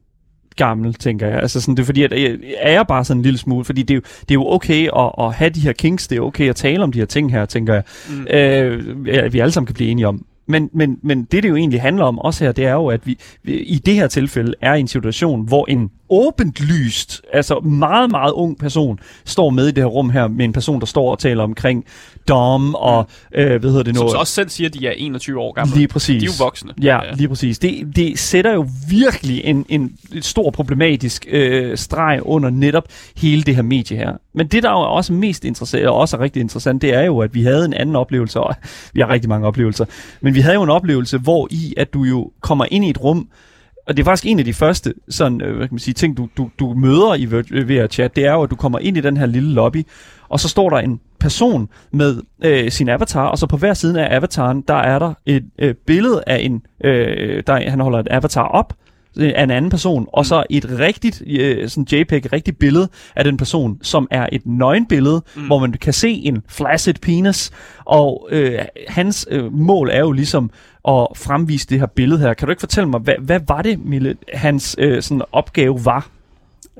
gammel, 0.59 0.93
tænker 0.93 1.27
jeg. 1.27 1.39
Altså 1.39 1.61
sådan, 1.61 1.75
det 1.75 1.81
er 1.81 1.85
fordi, 1.85 2.03
at 2.03 2.13
øh, 2.13 2.39
er 2.57 2.71
jeg 2.71 2.87
bare 2.87 3.05
sådan 3.05 3.19
en 3.19 3.23
lille 3.23 3.39
smule, 3.39 3.65
fordi 3.65 3.81
det 3.81 3.93
er 3.93 3.95
jo, 3.95 4.01
det 4.01 4.31
er 4.31 4.35
jo 4.35 4.47
okay 4.47 4.87
at, 4.97 5.11
at 5.19 5.33
have 5.33 5.49
de 5.49 5.59
her 5.59 5.73
kinks, 5.73 6.07
det 6.07 6.17
er 6.17 6.21
okay 6.21 6.49
at 6.49 6.55
tale 6.55 6.83
om 6.83 6.91
de 6.91 6.99
her 6.99 7.05
ting 7.05 7.31
her, 7.31 7.45
tænker 7.45 7.73
jeg. 7.73 7.83
Mm. 8.09 8.27
Øh, 8.33 9.07
ja, 9.07 9.27
vi 9.27 9.39
alle 9.39 9.51
sammen 9.51 9.65
kan 9.65 9.73
blive 9.73 9.89
enige 9.89 10.07
om. 10.07 10.25
Men, 10.47 10.69
men, 10.73 10.97
men 11.03 11.23
det, 11.23 11.43
det 11.43 11.49
jo 11.49 11.55
egentlig 11.55 11.81
handler 11.81 12.05
om 12.05 12.19
også 12.19 12.43
her, 12.45 12.51
det 12.51 12.65
er 12.65 12.73
jo, 12.73 12.87
at 12.87 13.07
vi, 13.07 13.17
vi 13.43 13.57
i 13.57 13.75
det 13.75 13.95
her 13.95 14.07
tilfælde 14.07 14.53
er 14.61 14.73
i 14.73 14.79
en 14.79 14.87
situation, 14.87 15.47
hvor 15.47 15.65
en 15.69 15.91
åbent 16.09 16.61
lyst, 16.61 17.21
altså 17.33 17.59
meget, 17.59 18.11
meget 18.11 18.31
ung 18.31 18.57
person, 18.57 18.99
står 19.25 19.49
med 19.49 19.67
i 19.67 19.71
det 19.71 19.83
her 19.83 19.85
rum 19.85 20.09
her, 20.09 20.27
med 20.27 20.45
en 20.45 20.53
person, 20.53 20.79
der 20.79 20.85
står 20.85 21.11
og 21.11 21.19
taler 21.19 21.43
omkring 21.43 21.85
dom 22.27 22.75
og, 22.75 23.07
øh, 23.35 23.59
hvad 23.59 23.69
hedder 23.69 23.83
det 23.83 23.93
nu? 23.93 23.99
Som 23.99 24.09
så 24.09 24.17
også 24.17 24.33
selv 24.33 24.49
siger, 24.49 24.67
at 24.67 24.73
de 24.73 24.87
er 24.87 24.91
21 24.91 25.39
år 25.39 25.51
gamle. 25.51 25.75
Lige 25.75 25.87
præcis. 25.87 26.21
De 26.21 26.25
er 26.25 26.29
jo 26.39 26.43
voksne. 26.43 26.73
Ja, 26.81 26.99
lige 27.13 27.27
præcis. 27.27 27.59
Det, 27.59 27.95
det 27.95 28.19
sætter 28.19 28.53
jo 28.53 28.67
virkelig 28.89 29.41
en, 29.43 29.65
en 29.69 29.97
stor 30.21 30.51
problematisk 30.51 31.25
øh, 31.29 31.77
streg 31.77 32.19
under 32.21 32.49
netop 32.49 32.83
hele 33.17 33.43
det 33.43 33.55
her 33.55 33.61
medie 33.61 33.97
her. 33.97 34.13
Men 34.33 34.47
det, 34.47 34.63
der 34.63 34.69
jo 34.69 34.77
er 34.77 34.85
også 34.85 35.13
mest 35.13 35.45
interessant, 35.45 35.87
og 35.87 35.95
også 35.95 36.17
er 36.17 36.21
rigtig 36.21 36.39
interessant, 36.39 36.81
det 36.81 36.93
er 36.93 37.01
jo, 37.01 37.19
at 37.19 37.33
vi 37.33 37.43
havde 37.43 37.65
en 37.65 37.73
anden 37.73 37.95
oplevelse, 37.95 38.39
og 38.39 38.55
vi 38.93 39.01
har 39.01 39.09
rigtig 39.09 39.29
mange 39.29 39.47
oplevelser, 39.47 39.85
men 40.21 40.35
vi 40.35 40.39
havde 40.39 40.55
jo 40.55 40.63
en 40.63 40.69
oplevelse, 40.69 41.17
hvor 41.17 41.47
i, 41.51 41.73
at 41.77 41.93
du 41.93 42.03
jo 42.03 42.31
kommer 42.41 42.65
ind 42.71 42.85
i 42.85 42.89
et 42.89 43.03
rum, 43.03 43.27
og 43.89 43.97
det 43.97 44.03
er 44.03 44.05
faktisk 44.05 44.25
en 44.25 44.39
af 44.39 44.45
de 44.45 44.53
første 44.53 44.93
sådan, 45.09 45.41
øh, 45.41 45.57
hvad 45.57 45.67
kan 45.67 45.73
man 45.73 45.79
sige, 45.79 45.93
ting, 45.93 46.17
du, 46.17 46.27
du, 46.37 46.49
du 46.59 46.73
møder 46.73 47.15
i 47.15 47.25
vir- 47.25 47.63
VR 47.63 47.87
chat, 47.87 48.15
det 48.15 48.25
er 48.25 48.33
jo, 48.33 48.43
at 48.43 48.49
du 48.49 48.55
kommer 48.55 48.79
ind 48.79 48.97
i 48.97 49.01
den 49.01 49.17
her 49.17 49.25
lille 49.25 49.53
lobby, 49.53 49.83
og 50.29 50.39
så 50.39 50.49
står 50.49 50.69
der 50.69 50.77
en 50.77 50.99
person 51.19 51.69
med 51.91 52.21
øh, 52.43 52.71
sin 52.71 52.89
avatar, 52.89 53.25
og 53.25 53.37
så 53.37 53.47
på 53.47 53.57
hver 53.57 53.73
side 53.73 54.01
af 54.07 54.15
avataren, 54.15 54.63
der 54.67 54.73
er 54.73 54.99
der 54.99 55.13
et 55.25 55.45
øh, 55.59 55.75
billede 55.87 56.23
af 56.27 56.37
en, 56.41 56.61
øh, 56.83 57.43
der, 57.47 57.69
han 57.69 57.79
holder 57.79 57.99
et 57.99 58.07
avatar 58.11 58.43
op, 58.47 58.73
øh, 59.17 59.31
af 59.35 59.43
en 59.43 59.51
anden 59.51 59.71
person, 59.71 60.07
og 60.13 60.25
så 60.25 60.43
et 60.49 60.79
rigtigt 60.79 61.23
øh, 61.27 61.69
sådan 61.69 61.87
JPEG, 61.91 62.25
et 62.25 62.33
rigtigt 62.33 62.59
billede 62.59 62.89
af 63.15 63.23
den 63.23 63.37
person, 63.37 63.79
som 63.81 64.07
er 64.11 64.27
et 64.31 64.41
nøgenbillede, 64.45 65.21
mm. 65.35 65.45
hvor 65.45 65.59
man 65.59 65.71
kan 65.71 65.93
se 65.93 66.09
en 66.09 66.43
flaccid 66.47 66.93
penis, 67.01 67.51
og 67.85 68.27
øh, 68.31 68.59
hans 68.87 69.27
øh, 69.31 69.53
mål 69.53 69.89
er 69.89 69.99
jo 69.99 70.11
ligesom 70.11 70.51
at 70.87 71.07
fremvise 71.15 71.67
det 71.67 71.79
her 71.79 71.85
billede 71.87 72.19
her. 72.19 72.33
Kan 72.33 72.45
du 72.47 72.49
ikke 72.51 72.59
fortælle 72.59 72.89
mig, 72.89 72.99
hvad, 72.99 73.15
hvad 73.21 73.39
var 73.47 73.61
det, 73.61 73.85
Mille, 73.85 74.17
hans 74.33 74.75
øh, 74.79 75.01
sådan 75.03 75.21
opgave 75.31 75.85
var? 75.85 76.09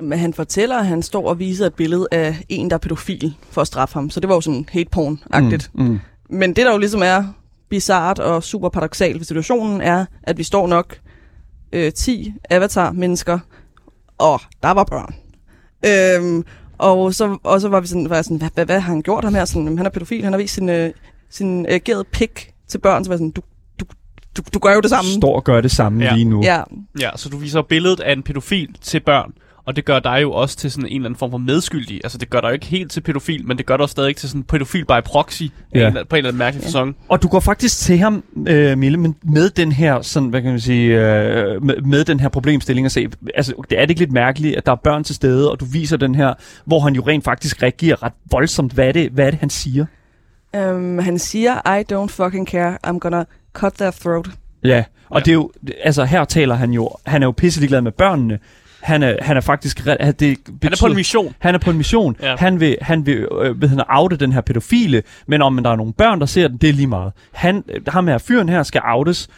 Men 0.02 0.18
han 0.18 0.34
fortæller, 0.34 0.78
at 0.78 0.86
han 0.86 1.02
står 1.02 1.28
og 1.28 1.38
viser 1.38 1.66
et 1.66 1.74
billede 1.74 2.06
af 2.12 2.36
en, 2.48 2.70
der 2.70 2.74
er 2.74 2.78
pædofil, 2.78 3.34
for 3.50 3.60
at 3.60 3.66
straffe 3.66 3.94
ham. 3.94 4.10
Så 4.10 4.20
det 4.20 4.28
var 4.28 4.34
jo 4.34 4.40
sådan 4.40 4.66
hate 4.72 4.88
porn-agtigt. 4.96 5.70
Mm, 5.74 5.84
mm. 5.84 6.00
Men 6.30 6.50
det, 6.56 6.66
der 6.66 6.72
jo 6.72 6.78
ligesom 6.78 7.02
er 7.02 7.24
bizart 7.68 8.18
og 8.18 8.42
super 8.42 8.68
paradoxalt 8.68 9.18
ved 9.18 9.24
situationen, 9.24 9.80
er, 9.80 10.04
at 10.22 10.38
vi 10.38 10.42
står 10.42 10.66
nok 10.66 10.98
øh, 11.72 11.92
10 11.92 12.32
avatar-mennesker, 12.50 13.38
og 14.18 14.40
der 14.62 14.70
var 14.70 14.84
børn. 14.84 15.14
Øhm, 15.86 16.44
og, 16.78 17.14
så, 17.14 17.38
og 17.42 17.60
så 17.60 17.68
var 17.68 17.80
vi 17.80 17.86
sådan, 17.86 18.08
var 18.10 18.16
jeg 18.16 18.24
sådan 18.24 18.36
hvad, 18.36 18.50
hvad, 18.54 18.64
hvad 18.66 18.80
har 18.80 18.92
han 18.92 19.02
gjort 19.02 19.24
ham 19.24 19.34
her? 19.34 19.44
Sådan, 19.44 19.62
"Jamen, 19.62 19.78
han 19.78 19.86
er 19.86 19.90
pædofil, 19.90 20.24
han 20.24 20.32
har 20.32 20.38
vist 20.38 20.54
sin, 20.54 20.68
øh, 20.68 20.90
sin 21.30 21.66
agerede 21.68 22.04
pik 22.04 22.52
til 22.68 22.78
børn, 22.78 23.04
så 23.04 23.08
var 23.10 23.14
jeg 23.14 23.18
sådan, 23.18 23.30
du, 23.30 23.40
du, 24.36 24.42
du, 24.54 24.58
gør 24.58 24.74
jo 24.74 24.80
det 24.80 24.90
samme. 24.90 25.10
Står 25.10 25.36
og 25.36 25.44
gør 25.44 25.60
det 25.60 25.70
samme 25.70 26.04
Ja. 26.04 26.14
lige 26.14 26.24
nu. 26.24 26.42
Ja, 26.44 26.62
Ja, 27.00 27.10
så 27.16 27.28
du 27.28 27.36
viser 27.36 27.62
billedet 27.62 28.00
af 28.00 28.12
en 28.12 28.22
pædofil 28.22 28.68
til 28.80 29.00
børn, 29.00 29.32
og 29.66 29.76
det 29.76 29.84
gør 29.84 29.98
dig 29.98 30.18
jo 30.22 30.32
også 30.32 30.56
til 30.56 30.70
sådan 30.70 30.86
en 30.86 30.92
eller 30.96 31.06
anden 31.06 31.18
form 31.18 31.30
for 31.30 31.38
medskyldig. 31.38 32.00
Altså, 32.04 32.18
det 32.18 32.30
gør 32.30 32.40
dig 32.40 32.48
jo 32.48 32.52
ikke 32.52 32.66
helt 32.66 32.90
til 32.90 33.00
pædofil, 33.00 33.46
men 33.46 33.58
det 33.58 33.66
gør 33.66 33.76
dig 33.76 33.82
også 33.82 33.92
stadig 33.92 34.16
til 34.16 34.28
sådan 34.28 34.42
pædofil 34.42 34.84
by 34.84 35.02
proxy, 35.04 35.42
Ja. 35.74 35.88
en, 35.88 35.92
på 35.94 35.98
en 35.98 36.04
eller 36.16 36.28
anden 36.28 36.38
mærkelig 36.38 36.60
ja. 36.62 36.66
fasong. 36.66 36.96
Og 37.08 37.22
du 37.22 37.28
går 37.28 37.40
faktisk 37.40 37.78
til 37.78 37.98
ham, 37.98 38.24
øh, 38.48 38.78
Mille, 38.78 38.98
men 38.98 39.16
med 39.22 39.50
den 39.50 39.72
her, 39.72 40.02
sådan, 40.02 40.28
hvad 40.28 40.42
kan 40.42 40.50
man 40.50 40.60
sige, 40.60 40.86
øh, 40.94 41.62
med, 41.64 41.82
med 41.82 42.04
den 42.04 42.20
her 42.20 42.28
problemstilling 42.28 42.84
at 42.84 42.92
se, 42.92 43.08
altså, 43.34 43.54
det 43.70 43.78
er 43.78 43.82
det 43.82 43.90
ikke 43.90 44.00
lidt 44.00 44.12
mærkeligt, 44.12 44.56
at 44.56 44.66
der 44.66 44.72
er 44.72 44.76
børn 44.84 45.04
til 45.04 45.14
stede, 45.14 45.50
og 45.50 45.60
du 45.60 45.64
viser 45.64 45.96
den 45.96 46.14
her, 46.14 46.34
hvor 46.64 46.80
han 46.80 46.94
jo 46.94 47.02
rent 47.06 47.24
faktisk 47.24 47.62
reagerer 47.62 48.02
ret 48.02 48.12
voldsomt. 48.30 48.72
Hvad 48.72 48.88
er 48.88 48.92
det, 48.92 49.10
hvad 49.10 49.26
er 49.26 49.30
det 49.30 49.40
han 49.40 49.50
siger? 49.50 49.86
øhm, 50.56 50.98
han 50.98 51.18
siger, 51.18 51.78
I 51.78 51.84
don't 51.92 52.08
fucking 52.08 52.48
care, 52.48 52.78
I'm 52.86 52.98
gonna 52.98 53.24
cut 53.52 53.72
their 53.72 53.90
throat. 53.90 54.28
Ja, 54.64 54.84
og 55.08 55.18
Ja. 55.20 55.24
det 55.24 55.28
er 55.30 55.34
jo, 55.34 55.50
altså 55.84 56.04
her 56.04 56.24
taler 56.24 56.54
han 56.54 56.70
jo, 56.72 56.90
han 57.06 57.22
er 57.22 57.26
jo 57.26 57.30
pisselig 57.32 57.68
glad 57.68 57.80
med 57.80 57.92
børnene. 57.92 58.38
Han 58.80 59.02
er, 59.02 59.16
han 59.22 59.36
er 59.36 59.40
faktisk, 59.40 59.78
det 59.84 59.84
Han 59.86 59.96
er 60.00 60.34
på 60.46 60.52
betyder- 60.60 60.86
en 60.88 60.94
mission. 60.96 61.34
Han 61.38 61.54
er 61.54 61.58
på 61.58 61.70
en 61.70 61.76
mission. 61.76 62.16
Ja. 62.22 62.36
Han 62.38 62.60
vil, 62.60 62.76
han 62.82 63.06
vil 63.06 63.16
øh, 63.42 63.60
ved 63.62 63.68
han, 63.68 63.80
oute 63.88 64.16
den 64.16 64.32
her 64.32 64.40
pædofile, 64.40 65.02
men 65.26 65.42
om 65.42 65.56
der 65.62 65.70
er 65.70 65.76
nogle 65.76 65.92
børn, 65.92 66.20
der 66.20 66.26
ser 66.26 66.48
den, 66.48 66.56
det 66.56 66.68
er 66.68 66.72
lige 66.72 66.86
meget. 66.86 67.12
Han, 67.32 67.64
ham 67.88 68.06
her 68.06 68.18
fyren 68.18 68.48
her 68.48 68.62
skal 68.62 68.80
outes. 68.84 69.28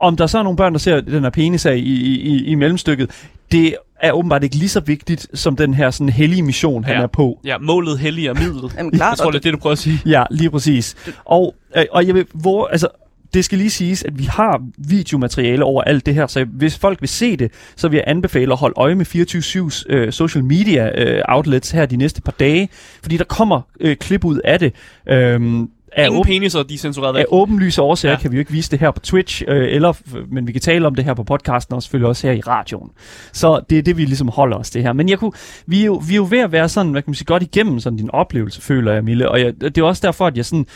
Om 0.00 0.16
der 0.16 0.26
så 0.26 0.38
er 0.38 0.42
nogle 0.42 0.56
børn, 0.56 0.72
der 0.72 0.78
ser 0.78 1.00
den 1.00 1.22
her 1.22 1.30
penis 1.30 1.66
af 1.66 1.74
i, 1.76 1.78
i, 1.80 2.20
i, 2.20 2.44
i 2.44 2.54
mellemstykket, 2.54 3.10
det 3.52 3.76
er 4.00 4.12
åbenbart 4.12 4.42
ikke 4.44 4.56
lige 4.56 4.68
så 4.68 4.80
vigtigt, 4.80 5.26
som 5.34 5.56
den 5.56 5.74
her 5.74 5.90
sådan 5.90 6.08
hellige 6.08 6.42
mission, 6.42 6.84
han 6.84 6.96
Ja. 6.96 7.02
er 7.02 7.06
på. 7.06 7.40
Ja, 7.44 7.58
målet 7.58 7.98
helliger 7.98 8.34
midlet. 8.34 8.74
Jamen, 8.78 8.92
klart, 8.92 9.10
Jeg 9.10 9.18
tror, 9.18 9.26
og 9.26 9.32
det 9.32 9.38
er 9.38 9.42
det, 9.42 9.52
du 9.52 9.58
prøver 9.58 9.72
at 9.72 9.78
sige. 9.78 9.98
Ja, 10.06 10.24
lige 10.30 10.50
præcis. 10.50 10.96
Og, 11.24 11.54
øh, 11.76 11.84
og 11.92 12.06
jeg 12.06 12.14
vil, 12.14 12.26
hvor, 12.34 12.66
altså, 12.66 12.88
det 13.34 13.44
skal 13.44 13.58
lige 13.58 13.70
siges, 13.70 14.02
at 14.02 14.18
vi 14.18 14.24
har 14.24 14.62
videomateriale 14.78 15.64
over 15.64 15.82
alt 15.82 16.06
det 16.06 16.14
her, 16.14 16.26
så 16.26 16.44
hvis 16.44 16.78
folk 16.78 17.00
vil 17.00 17.08
se 17.08 17.36
det, 17.36 17.52
så 17.76 17.88
vil 17.88 17.96
jeg 17.96 18.04
anbefale 18.06 18.52
at 18.52 18.58
holde 18.58 18.74
øje 18.76 18.94
med 18.94 19.06
24-7's 19.06 19.84
øh, 19.88 20.12
social 20.12 20.44
media 20.44 21.02
øh, 21.02 21.22
outlets 21.28 21.70
her 21.70 21.86
de 21.86 21.96
næste 21.96 22.22
par 22.22 22.34
dage, 22.40 22.68
fordi 23.02 23.16
der 23.16 23.24
kommer 23.24 23.60
øh, 23.80 23.96
klip 23.96 24.24
ud 24.24 24.38
af 24.44 24.58
det. 24.58 24.72
Øhm, 25.08 25.68
af 25.96 26.06
Ingen 26.06 26.18
åben- 26.20 26.26
peniser, 26.32 26.62
de 26.62 26.74
er 26.74 26.78
censureret 26.78 27.14
væk. 27.14 27.20
af 27.20 27.26
åbenlyse 27.28 27.82
årsager 27.82 28.12
ja. 28.12 28.20
Kan 28.20 28.30
vi 28.30 28.36
jo 28.36 28.38
ikke 28.38 28.52
vise 28.52 28.70
det 28.70 28.80
her 28.80 28.90
på 28.90 29.00
Twitch, 29.00 29.42
øh, 29.48 29.74
eller, 29.74 29.92
men 30.32 30.46
vi 30.46 30.52
kan 30.52 30.60
tale 30.60 30.86
om 30.86 30.94
det 30.94 31.04
her 31.04 31.14
på 31.14 31.24
podcasten, 31.24 31.74
og 31.74 31.82
selvfølgelig 31.82 32.08
også 32.08 32.26
her 32.26 32.34
i 32.34 32.40
radioen. 32.40 32.90
Så 33.32 33.60
det 33.70 33.78
er 33.78 33.82
det, 33.82 33.96
vi 33.96 34.04
ligesom 34.04 34.28
holder 34.28 34.56
os 34.56 34.70
det 34.70 34.82
her. 34.82 34.92
Men 34.92 35.08
jeg 35.08 35.18
kunne, 35.18 35.32
vi, 35.66 35.80
er 35.80 35.84
jo, 35.86 36.02
vi 36.08 36.12
er 36.12 36.16
jo 36.16 36.26
ved 36.30 36.38
at 36.38 36.52
være 36.52 36.68
sådan, 36.68 36.92
hvad 36.92 37.02
kan 37.02 37.10
man 37.10 37.14
sige, 37.14 37.26
godt 37.26 37.42
igennem 37.42 37.80
sådan 37.80 37.96
din 37.96 38.10
oplevelse, 38.10 38.62
føler 38.62 38.92
jeg, 38.92 39.04
Mille. 39.04 39.30
Og 39.30 39.40
jeg, 39.40 39.52
det 39.60 39.78
er 39.78 39.82
også 39.82 40.06
derfor, 40.06 40.26
at 40.26 40.36
jeg 40.36 40.44
sådan 40.44 40.66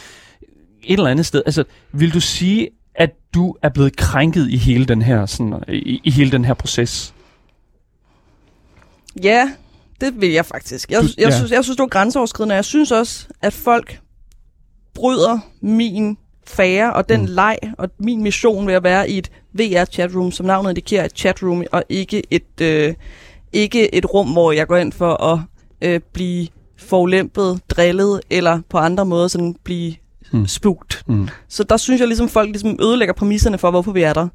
et 0.83 0.99
eller 0.99 1.11
andet 1.11 1.27
sted, 1.27 1.43
altså 1.47 1.65
vil 1.93 2.15
du 2.15 2.21
sige, 2.21 2.69
at 2.95 3.11
du 3.35 3.55
er 3.63 3.69
blevet 3.69 3.97
krænket 3.97 4.51
i 4.51 4.57
hele 4.57 4.85
den 4.87 5.03
her, 5.03 5.27
sådan, 5.27 5.55
i, 5.69 6.01
i 6.05 6.11
hele 6.11 6.31
den 6.31 6.45
her 6.45 6.55
proces? 6.55 7.15
Ja, 9.23 9.51
det 10.01 10.21
vil 10.21 10.31
jeg 10.31 10.47
faktisk. 10.47 10.91
Jeg, 10.91 11.03
Du- 11.03 11.09
jeg, 11.19 11.29
ja. 11.31 11.37
synes, 11.37 11.51
jeg 11.53 11.65
synes, 11.65 11.77
det 11.77 11.83
var 11.83 11.89
grænseoverskridende. 11.89 12.55
Jeg 12.55 12.65
synes 12.65 12.93
også, 12.93 13.27
at 13.43 13.53
folk 13.53 14.01
bryder 14.95 15.39
min 15.61 16.17
fære 16.47 16.93
og 16.93 17.09
den 17.09 17.21
mm. 17.21 17.27
leg 17.27 17.57
og 17.79 17.91
min 17.99 18.23
mission 18.23 18.67
ved 18.67 18.75
at 18.75 18.83
være 18.83 19.11
i 19.11 19.19
et 19.19 19.31
VR-chatroom, 19.53 20.33
som 20.33 20.47
navnet 20.47 20.71
indikerer 20.71 21.05
et 21.05 21.13
chatroom, 21.19 21.65
og 21.73 21.85
ikke 21.89 22.23
et, 22.31 22.61
øh, 22.61 22.95
ikke 23.53 23.95
et 23.95 24.15
rum, 24.15 24.33
hvor 24.33 24.53
jeg 24.53 24.67
går 24.67 24.77
ind 24.77 24.93
for 24.93 25.23
at 25.23 25.41
øh, 25.83 26.01
blive 26.13 26.49
forulæmpet, 26.77 27.61
drillet, 27.69 28.21
eller 28.31 28.61
på 28.69 28.79
andre 28.79 29.05
måder 29.05 29.29
sådan 29.29 29.57
blive 29.65 29.95
Mm. 30.33 30.47
spugt. 30.47 31.03
Mm. 31.07 31.29
Så 31.49 31.65
der 31.65 31.77
synes 31.77 32.01
jeg 32.01 32.09
ligesom, 32.09 32.29
folk 32.29 32.49
ligesom 32.49 32.79
ødelægger 32.83 33.13
præmisserne 33.15 33.59
for, 33.59 33.71
hvorfor 33.71 33.93
vi 33.93 34.03
er 34.03 34.13
der. 34.13 34.29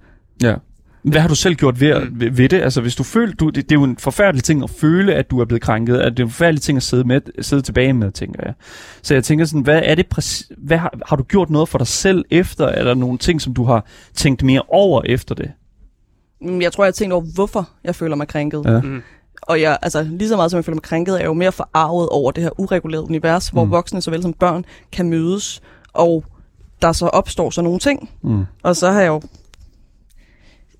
Ja. 0.43 0.56
Hvad 1.03 1.21
har 1.21 1.27
du 1.27 1.36
selv 1.36 1.56
gjort 1.56 1.79
ved, 1.79 1.99
mm. 1.99 2.19
ved, 2.19 2.32
ved 2.32 2.49
det? 2.49 2.62
Altså, 2.62 2.82
hvis 2.82 2.95
du 2.95 3.03
føler, 3.03 3.34
du, 3.36 3.45
det, 3.49 3.56
det 3.56 3.71
er 3.75 3.79
jo 3.79 3.84
en 3.84 3.97
forfærdelig 3.97 4.43
ting 4.43 4.63
at 4.63 4.69
føle, 4.69 5.13
at 5.15 5.32
du 5.32 5.39
er 5.39 5.45
blevet 5.45 5.62
krænket. 5.62 5.97
At 5.97 6.12
det 6.12 6.19
er 6.19 6.23
en 6.23 6.29
forfærdelig 6.32 6.62
ting 6.62 6.75
at 6.75 6.84
sidde, 6.84 7.03
med, 7.03 7.21
sidde 7.41 7.62
tilbage 7.62 7.93
med, 7.93 8.12
tænker 8.12 8.39
jeg. 8.45 8.53
Så 9.01 9.13
jeg 9.13 9.23
tænker 9.23 9.45
sådan, 9.45 9.62
hvad 9.62 9.82
er 9.86 9.95
det 9.95 10.08
præcis, 10.08 10.51
hvad 10.58 10.77
har, 10.77 10.93
har 11.06 11.15
du 11.15 11.23
gjort 11.23 11.49
noget 11.49 11.69
for 11.69 11.77
dig 11.77 11.88
selv 11.88 12.25
efter? 12.32 12.65
Er 12.67 12.84
der 12.84 12.93
nogle 12.93 13.17
ting, 13.17 13.41
som 13.41 13.53
du 13.53 13.63
har 13.63 13.86
tænkt 14.15 14.43
mere 14.43 14.62
over 14.67 15.01
efter 15.06 15.36
det? 15.36 15.51
Mm, 16.41 16.62
Jeg 16.62 16.71
tror, 16.71 16.84
jeg 16.84 16.88
har 16.88 16.91
tænkt 16.91 17.13
over, 17.13 17.23
hvorfor 17.36 17.69
jeg 17.84 17.95
føler 17.95 18.15
mig 18.15 18.27
krænket. 18.27 18.62
Ja. 18.65 18.82
Mm. 18.82 19.01
Og 19.41 19.62
jeg, 19.62 19.77
altså, 19.82 20.03
lige 20.03 20.29
så 20.29 20.36
meget 20.36 20.51
som 20.51 20.58
jeg 20.58 20.65
føler 20.65 20.75
mig 20.75 20.84
krænket, 20.84 21.13
er 21.15 21.19
jeg 21.19 21.25
jo 21.25 21.34
mere 21.34 21.51
forarvet 21.51 22.10
over 22.10 22.32
det 22.32 22.43
her 22.43 22.60
uregulerede 22.60 23.06
univers, 23.06 23.47
hvor 23.49 23.63
Mm. 23.65 23.71
voksne 23.71 24.01
såvel 24.01 24.21
som 24.21 24.34
børn 24.34 24.65
kan 24.91 25.10
mødes, 25.10 25.62
og 25.93 26.25
der 26.82 26.91
så 26.91 27.08
opstår 27.08 27.49
så 27.49 27.62
nogle 27.62 27.79
ting. 27.79 28.10
Mm. 28.21 28.45
Og 28.63 28.75
så 28.75 28.91
har 28.91 29.01
jeg 29.01 29.08
jo 29.08 29.21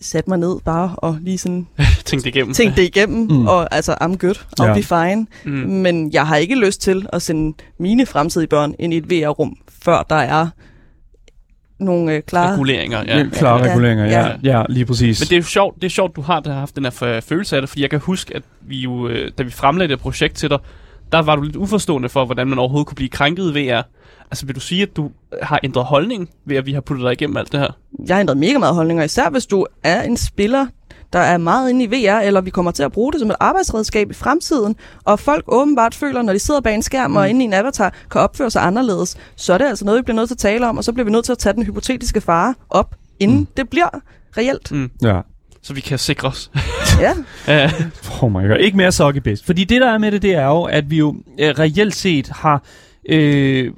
satte 0.02 0.30
mig 0.30 0.40
ned 0.40 0.60
bare 0.66 0.96
og 0.98 1.18
lige 1.22 1.38
sådan 1.38 1.68
Tænk 2.06 2.24
det 2.24 2.30
igennem. 2.36 2.54
tænkte 2.54 2.82
det 2.82 2.88
igennem, 2.88 3.28
Mm. 3.32 3.48
og 3.48 3.76
altså, 3.76 3.94
I'm 4.02 4.16
good, 4.18 4.36
I'll 4.62 4.64
Ja. 4.66 4.74
be 4.74 4.84
fine. 4.84 5.28
Mm. 5.46 5.52
Men 5.52 6.14
jeg 6.14 6.28
har 6.28 6.36
ikke 6.36 6.56
lyst 6.56 6.82
til 6.82 7.06
at 7.14 7.22
sende 7.22 7.58
mine 7.80 8.06
fremtidige 8.06 8.48
børn 8.48 8.74
ind 8.80 8.94
i 8.94 8.98
et 8.98 9.10
VR-rum, 9.12 9.58
før 9.84 10.04
der 10.10 10.16
er 10.16 10.48
nogle 11.80 12.14
øh, 12.16 12.22
klare... 12.24 12.54
Reguleringer, 12.54 13.04
ja. 13.08 13.18
Ja, 13.18 13.26
klare 13.34 13.58
Ja, 13.66 13.70
reguleringer, 13.72 14.06
ja. 14.06 14.28
ja. 14.44 14.58
Ja, 14.60 14.64
lige 14.70 14.86
præcis. 14.86 15.20
Men 15.22 15.26
det 15.30 15.34
er 15.34 15.38
jo 15.38 15.44
sjovt, 15.44 15.76
det 15.76 15.84
er 15.84 15.90
sjovt, 15.90 16.16
du 16.16 16.22
har 16.22 16.40
der 16.40 16.52
har 16.52 16.60
haft 16.60 16.76
den 16.76 16.84
her 16.84 17.22
følelse 17.22 17.56
af 17.56 17.62
det, 17.62 17.70
fordi 17.70 17.82
jeg 17.82 17.90
kan 17.90 18.00
huske, 18.00 18.36
at 18.36 18.44
vi 18.62 18.78
jo, 18.78 19.08
øh, 19.08 19.32
da 19.38 19.44
vi 19.44 19.52
fremlagde 19.52 19.94
et 19.94 20.00
projekt 20.00 20.36
til 20.36 20.50
dig, 20.50 20.60
der 21.14 21.22
var 21.22 21.36
du 21.36 21.42
lidt 21.42 21.56
uforstående 21.56 22.10
for, 22.10 22.26
hvordan 22.26 22.48
man 22.48 22.60
overhovedet 22.60 22.88
kunne 22.88 22.96
blive 22.96 23.10
krænket 23.10 23.56
i 23.56 23.70
VR. 23.70 23.82
Altså 24.32 24.46
vil 24.46 24.56
du 24.56 24.60
sige, 24.60 24.82
at 24.82 24.96
du 24.96 25.12
har 25.42 25.60
ændret 25.64 25.86
holdning 25.86 26.30
ved, 26.46 26.58
at 26.58 26.66
vi 26.66 26.74
har 26.74 26.82
puttet 26.82 27.06
dig 27.06 27.12
igennem 27.12 27.38
alt 27.38 27.52
det 27.52 27.60
her? 27.60 27.72
Jeg 28.08 28.16
har 28.16 28.20
ændret 28.20 28.38
mega 28.38 28.58
meget 28.58 28.76
holdninger, 28.76 29.04
især 29.04 29.30
hvis 29.30 29.46
du 29.46 29.66
er 29.84 30.02
en 30.02 30.18
spiller, 30.18 30.68
der 31.14 31.20
er 31.20 31.38
meget 31.38 31.70
inde 31.70 31.86
i 31.86 31.88
VR, 31.88 32.20
eller 32.20 32.42
vi 32.42 32.50
kommer 32.50 32.72
til 32.72 32.84
at 32.84 32.92
bruge 32.92 33.12
det 33.12 33.20
som 33.20 33.30
et 33.30 33.36
arbejdsredskab 33.40 34.12
i 34.12 34.14
fremtiden, 34.14 34.76
og 35.04 35.20
folk 35.20 35.44
åbenbart 35.48 35.96
føler, 35.96 36.22
når 36.22 36.34
de 36.34 36.40
sidder 36.40 36.62
bag 36.62 36.76
en 36.76 36.82
skærm 36.82 37.10
mm. 37.12 37.18
og 37.18 37.30
inde 37.30 37.42
i 37.42 37.44
en 37.44 37.54
avatar, 37.54 37.94
kan 38.12 38.22
opføre 38.22 38.52
sig 38.52 38.64
anderledes, 38.64 39.18
så 39.36 39.54
er 39.54 39.58
det 39.58 39.66
altså 39.66 39.86
noget, 39.86 39.98
vi 39.98 40.04
bliver 40.04 40.16
nødt 40.16 40.30
til 40.30 40.36
at 40.36 40.40
tale 40.40 40.68
om, 40.68 40.78
og 40.78 40.84
så 40.84 40.94
bliver 40.94 41.06
vi 41.06 41.12
nødt 41.12 41.26
til 41.26 41.32
at 41.32 41.38
tage 41.38 41.54
den 41.54 41.64
hypotetiske 41.64 42.22
fare 42.22 42.56
op, 42.70 42.96
inden 43.20 43.40
mm. 43.40 43.48
det 43.58 43.70
bliver 43.70 43.90
reelt. 44.38 44.72
Mm. 44.72 44.92
Ja. 45.02 45.20
Så 45.62 45.74
vi 45.74 45.82
kan 45.82 46.00
sikre 46.00 46.28
os. 46.28 46.52
Ja. 47.00 47.14
Oh 48.22 48.32
my 48.32 48.48
god. 48.48 48.58
Ikke 48.60 48.78
mere 48.78 49.22
bedst. 49.22 49.46
Fordi 49.46 49.64
det, 49.64 49.82
der 49.82 49.90
er 49.94 49.98
med 49.98 50.12
det, 50.12 50.22
det 50.22 50.36
er 50.36 50.46
jo, 50.46 50.64
at 50.64 50.90
vi 50.92 50.98
jo 50.98 51.16
øh, 51.40 51.50
reelt 51.60 51.96
set 51.96 52.28
har... 52.28 52.64
Øh, 53.10 53.72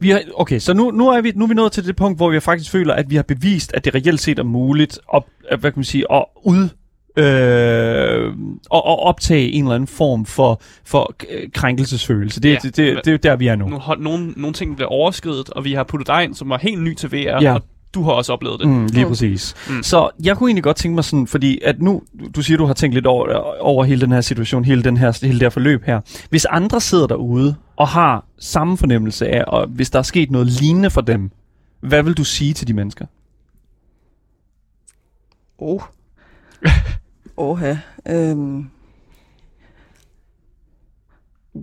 vi 0.00 0.10
har, 0.10 0.20
okay, 0.36 0.58
så 0.58 0.74
nu, 0.74 0.90
nu, 0.90 1.08
er 1.08 1.20
vi, 1.20 1.32
nu 1.36 1.44
er 1.44 1.48
vi 1.48 1.54
nået 1.54 1.72
til 1.72 1.86
det 1.86 1.96
punkt, 1.96 2.18
hvor 2.18 2.30
vi 2.30 2.40
faktisk 2.40 2.70
føler, 2.70 2.94
at 2.94 3.10
vi 3.10 3.16
har 3.16 3.22
bevist, 3.22 3.72
at 3.74 3.84
det 3.84 3.94
reelt 3.94 4.20
set 4.20 4.38
er 4.38 4.42
muligt 4.42 4.98
at, 5.14 5.22
at 5.50 5.58
hvad 5.60 5.70
kan 5.70 5.78
man 5.78 5.84
sige, 5.84 6.04
at 6.12 6.24
ud 6.44 6.68
øh, 7.16 8.32
og, 8.70 8.86
og 8.86 8.98
optage 9.00 9.50
en 9.52 9.64
eller 9.64 9.74
anden 9.74 9.86
form 9.86 10.26
for, 10.26 10.60
for 10.84 11.14
øh, 11.30 11.48
krænkelsesfølelse. 11.54 12.40
Det, 12.40 12.48
Ja. 12.48 12.52
ja. 12.52 12.58
det, 12.62 12.76
det, 12.76 13.04
det 13.04 13.14
er 13.14 13.18
der, 13.18 13.36
vi 13.36 13.46
er 13.46 13.56
nu. 13.56 13.68
Nu 13.68 13.78
har 13.78 13.94
nogle, 14.00 14.32
nogle 14.36 14.54
ting 14.54 14.76
bliver 14.76 14.88
overskridet, 14.88 15.50
og 15.50 15.64
vi 15.64 15.72
har 15.72 15.84
puttet 15.84 16.06
dig 16.06 16.24
ind, 16.24 16.34
som 16.34 16.48
var 16.48 16.58
helt 16.58 16.82
ny 16.82 16.94
til 16.94 17.10
VR, 17.12 17.42
Ja. 17.42 17.54
og 17.54 17.62
du 17.94 18.02
har 18.02 18.12
også 18.12 18.32
oplevet 18.32 18.60
det. 18.60 18.68
Mm, 18.68 18.86
lige 18.86 19.04
mm. 19.04 19.10
præcis. 19.10 19.54
Mm. 19.68 19.74
Mm. 19.74 19.82
Så 19.82 20.10
jeg 20.24 20.36
kunne 20.36 20.48
egentlig 20.48 20.64
godt 20.64 20.76
tænke 20.76 20.94
mig 20.94 21.04
sådan, 21.04 21.26
fordi 21.26 21.60
at 21.64 21.82
nu, 21.82 22.02
du 22.34 22.42
siger, 22.42 22.58
du 22.58 22.64
har 22.64 22.74
tænkt 22.74 22.94
lidt 22.94 23.06
over, 23.06 23.34
over 23.60 23.84
hele 23.84 24.00
den 24.00 24.12
her 24.12 24.20
situation, 24.20 24.64
hele, 24.64 24.82
den 24.82 24.96
her, 24.96 25.18
hele 25.22 25.34
det 25.34 25.42
her 25.42 25.50
forløb 25.50 25.84
her. 25.84 26.00
Hvis 26.30 26.44
andre 26.44 26.80
sidder 26.80 27.06
derude 27.06 27.54
og 27.76 27.88
har 27.88 28.24
samme 28.38 28.76
fornemmelse 28.76 29.28
af, 29.28 29.44
og 29.46 29.66
hvis 29.66 29.90
der 29.90 29.98
er 29.98 30.02
sket 30.02 30.30
noget 30.30 30.46
lignende 30.46 30.90
for 30.90 31.00
dem, 31.00 31.30
hvad 31.80 32.02
vil 32.02 32.14
du 32.14 32.24
sige 32.24 32.54
til 32.54 32.68
de 32.68 32.72
mennesker? 32.72 33.06
Oh. 35.58 35.82
Oha. 37.36 37.76
Øhm. 38.08 38.70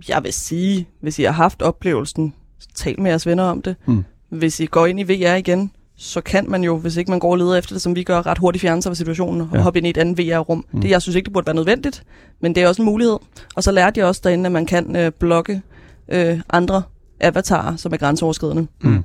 Jeg 0.08 0.24
vil 0.24 0.32
sige, 0.32 0.88
hvis 1.00 1.18
I 1.18 1.22
har 1.22 1.32
haft 1.32 1.62
oplevelsen, 1.62 2.34
tal 2.74 3.00
med 3.00 3.10
jeres 3.10 3.26
venner 3.26 3.44
om 3.44 3.62
det. 3.62 3.76
Mm. 3.86 4.04
Hvis 4.28 4.60
I 4.60 4.66
går 4.66 4.86
ind 4.86 5.00
i 5.00 5.02
VR 5.02 5.34
igen, 5.34 5.72
så 6.02 6.20
kan 6.20 6.50
man 6.50 6.64
jo, 6.64 6.76
hvis 6.78 6.96
ikke 6.96 7.10
man 7.10 7.20
går 7.20 7.30
og 7.30 7.36
leder 7.38 7.56
efter 7.56 7.74
det, 7.74 7.82
som 7.82 7.96
vi 7.96 8.02
gør, 8.02 8.26
ret 8.26 8.38
hurtigt 8.38 8.60
fjerne 8.62 8.82
sig 8.82 8.90
fra 8.90 8.94
situationen 8.94 9.40
og 9.40 9.48
Ja. 9.54 9.60
hoppe 9.60 9.78
ind 9.78 9.86
i 9.86 9.90
et 9.90 9.96
andet 9.98 10.18
VR-rum. 10.18 10.64
Mm. 10.72 10.80
Det, 10.80 10.90
jeg 10.90 11.02
synes 11.02 11.16
ikke, 11.16 11.24
det 11.26 11.32
burde 11.32 11.46
være 11.46 11.56
nødvendigt, 11.56 12.02
men 12.42 12.54
det 12.54 12.62
er 12.62 12.68
også 12.68 12.82
en 12.82 12.86
mulighed. 12.86 13.16
Og 13.56 13.62
så 13.62 13.72
lærte 13.72 14.00
jeg 14.00 14.06
også 14.06 14.20
derinde, 14.24 14.46
at 14.46 14.52
man 14.52 14.66
kan 14.66 14.96
øh, 14.96 15.12
blokke 15.20 15.62
øh, 16.08 16.40
andre 16.50 16.82
avatarer, 17.20 17.76
som 17.76 17.92
er 17.92 17.96
grænseoverskridende. 17.96 18.66
Mm. 18.82 19.04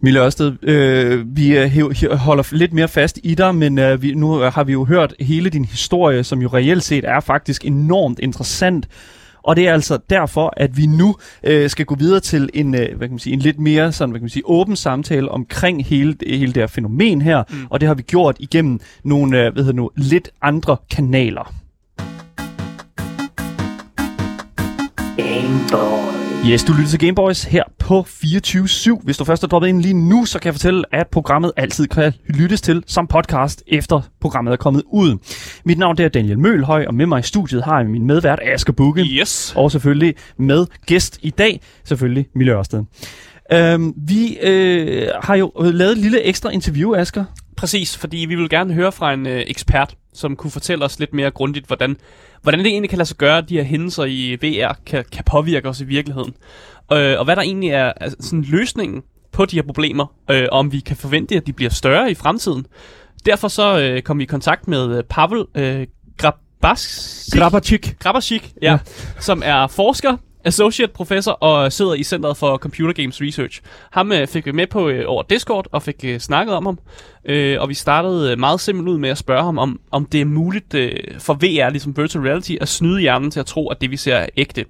Mille 0.00 0.20
Ørsted, 0.20 0.52
øh, 0.62 1.36
vi 1.36 1.56
øh, 1.58 2.12
holder 2.12 2.48
lidt 2.52 2.72
mere 2.72 2.88
fast 2.88 3.18
i 3.22 3.34
dig, 3.34 3.54
men 3.54 3.78
øh, 3.78 4.02
vi, 4.02 4.14
nu 4.14 4.32
har 4.32 4.64
vi 4.64 4.72
jo 4.72 4.84
hørt 4.84 5.14
hele 5.20 5.50
din 5.50 5.64
historie, 5.64 6.24
som 6.24 6.42
jo 6.42 6.48
reelt 6.48 6.82
set 6.84 7.04
er 7.04 7.20
faktisk 7.20 7.64
enormt 7.64 8.18
interessant. 8.18 8.88
Og 9.48 9.56
det 9.56 9.68
er 9.68 9.72
altså 9.72 9.98
derfor, 10.10 10.52
at 10.56 10.76
vi 10.76 10.86
nu 10.86 11.16
øh, 11.44 11.70
skal 11.70 11.86
gå 11.86 11.94
videre 11.94 12.20
til 12.20 12.50
en, 12.54 12.74
øh, 12.74 12.96
hvad 12.96 13.08
kan 13.08 13.10
man 13.10 13.18
sige, 13.18 13.32
en 13.32 13.38
lidt 13.38 13.58
mere 13.58 13.92
sådan, 13.92 14.10
hvad 14.10 14.20
kan 14.20 14.24
man 14.24 14.30
sige, 14.30 14.42
åben 14.46 14.76
samtale 14.76 15.30
omkring 15.30 15.84
hele, 15.84 16.16
hele 16.26 16.52
det 16.52 16.62
her 16.62 16.66
fænomen 16.66 17.22
her. 17.22 17.42
Mm. 17.50 17.66
Og 17.70 17.80
det 17.80 17.86
har 17.86 17.94
vi 17.94 18.02
gjort 18.02 18.36
igennem 18.38 18.80
nogle 19.04 19.38
øh, 19.38 19.52
hvad 19.52 19.62
hedder 19.62 19.76
nu, 19.76 19.90
lidt 19.96 20.30
andre 20.42 20.76
kanaler. 20.90 21.54
Game 25.16 25.68
Boy. 25.70 26.17
Yes, 26.46 26.64
du 26.64 26.72
lytter 26.72 26.90
til 26.90 26.98
Gameboys 26.98 27.44
her 27.44 27.62
på 27.78 28.06
24-7. 28.08 29.04
Hvis 29.04 29.16
du 29.16 29.24
først 29.24 29.42
er 29.42 29.46
droppet 29.46 29.68
ind 29.68 29.82
lige 29.82 29.94
nu, 29.94 30.24
så 30.24 30.38
kan 30.38 30.46
jeg 30.46 30.54
fortælle, 30.54 30.84
at 30.92 31.06
programmet 31.08 31.52
altid 31.56 31.86
kan 31.86 32.12
lyttes 32.28 32.60
til 32.60 32.84
som 32.86 33.06
podcast, 33.06 33.62
efter 33.66 34.00
programmet 34.20 34.52
er 34.52 34.56
kommet 34.56 34.82
ud. 34.86 35.18
Mit 35.64 35.78
navn 35.78 36.00
er 36.00 36.08
Daniel 36.08 36.38
Mølhøj, 36.38 36.84
og 36.86 36.94
med 36.94 37.06
mig 37.06 37.20
i 37.20 37.22
studiet 37.22 37.64
har 37.64 37.80
jeg 37.80 37.88
min 37.88 38.06
medvært 38.06 38.40
Asger 38.42 38.72
Bukke. 38.72 39.02
Yes. 39.02 39.52
Og 39.56 39.72
selvfølgelig 39.72 40.14
med 40.36 40.66
gæst 40.86 41.18
i 41.22 41.30
dag, 41.30 41.60
selvfølgelig 41.84 42.26
Mille 42.34 42.52
Ørsted. 42.52 42.84
Øhm, 43.52 43.94
vi 43.96 44.38
øh, 44.42 45.08
har 45.22 45.34
jo 45.34 45.52
lavet 45.56 45.92
et 45.92 45.98
lille 45.98 46.22
ekstra 46.22 46.50
interview, 46.50 46.94
Asger. 46.94 47.24
Præcis, 47.56 47.96
fordi 47.96 48.16
vi 48.16 48.34
vil 48.34 48.48
gerne 48.48 48.74
høre 48.74 48.92
fra 48.92 49.12
en 49.12 49.26
øh, 49.26 49.42
ekspert, 49.46 49.94
som 50.14 50.36
kunne 50.36 50.50
fortælle 50.50 50.84
os 50.84 50.98
lidt 50.98 51.14
mere 51.14 51.30
grundigt, 51.30 51.66
hvordan, 51.66 51.96
hvordan 52.42 52.58
det 52.58 52.66
egentlig 52.66 52.90
kan 52.90 52.98
lade 52.98 53.08
sig 53.08 53.16
gøre, 53.16 53.38
at 53.38 53.48
de 53.48 53.54
her 53.56 53.62
hændelser 53.62 54.04
i 54.04 54.38
VR 54.42 54.72
kan, 54.86 55.04
kan 55.12 55.24
påvirke 55.24 55.68
os 55.68 55.80
i 55.80 55.84
virkeligheden. 55.84 56.34
Øh, 56.92 57.18
og 57.18 57.24
hvad 57.24 57.36
der 57.36 57.42
egentlig 57.42 57.70
er, 57.70 57.92
er 57.96 58.10
sådan 58.20 58.42
løsningen 58.42 59.02
på 59.32 59.44
de 59.44 59.56
her 59.56 59.62
problemer, 59.62 60.06
øh, 60.30 60.46
og 60.52 60.58
om 60.58 60.72
vi 60.72 60.80
kan 60.80 60.96
forvente, 60.96 61.36
at 61.36 61.46
de 61.46 61.52
bliver 61.52 61.70
større 61.70 62.10
i 62.10 62.14
fremtiden. 62.14 62.66
Derfor 63.26 63.48
så 63.48 63.80
øh, 63.80 64.02
kom 64.02 64.18
vi 64.18 64.22
i 64.22 64.26
kontakt 64.26 64.68
med 64.68 64.96
øh, 64.96 65.04
Pavel 65.04 65.44
øh, 65.54 65.86
Grabas... 66.16 67.30
Grabacik. 67.38 67.96
Grabacik, 67.98 68.52
ja, 68.62 68.72
ja, 68.72 68.78
som 69.20 69.42
er 69.44 69.66
forsker, 69.66 70.16
associate 70.48 70.92
professor 70.92 71.32
og 71.32 71.72
sidder 71.72 71.94
i 71.94 72.02
Centeret 72.02 72.36
for 72.36 72.56
Computer 72.56 72.92
Games 72.92 73.20
Research. 73.20 73.60
Ham 73.90 74.12
øh, 74.12 74.26
fik 74.26 74.46
vi 74.46 74.52
med 74.52 74.66
på 74.66 74.88
øh, 74.88 75.04
over 75.06 75.22
Discord 75.22 75.66
og 75.72 75.82
fik 75.82 76.04
øh, 76.04 76.18
snakket 76.18 76.54
om 76.54 76.66
ham. 76.66 76.78
Øh, 77.24 77.60
og 77.60 77.68
vi 77.68 77.74
startede 77.74 78.32
øh, 78.32 78.38
meget 78.38 78.60
simpelt 78.60 78.88
ud 78.88 78.98
med 78.98 79.10
at 79.10 79.18
spørge 79.18 79.44
ham, 79.44 79.58
om, 79.58 79.80
om 79.90 80.06
det 80.06 80.20
er 80.20 80.24
muligt 80.24 80.74
øh, 80.74 80.92
for 81.18 81.34
VR, 81.34 81.70
ligesom 81.70 81.96
virtual 81.96 82.24
reality, 82.24 82.52
at 82.60 82.68
snyde 82.68 83.00
hjernen 83.00 83.30
til 83.30 83.40
at 83.40 83.46
tro, 83.46 83.68
at 83.68 83.80
det 83.80 83.90
vi 83.90 83.96
ser 83.96 84.14
er 84.14 84.26
ægte. 84.36 84.64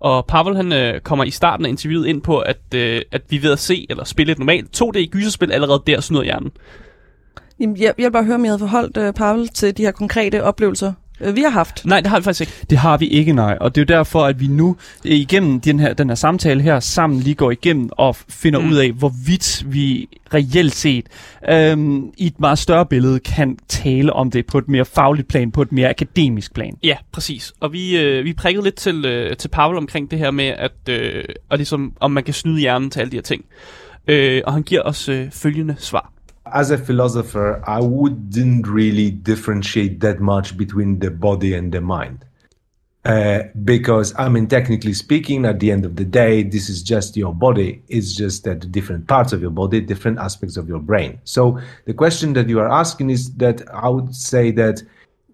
Og 0.00 0.26
Pavel 0.26 0.56
han 0.56 0.72
øh, 0.72 1.00
kommer 1.00 1.24
i 1.24 1.30
starten 1.30 1.66
af 1.66 1.70
interviewet 1.70 2.06
ind 2.06 2.22
på, 2.22 2.38
at, 2.38 2.60
øh, 2.74 3.02
at 3.12 3.22
vi 3.28 3.42
ved 3.42 3.52
at 3.52 3.58
se 3.58 3.86
eller 3.90 4.04
spille 4.04 4.32
et 4.32 4.38
normalt 4.38 4.82
2D-gyserspil 4.82 5.52
allerede 5.52 5.82
der 5.86 6.00
snyder 6.00 6.22
hjernen. 6.22 6.50
Jamen, 7.60 7.76
jeg, 7.76 7.94
jeg 7.98 8.04
vil 8.04 8.12
bare 8.12 8.24
høre, 8.24 8.34
om 8.34 8.44
I 8.44 8.48
havde 8.48 8.58
forholdt 8.58 8.96
øh, 8.96 9.12
Pavel 9.12 9.48
til 9.48 9.76
de 9.76 9.82
her 9.82 9.90
konkrete 9.90 10.42
oplevelser, 10.42 10.92
vi 11.20 11.40
har 11.40 11.50
haft. 11.50 11.86
Nej, 11.86 12.00
det 12.00 12.10
har 12.10 12.18
vi 12.18 12.24
faktisk 12.24 12.40
ikke. 12.40 12.52
Det 12.70 12.78
har 12.78 12.96
vi 12.96 13.06
ikke, 13.08 13.32
nej. 13.32 13.58
Og 13.60 13.74
det 13.74 13.80
er 13.80 13.94
jo 13.94 13.98
derfor, 13.98 14.24
at 14.24 14.40
vi 14.40 14.46
nu 14.46 14.76
øh, 15.04 15.12
igennem 15.12 15.60
den 15.60 15.80
her, 15.80 15.94
den 15.94 16.08
her 16.08 16.14
samtale 16.14 16.62
her 16.62 16.80
sammen 16.80 17.20
lige 17.20 17.34
går 17.34 17.50
igennem 17.50 17.90
og 17.92 18.16
finder 18.16 18.60
mm. 18.60 18.70
ud 18.70 18.76
af, 18.76 18.92
hvorvidt 18.92 19.64
vi 19.66 20.08
reelt 20.34 20.74
set 20.74 21.06
øhm, 21.50 22.12
i 22.18 22.26
et 22.26 22.40
meget 22.40 22.58
større 22.58 22.86
billede 22.86 23.20
kan 23.20 23.58
tale 23.68 24.12
om 24.12 24.30
det 24.30 24.46
på 24.46 24.58
et 24.58 24.68
mere 24.68 24.84
fagligt 24.84 25.28
plan, 25.28 25.52
på 25.52 25.62
et 25.62 25.72
mere 25.72 25.88
akademisk 25.88 26.54
plan. 26.54 26.76
Ja, 26.82 26.96
præcis. 27.12 27.52
Og 27.60 27.72
vi, 27.72 27.98
øh, 27.98 28.24
vi 28.24 28.32
prikkede 28.32 28.64
lidt 28.64 28.76
til, 28.76 29.04
øh, 29.04 29.36
til 29.36 29.48
Pavel 29.48 29.76
omkring 29.76 30.10
det 30.10 30.18
her 30.18 30.30
med, 30.30 30.44
at, 30.44 30.88
øh, 30.88 31.24
og 31.50 31.56
ligesom, 31.56 31.92
om 32.00 32.10
man 32.10 32.24
kan 32.24 32.34
snyde 32.34 32.60
hjernen 32.60 32.90
til 32.90 33.00
alle 33.00 33.10
de 33.10 33.16
her 33.16 33.22
ting. 33.22 33.44
Øh, 34.08 34.42
og 34.46 34.52
han 34.52 34.62
giver 34.62 34.82
os 34.82 35.08
øh, 35.08 35.30
følgende 35.30 35.76
svar. 35.78 36.12
As 36.52 36.70
a 36.70 36.78
philosopher, 36.78 37.62
I 37.66 37.80
wouldn't 37.80 38.66
really 38.66 39.10
differentiate 39.10 40.00
that 40.00 40.20
much 40.20 40.56
between 40.56 40.98
the 40.98 41.10
body 41.10 41.54
and 41.54 41.72
the 41.72 41.80
mind. 41.80 42.24
Uh, 43.04 43.42
because, 43.64 44.14
I 44.16 44.30
mean, 44.30 44.46
technically 44.46 44.94
speaking, 44.94 45.44
at 45.44 45.60
the 45.60 45.70
end 45.70 45.84
of 45.84 45.96
the 45.96 46.06
day, 46.06 46.42
this 46.42 46.70
is 46.70 46.82
just 46.82 47.16
your 47.16 47.34
body. 47.34 47.82
It's 47.88 48.14
just 48.14 48.44
that 48.44 48.72
different 48.72 49.08
parts 49.08 49.32
of 49.32 49.42
your 49.42 49.50
body, 49.50 49.80
different 49.80 50.18
aspects 50.18 50.56
of 50.56 50.68
your 50.68 50.78
brain. 50.78 51.20
So 51.24 51.60
the 51.84 51.92
question 51.92 52.32
that 52.32 52.48
you 52.48 52.60
are 52.60 52.70
asking 52.70 53.10
is 53.10 53.34
that 53.34 53.62
I 53.72 53.90
would 53.90 54.14
say 54.14 54.50
that 54.52 54.82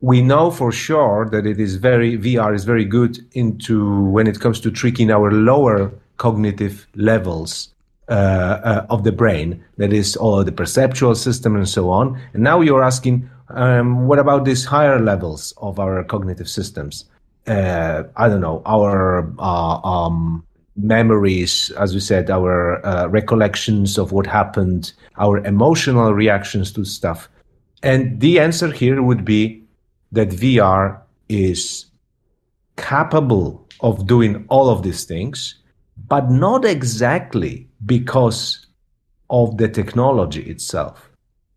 we 0.01 0.21
know 0.21 0.51
for 0.51 0.73
sure 0.73 1.29
that 1.31 1.47
it 1.47 1.61
is 1.61 1.77
very 1.77 2.19
VR 2.19 2.55
is 2.55 2.65
very 2.65 2.85
good 2.85 3.19
into 3.33 4.05
when 4.07 4.27
it 4.27 4.41
comes 4.41 4.59
to 4.61 4.71
tricking 4.71 5.11
our 5.11 5.31
lower 5.31 5.93
cognitive 6.17 6.89
levels 6.97 7.69
uh, 8.11 8.61
uh, 8.65 8.87
of 8.91 9.05
the 9.05 9.13
brain, 9.13 9.63
that 9.77 9.93
is 9.93 10.17
all 10.17 10.43
the 10.43 10.53
perceptual 10.53 11.15
system 11.15 11.55
and 11.55 11.69
so 11.69 11.91
on. 11.91 12.21
And 12.35 12.43
now 12.43 12.61
you're 12.61 12.83
asking, 12.83 13.31
um, 13.51 14.07
what 14.07 14.19
about 14.19 14.45
these 14.45 14.65
higher 14.65 14.99
levels 14.99 15.55
of 15.59 15.79
our 15.79 16.03
cognitive 16.05 16.49
systems? 16.49 17.05
Uh, 17.47 18.03
I 18.17 18.29
don't 18.29 18.41
know, 18.41 18.63
our 18.67 19.33
uh, 19.39 19.81
um, 19.87 20.45
memories, 20.77 21.71
as 21.79 21.95
we 21.95 22.01
said, 22.01 22.31
our 22.31 22.85
uh, 22.85 23.07
recollections 23.07 23.97
of 23.97 24.13
what 24.13 24.27
happened, 24.27 24.93
our 25.17 25.39
emotional 25.47 26.13
reactions 26.13 26.73
to 26.73 26.85
stuff. 26.85 27.29
And 27.83 28.21
the 28.21 28.41
answer 28.41 28.71
here 28.71 29.03
would 29.03 29.25
be 29.25 29.63
that 30.13 30.31
VR 30.31 31.01
is 31.29 31.87
capable 32.77 33.67
of 33.81 34.07
doing 34.07 34.45
all 34.49 34.69
of 34.69 34.83
these 34.83 35.05
things, 35.05 35.55
but 36.11 36.29
not 36.29 36.65
exactly 36.65 37.69
because 37.87 38.67
of 39.31 39.57
the 39.57 39.69
technology 39.69 40.43
itself. 40.43 41.09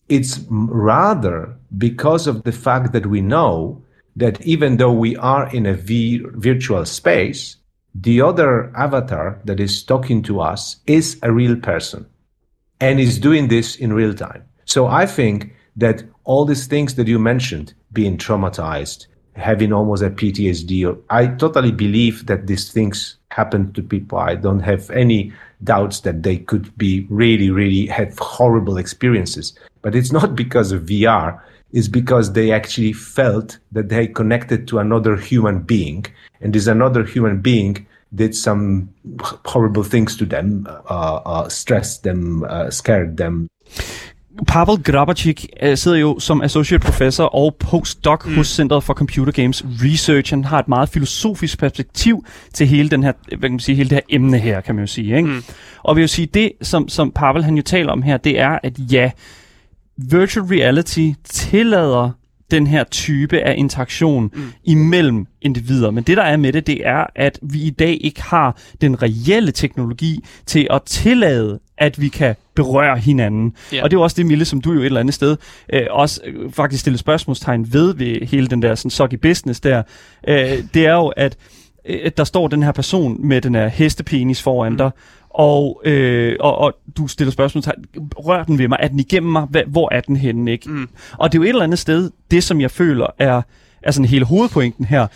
It's 0.07 0.39
rather 0.47 1.57
because 1.77 2.27
of 2.27 2.43
the 2.43 2.51
fact 2.51 2.93
that 2.93 3.07
we 3.07 3.19
know 3.19 3.83
that 4.15 4.39
even 4.45 4.77
though 4.77 4.91
we 4.91 5.17
are 5.17 5.53
in 5.53 5.65
a 5.65 5.73
virtual 5.73 6.85
space, 6.85 7.57
the 7.95 8.21
other 8.21 8.71
avatar 8.77 9.41
that 9.45 9.59
is 9.59 9.83
talking 9.83 10.21
to 10.23 10.39
us 10.39 10.77
is 10.85 11.17
a 11.23 11.31
real 11.31 11.55
person 11.55 12.05
and 12.79 12.99
is 12.99 13.17
doing 13.17 13.47
this 13.47 13.75
in 13.75 13.91
real 13.91 14.13
time. 14.13 14.43
So 14.65 14.85
I 14.85 15.07
think 15.07 15.55
that 15.77 16.03
all 16.25 16.45
these 16.45 16.67
things 16.67 16.93
that 16.95 17.07
you 17.07 17.17
mentioned, 17.17 17.73
being 17.91 18.17
traumatized, 18.17 19.07
having 19.35 19.73
almost 19.73 20.03
a 20.03 20.11
PTSD, 20.11 21.01
I 21.09 21.27
totally 21.27 21.71
believe 21.71 22.27
that 22.27 22.45
these 22.45 22.71
things 22.71 23.17
happen 23.35 23.73
to 23.73 23.81
people. 23.81 24.17
I 24.17 24.35
don't 24.35 24.59
have 24.61 24.89
any 24.91 25.33
doubts 25.63 26.01
that 26.01 26.23
they 26.23 26.37
could 26.37 26.75
be 26.77 27.05
really, 27.09 27.49
really 27.49 27.87
have 27.87 28.17
horrible 28.19 28.77
experiences. 28.77 29.53
But 29.81 29.95
it's 29.95 30.11
not 30.11 30.35
because 30.35 30.71
of 30.71 30.83
VR. 30.83 31.39
It's 31.71 31.87
because 31.87 32.33
they 32.33 32.51
actually 32.51 32.93
felt 32.93 33.57
that 33.71 33.89
they 33.89 34.07
connected 34.07 34.67
to 34.67 34.79
another 34.79 35.15
human 35.17 35.61
being, 35.61 36.05
and 36.41 36.53
this 36.53 36.67
another 36.67 37.03
human 37.03 37.41
being 37.41 37.87
did 38.13 38.35
some 38.35 38.93
horrible 39.45 39.83
things 39.83 40.15
to 40.17 40.25
them, 40.25 40.67
uh, 40.69 41.15
uh, 41.25 41.49
stressed 41.49 42.03
them, 42.03 42.43
uh, 42.43 42.69
scared 42.69 43.17
them. 43.17 43.47
Pavel 44.47 44.83
Grabarczyk 44.83 45.45
øh, 45.63 45.77
sidder 45.77 45.97
jo 45.97 46.19
som 46.19 46.41
associate 46.41 46.85
professor 46.85 47.23
og 47.23 47.55
postdoc 47.55 48.25
mm. 48.25 48.35
hos 48.35 48.47
Centeret 48.47 48.83
for 48.83 48.93
Computer 48.93 49.31
Games 49.31 49.65
Research. 49.65 50.33
Han 50.33 50.43
har 50.43 50.59
et 50.59 50.67
meget 50.67 50.89
filosofisk 50.89 51.59
perspektiv 51.59 52.25
til 52.53 52.67
hele 52.67 52.89
den 52.89 53.03
her, 53.03 53.11
hvad 53.27 53.39
kan 53.39 53.51
man 53.51 53.59
sige, 53.59 53.75
hele 53.75 53.89
det 53.89 53.95
her 53.95 54.15
emne 54.15 54.39
her, 54.39 54.61
kan 54.61 54.75
man 54.75 54.83
jo 54.83 54.87
sige. 54.87 55.17
Ikke? 55.17 55.29
Mm. 55.29 55.43
Og 55.83 55.95
vil 55.95 56.01
jo 56.01 56.07
sige, 56.07 56.25
det 56.25 56.51
som, 56.61 56.89
som 56.89 57.11
Pavel 57.11 57.43
han 57.43 57.55
jo 57.55 57.61
taler 57.63 57.91
om 57.91 58.01
her, 58.01 58.17
det 58.17 58.39
er, 58.39 58.59
at 58.63 58.73
ja, 58.91 59.11
virtual 59.97 60.45
reality 60.45 61.09
tillader 61.23 62.11
den 62.53 62.67
her 62.67 62.83
type 62.83 63.39
af 63.39 63.55
interaktion 63.57 64.31
mm. 64.33 64.41
imellem 64.63 65.27
individer. 65.41 65.91
Men 65.91 66.03
det, 66.03 66.17
der 66.17 66.23
er 66.23 66.37
med 66.37 66.53
det, 66.53 66.67
det 66.67 66.87
er, 66.87 67.05
at 67.15 67.39
vi 67.41 67.61
i 67.61 67.69
dag 67.69 67.97
ikke 68.01 68.23
har 68.23 68.57
den 68.81 69.03
reelle 69.03 69.51
teknologi 69.51 70.25
til 70.45 70.67
at 70.69 70.81
tillade, 70.85 71.59
at 71.77 72.01
vi 72.01 72.07
kan 72.07 72.35
berøre 72.55 72.97
hinanden. 72.97 73.53
Ja. 73.73 73.83
Og 73.83 73.91
det 73.91 73.95
er 73.95 73.99
jo 73.99 74.03
også 74.03 74.15
det, 74.17 74.25
Mille, 74.25 74.45
som 74.45 74.61
du 74.61 74.73
jo 74.73 74.79
et 74.79 74.85
eller 74.85 74.99
andet 74.99 75.13
sted 75.13 75.37
øh, 75.73 75.81
også 75.89 76.21
øh, 76.25 76.51
faktisk 76.51 76.81
stiller 76.81 76.97
spørgsmålstegn 76.97 77.73
ved 77.73 77.95
ved 77.95 78.27
hele 78.27 78.47
den 78.47 78.61
der 78.61 78.75
sådan 78.75 78.91
soggy 78.91 79.15
business 79.15 79.59
der. 79.59 79.83
Øh, 80.27 80.63
det 80.73 80.85
er 80.85 80.93
jo, 80.93 81.07
at 81.07 81.37
øh, 81.85 82.11
der 82.17 82.23
står 82.23 82.47
den 82.47 82.63
her 82.63 82.71
person 82.71 83.27
med 83.27 83.41
den 83.41 83.55
her 83.55 83.67
hestepenis 83.67 84.41
foran 84.41 84.77
dig, 84.77 84.91
og, 85.33 85.81
øh, 85.85 86.35
og, 86.39 86.57
og 86.57 86.73
du 86.97 87.07
stiller 87.07 87.31
spørgsmål, 87.31 87.63
rør 88.17 88.43
den 88.43 88.57
ved 88.57 88.67
mig, 88.67 88.77
er 88.81 88.87
den 88.87 88.99
igennem 88.99 89.31
mig, 89.31 89.47
Hva, 89.49 89.63
hvor 89.67 89.93
er 89.93 90.01
den 90.01 90.15
henne, 90.15 90.51
ikke? 90.51 90.69
Mm. 90.69 90.89
Og 91.17 91.31
det 91.31 91.37
er 91.37 91.39
jo 91.39 91.43
et 91.43 91.49
eller 91.49 91.63
andet 91.63 91.79
sted, 91.79 92.11
det 92.31 92.43
som 92.43 92.61
jeg 92.61 92.71
føler 92.71 93.07
er, 93.19 93.41
er 93.81 93.91
sådan 93.91 94.09
hele 94.09 94.25
hovedpointen 94.25 94.85
her. 94.85 95.07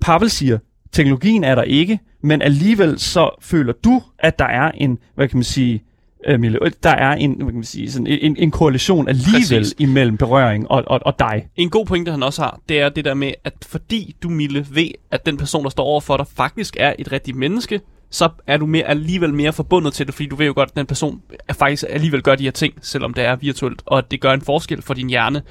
Pavel 0.00 0.30
siger, 0.30 0.58
teknologien 0.92 1.44
er 1.44 1.54
der 1.54 1.62
ikke, 1.62 1.98
men 2.22 2.42
alligevel 2.42 2.98
så 2.98 3.30
føler 3.40 3.72
du, 3.84 4.02
at 4.18 4.38
der 4.38 4.44
er 4.44 4.70
en, 4.70 4.98
hvad 5.14 5.28
kan 5.28 5.36
man 5.36 5.44
sige, 5.44 5.82
øh, 6.26 6.40
Mille, 6.40 6.58
der 6.82 6.90
er 6.90 7.12
en, 7.12 7.34
hvad 7.34 7.46
kan 7.46 7.54
man 7.54 7.64
sige, 7.64 7.92
sådan 7.92 8.06
en, 8.06 8.36
en 8.36 8.50
korrelation 8.50 9.08
alligevel 9.08 9.60
Præcis. 9.60 9.74
imellem 9.78 10.16
berøring 10.16 10.70
og, 10.70 10.84
og, 10.86 11.00
og 11.06 11.18
dig. 11.18 11.48
En 11.56 11.70
god 11.70 11.86
pointe, 11.86 12.10
han 12.10 12.22
også 12.22 12.42
har, 12.42 12.60
det 12.68 12.80
er 12.80 12.88
det 12.88 13.04
der 13.04 13.14
med, 13.14 13.32
at 13.44 13.52
fordi 13.66 14.16
du, 14.22 14.28
Mille, 14.28 14.66
ved, 14.70 14.88
at 15.10 15.26
den 15.26 15.36
person, 15.36 15.64
der 15.64 15.70
står 15.70 15.84
overfor 15.84 16.16
dig, 16.16 16.26
faktisk 16.36 16.76
er 16.80 16.92
et 16.98 17.12
rigtigt 17.12 17.36
menneske, 17.36 17.80
så 18.16 18.28
er 18.46 18.56
du 18.56 18.66
mere, 18.66 18.84
alligevel 18.84 19.34
mere 19.34 19.52
forbundet 19.52 19.92
til 19.92 20.06
det, 20.06 20.14
fordi 20.14 20.28
du 20.28 20.36
ved 20.36 20.46
jo 20.46 20.52
godt, 20.56 20.68
at 20.70 20.76
den 20.76 20.86
person 20.86 21.20
er 21.48 21.54
faktisk 21.54 21.84
alligevel 21.88 22.22
gør 22.22 22.34
de 22.34 22.44
her 22.44 22.50
ting, 22.50 22.74
selvom 22.82 23.14
det 23.14 23.24
er 23.24 23.36
virtuelt, 23.36 23.82
og 23.86 23.98
at 23.98 24.10
det 24.10 24.20
gør 24.20 24.32
en 24.32 24.40
forskel 24.40 24.82
for 24.82 24.94
din 24.94 25.08
hjerne. 25.08 25.42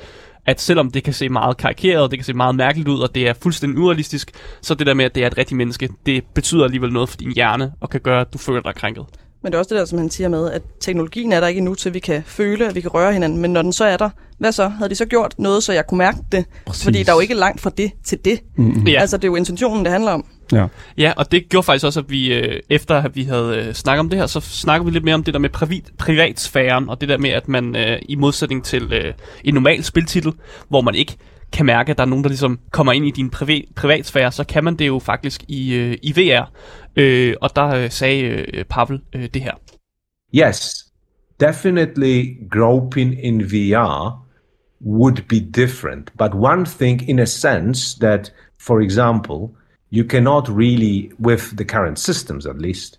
At 0.45 0.61
selvom 0.61 0.91
det 0.91 1.03
kan 1.03 1.13
se 1.13 1.29
meget 1.29 1.57
karikeret, 1.57 2.11
det 2.11 2.19
kan 2.19 2.25
se 2.25 2.33
meget 2.33 2.55
mærkeligt 2.55 2.89
ud, 2.89 2.99
og 2.99 3.15
det 3.15 3.27
er 3.27 3.33
fuldstændig 3.33 3.79
urealistisk, 3.79 4.31
så 4.61 4.75
det 4.75 4.87
der 4.87 4.93
med, 4.93 5.05
at 5.05 5.15
det 5.15 5.23
er 5.23 5.27
et 5.27 5.37
rigtigt 5.37 5.57
menneske, 5.57 5.89
det 6.05 6.23
betyder 6.35 6.63
alligevel 6.63 6.93
noget 6.93 7.09
for 7.09 7.17
din 7.17 7.33
hjerne, 7.33 7.71
og 7.81 7.89
kan 7.89 8.01
gøre, 8.01 8.21
at 8.21 8.33
du 8.33 8.37
føler 8.37 8.61
dig 8.61 8.75
krænket. 8.75 9.05
Men 9.43 9.51
det 9.51 9.55
er 9.55 9.59
også 9.59 9.69
det 9.69 9.79
der, 9.79 9.85
som 9.85 9.97
han 9.97 10.09
siger 10.09 10.29
med, 10.29 10.51
at 10.51 10.61
teknologien 10.79 11.33
er 11.33 11.39
der 11.39 11.47
ikke 11.47 11.57
endnu 11.57 11.75
til, 11.75 11.89
at 11.89 11.93
vi 11.93 11.99
kan 11.99 12.23
føle, 12.25 12.67
at 12.67 12.75
vi 12.75 12.81
kan 12.81 12.93
røre 12.93 13.13
hinanden. 13.13 13.39
Men 13.39 13.53
når 13.53 13.61
den 13.61 13.73
så 13.73 13.85
er 13.85 13.97
der, 13.97 14.09
hvad 14.37 14.51
så? 14.51 14.67
Havde 14.67 14.89
de 14.89 14.95
så 14.95 15.05
gjort 15.05 15.35
noget, 15.37 15.63
så 15.63 15.73
jeg 15.73 15.87
kunne 15.87 15.97
mærke 15.97 16.17
det? 16.31 16.45
Præcis. 16.65 16.83
Fordi 16.83 17.03
der 17.03 17.11
er 17.11 17.15
jo 17.15 17.19
ikke 17.19 17.33
langt 17.33 17.61
fra 17.61 17.69
det 17.69 17.91
til 18.03 18.17
det. 18.25 18.39
Mm-hmm. 18.57 18.87
Ja. 18.87 19.01
Altså, 19.01 19.17
det 19.17 19.23
er 19.23 19.27
jo 19.27 19.35
intentionen, 19.35 19.85
det 19.85 19.91
handler 19.91 20.11
om. 20.11 20.25
Ja. 20.51 20.67
Ja, 20.97 21.13
og 21.17 21.31
det 21.31 21.49
gjorde 21.49 21.65
faktisk 21.65 21.85
også, 21.85 21.99
at 21.99 22.09
vi, 22.09 22.33
øh, 22.33 22.59
efter 22.69 22.95
at 22.95 23.15
vi 23.15 23.23
havde 23.23 23.57
øh, 23.57 23.73
snakket 23.73 23.99
om 23.99 24.09
det 24.09 24.19
her, 24.19 24.25
så 24.25 24.39
snakkede 24.39 24.85
vi 24.85 24.91
lidt 24.91 25.03
mere 25.03 25.15
om 25.15 25.23
det 25.23 25.33
der 25.33 25.39
med 25.39 25.49
privat, 25.49 25.91
privatsfæren, 25.97 26.89
og 26.89 27.01
det 27.01 27.09
der 27.09 27.17
med, 27.17 27.29
at 27.29 27.47
man 27.47 27.75
øh, 27.75 27.99
i 28.09 28.15
modsætning 28.15 28.63
til 28.63 28.93
øh, 28.93 29.13
en 29.43 29.53
normal 29.53 29.83
spiltitel, 29.83 30.33
hvor 30.69 30.81
man 30.81 30.95
ikke 30.95 31.17
kan 31.51 31.65
mærke, 31.65 31.91
at 31.91 31.97
der 31.97 32.03
er 32.03 32.07
nogen, 32.07 32.23
der 32.23 32.29
ligesom 32.29 32.59
kommer 32.71 32.93
ind 32.93 33.05
i 33.05 33.11
din 33.11 33.29
privat, 33.29 33.65
privatsfære, 33.75 34.31
så 34.31 34.43
kan 34.43 34.63
man 34.63 34.75
det 34.75 34.87
jo 34.87 34.99
faktisk 34.99 35.43
i, 35.47 35.73
øh, 35.73 35.97
i 36.01 36.11
VR. 36.11 36.51
Øh, 36.95 37.35
og 37.41 37.55
der 37.55 37.67
øh, 37.67 37.91
sagde 37.91 38.23
øh, 38.23 38.63
Pavel 38.63 39.01
øh, 39.15 39.29
det 39.33 39.41
her. 39.41 39.53
Yes, 40.35 40.85
definitely 41.39 42.23
groping 42.51 43.23
in 43.23 43.41
VR 43.41 44.25
would 44.81 45.17
be 45.29 45.39
different. 45.39 46.11
But 46.17 46.33
one 46.33 46.65
thing, 46.65 47.09
in 47.09 47.19
a 47.19 47.25
sense, 47.25 47.99
that, 47.99 48.33
for 48.61 48.79
example, 48.79 49.49
you 49.95 50.03
cannot 50.03 50.49
really, 50.49 51.11
with 51.19 51.55
the 51.55 51.63
current 51.63 51.97
systems 51.97 52.45
at 52.45 52.57
least, 52.57 52.97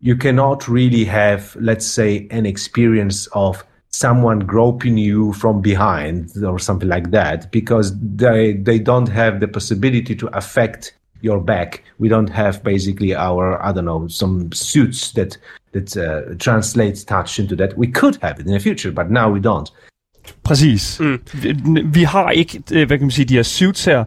you 0.00 0.16
cannot 0.16 0.68
really 0.68 1.04
have, 1.04 1.54
let's 1.60 1.86
say, 1.86 2.26
an 2.30 2.46
experience 2.46 3.26
of 3.32 3.62
someone 3.90 4.38
groping 4.38 4.96
you 4.96 5.32
from 5.34 5.60
behind 5.60 6.30
or 6.42 6.58
something 6.58 6.88
like 6.88 7.10
that 7.10 7.50
because 7.50 7.92
they 8.00 8.54
they 8.54 8.78
don't 8.78 9.08
have 9.08 9.40
the 9.40 9.48
possibility 9.48 10.14
to 10.14 10.28
affect 10.28 10.94
your 11.22 11.40
back 11.40 11.82
we 11.98 12.08
don't 12.08 12.30
have 12.30 12.62
basically 12.62 13.12
our 13.16 13.60
i 13.66 13.72
don't 13.72 13.84
know 13.84 14.06
some 14.08 14.48
suits 14.52 15.12
that 15.12 15.36
that 15.72 15.96
uh, 15.96 16.34
translates 16.38 17.04
touch 17.04 17.40
into 17.40 17.56
that 17.56 17.76
we 17.76 17.88
could 17.88 18.16
have 18.22 18.38
it 18.38 18.46
in 18.46 18.52
the 18.52 18.60
future 18.60 18.92
but 18.92 19.10
now 19.10 19.28
we 19.28 19.40
don't 19.40 19.70
Præcis. 20.42 21.00
Mm. 21.00 21.18
Vi, 21.34 21.56
vi 21.84 22.02
har 22.02 22.30
ikke, 22.30 22.62
øh, 22.72 22.86
hvad 22.86 22.98
kan 22.98 23.00
man 23.00 23.10
sige, 23.10 23.24
de 23.24 23.34
her 23.34 23.42
suits 23.42 23.84
her. 23.84 24.04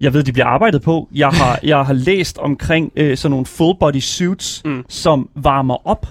Jeg 0.00 0.14
ved, 0.14 0.22
de 0.22 0.32
bliver 0.32 0.46
arbejdet 0.46 0.82
på. 0.82 1.08
Jeg 1.14 1.28
har, 1.28 1.58
jeg 1.72 1.86
har 1.86 1.92
læst 1.92 2.38
omkring 2.38 2.92
øh, 2.96 3.16
sådan 3.16 3.30
nogle 3.30 3.46
full 3.46 3.78
body 3.80 4.00
suits, 4.00 4.62
mm. 4.64 4.84
som 4.88 5.28
varmer 5.34 5.86
op 5.86 6.06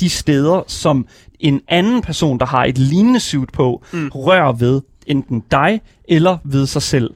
de 0.00 0.08
steder, 0.08 0.62
som 0.66 1.06
en 1.40 1.60
anden 1.68 2.02
person, 2.02 2.38
der 2.38 2.46
har 2.46 2.64
et 2.64 2.78
lignende 2.78 3.20
suit 3.20 3.52
på, 3.52 3.82
mm. 3.92 4.08
rører 4.14 4.52
ved 4.52 4.80
enten 5.06 5.42
dig 5.50 5.80
eller 6.08 6.38
ved 6.44 6.66
sig 6.66 6.82
selv. 6.82 7.10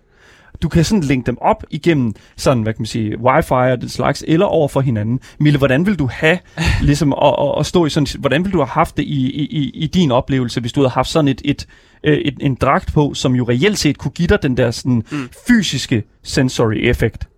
Du 0.62 0.68
kan 0.68 0.84
sådan 0.84 1.02
linke 1.02 1.26
dem 1.26 1.38
op 1.40 1.64
igennem 1.70 2.14
sådan, 2.36 2.62
hvad 2.62 2.72
kan 2.72 2.80
man 2.82 2.86
sige, 2.86 3.18
wifi 3.18 3.52
og 3.52 3.80
den 3.80 3.88
slags, 3.88 4.24
eller 4.28 4.46
over 4.46 4.68
for 4.68 4.80
hinanden. 4.80 5.20
Mille, 5.40 5.58
hvordan 5.58 5.86
vil 5.86 5.98
du 5.98 6.08
have, 6.12 6.38
ligesom, 6.82 7.12
at, 7.22 7.34
at, 7.40 7.54
at 7.58 7.66
stå 7.66 7.86
i 7.86 7.90
sådan, 7.90 8.06
hvordan 8.18 8.44
vil 8.44 8.52
du 8.52 8.58
have 8.58 8.66
haft 8.66 8.96
det 8.96 9.02
i, 9.02 9.30
i, 9.30 9.70
i- 9.74 9.86
din 9.86 10.10
oplevelse, 10.12 10.60
hvis 10.60 10.72
du 10.72 10.80
havde 10.80 10.90
haft 10.90 11.08
sådan 11.08 11.28
et, 11.28 11.42
et, 11.44 11.66
øh, 12.04 12.16
et, 12.18 12.34
en 12.40 12.54
dragt 12.54 12.92
på, 12.92 13.14
som 13.14 13.34
jo 13.34 13.44
reelt 13.48 13.78
set 13.78 13.98
kunne 13.98 14.10
give 14.10 14.28
dig 14.28 14.42
den 14.42 14.56
der 14.56 14.70
sådan 14.70 15.02
mm. 15.10 15.28
fysiske 15.48 16.02
sensory 16.22 16.74
effekt? 16.76 17.28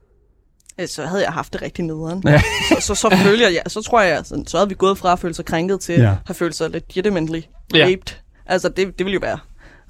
Øh, 0.81 0.89
Så 0.89 1.07
havde 1.07 1.23
jeg 1.25 1.33
haft 1.33 1.53
det 1.53 1.63
rigtig 1.63 1.85
nederen. 1.85 2.23
Ja. 2.27 2.43
så, 2.69 2.77
så, 2.81 2.95
så, 2.95 3.17
føler 3.25 3.49
jeg, 3.49 3.63
så 3.67 3.83
tror 3.83 4.01
jeg, 4.01 4.21
sådan, 4.25 4.47
så 4.47 4.57
havde 4.57 4.69
vi 4.69 4.75
gået 4.79 4.99
fra 4.99 5.13
at 5.13 5.19
føle 5.19 5.35
sig 5.35 5.45
krænket 5.45 5.81
til 5.81 5.95
Ja. 5.95 6.11
at 6.11 6.17
have 6.27 6.35
følt 6.35 6.55
sig 6.55 6.71
legitimately 6.71 7.41
Ja. 7.75 7.85
raped. 7.85 8.15
Altså, 8.47 8.69
det, 8.69 8.99
det 8.99 9.07
vil 9.07 9.13
jo 9.15 9.21
være 9.23 9.39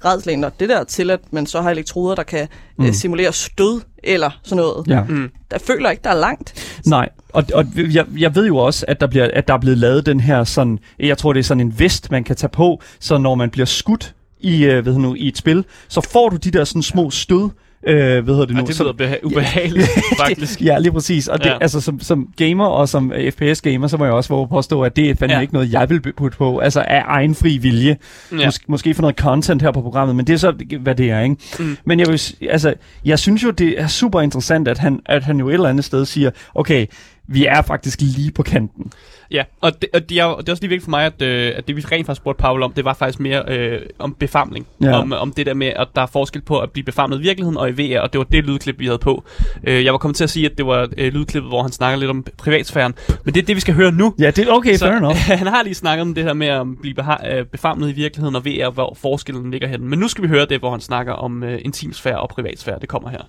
redslægen, 0.05 0.43
og 0.43 0.59
det 0.59 0.69
der 0.69 0.83
til, 0.83 1.11
at 1.11 1.19
man 1.31 1.45
så 1.45 1.61
har 1.61 1.69
elektroder, 1.71 2.15
der 2.15 2.23
kan 2.23 2.47
mm. 2.77 2.85
øh, 2.85 2.93
simulere 2.93 3.33
stød 3.33 3.81
eller 4.03 4.39
sådan 4.43 4.57
noget. 4.57 4.87
Ja. 4.87 5.03
Mm. 5.03 5.29
Der 5.51 5.57
føler 5.59 5.89
ikke, 5.89 6.03
der 6.03 6.09
er 6.09 6.19
langt. 6.19 6.79
Nej, 6.85 7.09
og, 7.33 7.43
og 7.53 7.65
jeg, 7.75 8.05
jeg 8.17 8.35
ved 8.35 8.47
jo 8.47 8.57
også, 8.57 8.85
at 8.87 9.01
der, 9.01 9.07
bliver, 9.07 9.29
at 9.33 9.47
der 9.47 9.53
er 9.53 9.57
blevet 9.57 9.77
lavet 9.77 10.05
den 10.05 10.19
her 10.19 10.43
sådan, 10.43 10.79
jeg 10.99 11.17
tror 11.17 11.33
det 11.33 11.39
er 11.39 11.43
sådan 11.43 11.61
en 11.61 11.79
vest, 11.79 12.11
man 12.11 12.23
kan 12.23 12.35
tage 12.35 12.49
på, 12.49 12.81
så 12.99 13.17
når 13.17 13.35
man 13.35 13.49
bliver 13.49 13.65
skudt 13.65 14.15
i, 14.39 14.65
øh, 14.65 14.85
ved 14.85 14.97
nu, 14.97 15.15
i 15.15 15.27
et 15.27 15.37
spil, 15.37 15.65
så 15.87 16.01
får 16.11 16.29
du 16.29 16.35
de 16.35 16.51
der 16.51 16.63
sådan 16.63 16.81
små 16.81 17.09
stød, 17.09 17.49
øh, 17.87 18.23
hvad 18.23 18.33
hedder 18.33 18.45
det 18.45 18.55
nu? 18.55 18.61
Og 18.61 18.67
det 18.67 18.79
lyder 18.79 18.93
beha- 18.93 19.23
ubehageligt, 19.25 19.89
faktisk. 20.25 20.61
ja, 20.61 20.79
lige 20.79 20.91
præcis. 20.91 21.27
Og 21.27 21.39
det, 21.39 21.45
Ja. 21.45 21.57
altså, 21.61 21.81
som, 21.81 21.99
som 21.99 22.27
gamer 22.37 22.65
og 22.65 22.89
som 22.89 23.11
øh, 23.15 23.31
FPS-gamer, 23.31 23.87
så 23.87 23.97
må 23.97 24.05
jeg 24.05 24.13
også 24.13 24.29
våge 24.33 24.47
påstå, 24.47 24.81
at 24.81 24.95
det 24.95 25.09
er 25.09 25.15
fandme 25.15 25.35
Ja. 25.35 25.41
ikke 25.41 25.53
noget, 25.53 25.71
jeg 25.73 25.89
vil 25.89 26.01
putte 26.17 26.37
på. 26.37 26.59
Altså 26.59 26.81
af 26.87 27.03
egen 27.07 27.35
fri 27.35 27.57
vilje. 27.57 27.97
Ja. 28.31 28.47
Mås- 28.47 28.59
måske 28.67 28.93
for 28.93 29.01
noget 29.01 29.15
content 29.17 29.61
her 29.61 29.71
på 29.71 29.81
programmet, 29.81 30.15
men 30.15 30.27
det 30.27 30.33
er 30.33 30.37
så, 30.37 30.53
hvad 30.81 30.95
det 30.95 31.11
er, 31.11 31.19
ikke? 31.21 31.35
Mm. 31.59 31.77
Men 31.85 31.99
jeg, 31.99 32.07
vil, 32.07 32.21
altså, 32.49 32.73
jeg 33.05 33.19
synes 33.19 33.43
jo, 33.43 33.49
det 33.51 33.81
er 33.81 33.87
super 33.87 34.21
interessant, 34.21 34.67
at 34.67 34.77
han, 34.77 34.99
at 35.05 35.23
han 35.23 35.39
jo 35.39 35.49
et 35.49 35.53
eller 35.53 35.69
andet 35.69 35.85
sted 35.85 36.05
siger, 36.05 36.31
okay, 36.55 36.85
vi 37.27 37.45
er 37.45 37.61
faktisk 37.61 38.01
lige 38.01 38.31
på 38.31 38.43
kanten. 38.43 38.91
Ja, 39.31 39.43
og 39.61 39.81
det, 39.81 39.89
og 39.93 40.09
det, 40.09 40.17
er, 40.19 40.25
jo- 40.25 40.37
det 40.37 40.49
er 40.49 40.53
også 40.53 40.63
lige 40.63 40.69
vigtigt 40.69 40.83
for 40.83 40.89
mig, 40.89 41.05
at, 41.05 41.21
øh, 41.21 41.53
at 41.55 41.67
det 41.67 41.75
vi 41.75 41.81
rent 41.81 42.05
faktisk 42.05 42.21
spurgte 42.21 42.41
Paul 42.41 42.63
om, 42.63 42.73
det 42.73 42.85
var 42.85 42.93
faktisk 42.93 43.19
mere 43.19 43.43
øh, 43.47 43.81
om 43.99 44.13
befamling. 44.19 44.67
Ja. 44.81 44.99
Om, 44.99 45.13
om 45.13 45.33
det 45.33 45.45
der 45.45 45.53
med, 45.53 45.67
at 45.67 45.87
der 45.95 46.01
er 46.01 46.05
forskel 46.05 46.41
på 46.41 46.59
at 46.59 46.71
blive 46.71 46.83
befamlet 46.83 47.19
i 47.19 47.21
virkeligheden 47.21 47.57
og 47.57 47.69
i 47.69 47.71
VR, 47.71 47.99
og 47.99 48.13
det 48.13 48.19
var 48.19 48.25
det 48.25 48.43
lydklip, 48.45 48.79
vi 48.79 48.85
havde 48.85 48.97
på. 48.99 49.23
Øh, 49.67 49.85
jeg 49.85 49.93
var 49.93 49.97
kommet 49.99 50.15
til 50.15 50.23
at 50.23 50.29
sige, 50.29 50.45
at 50.45 50.57
det 50.57 50.65
var 50.65 50.87
øh, 50.97 51.13
lydklippet, 51.13 51.51
hvor 51.51 51.61
han 51.61 51.71
snakker 51.71 51.99
lidt 51.99 52.09
om 52.09 52.25
privatsfæren, 52.37 52.93
men 53.25 53.33
det 53.33 53.41
er 53.41 53.45
det, 53.45 53.55
vi 53.55 53.61
skal 53.61 53.73
høre 53.73 53.91
nu. 53.91 54.13
Ja, 54.19 54.31
det 54.31 54.47
er 54.47 54.51
okay, 54.51 54.73
Så, 54.75 54.85
fair 54.85 54.95
enough. 54.97 55.15
han 55.41 55.47
har 55.47 55.63
lige 55.63 55.73
snakket 55.75 56.01
om 56.01 56.13
det 56.15 56.23
her 56.23 56.33
med 56.33 56.47
at 56.47 56.65
blive 56.81 56.95
beha- 57.01 57.33
øh, 57.35 57.45
befamlet 57.45 57.89
i 57.89 57.93
virkeligheden 57.93 58.35
og 58.35 58.45
VR, 58.45 58.69
hvor 58.69 58.97
forskellen 59.01 59.51
ligger 59.51 59.67
henne. 59.67 59.85
Men 59.85 59.99
nu 59.99 60.07
skal 60.07 60.21
vi 60.23 60.27
høre 60.27 60.45
det, 60.45 60.59
hvor 60.59 60.71
han 60.71 60.79
snakker 60.81 61.13
om 61.13 61.43
øh, 61.43 61.59
intimsfære 61.65 62.19
og 62.19 62.29
privatsfære. 62.29 62.79
Det 62.81 62.89
kommer 62.89 63.09
her. 63.09 63.21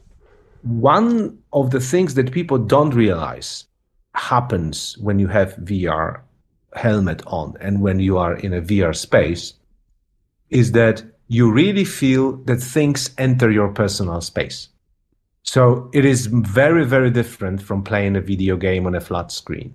one 0.82 1.30
of 1.52 1.70
the 1.70 1.80
things 1.80 2.14
that 2.14 2.30
people 2.32 2.56
don't 2.76 2.96
realize 2.96 3.66
happens 4.14 4.96
when 4.98 5.18
you 5.18 5.28
have 5.28 5.56
VR 5.56 6.20
helmet 6.74 7.22
on 7.26 7.54
and 7.60 7.80
when 7.80 7.98
you 7.98 8.18
are 8.18 8.34
in 8.34 8.52
a 8.54 8.62
VR 8.62 8.94
space 8.96 9.54
is 10.50 10.72
that 10.72 11.02
you 11.28 11.50
really 11.50 11.84
feel 11.84 12.32
that 12.44 12.58
things 12.58 13.10
enter 13.18 13.50
your 13.50 13.68
personal 13.68 14.20
space. 14.20 14.68
So 15.44 15.90
it 15.92 16.04
is 16.04 16.26
very, 16.26 16.84
very 16.84 17.10
different 17.10 17.62
from 17.62 17.82
playing 17.82 18.16
a 18.16 18.20
video 18.20 18.56
game 18.56 18.86
on 18.86 18.94
a 18.94 19.00
flat 19.00 19.32
screen. 19.32 19.74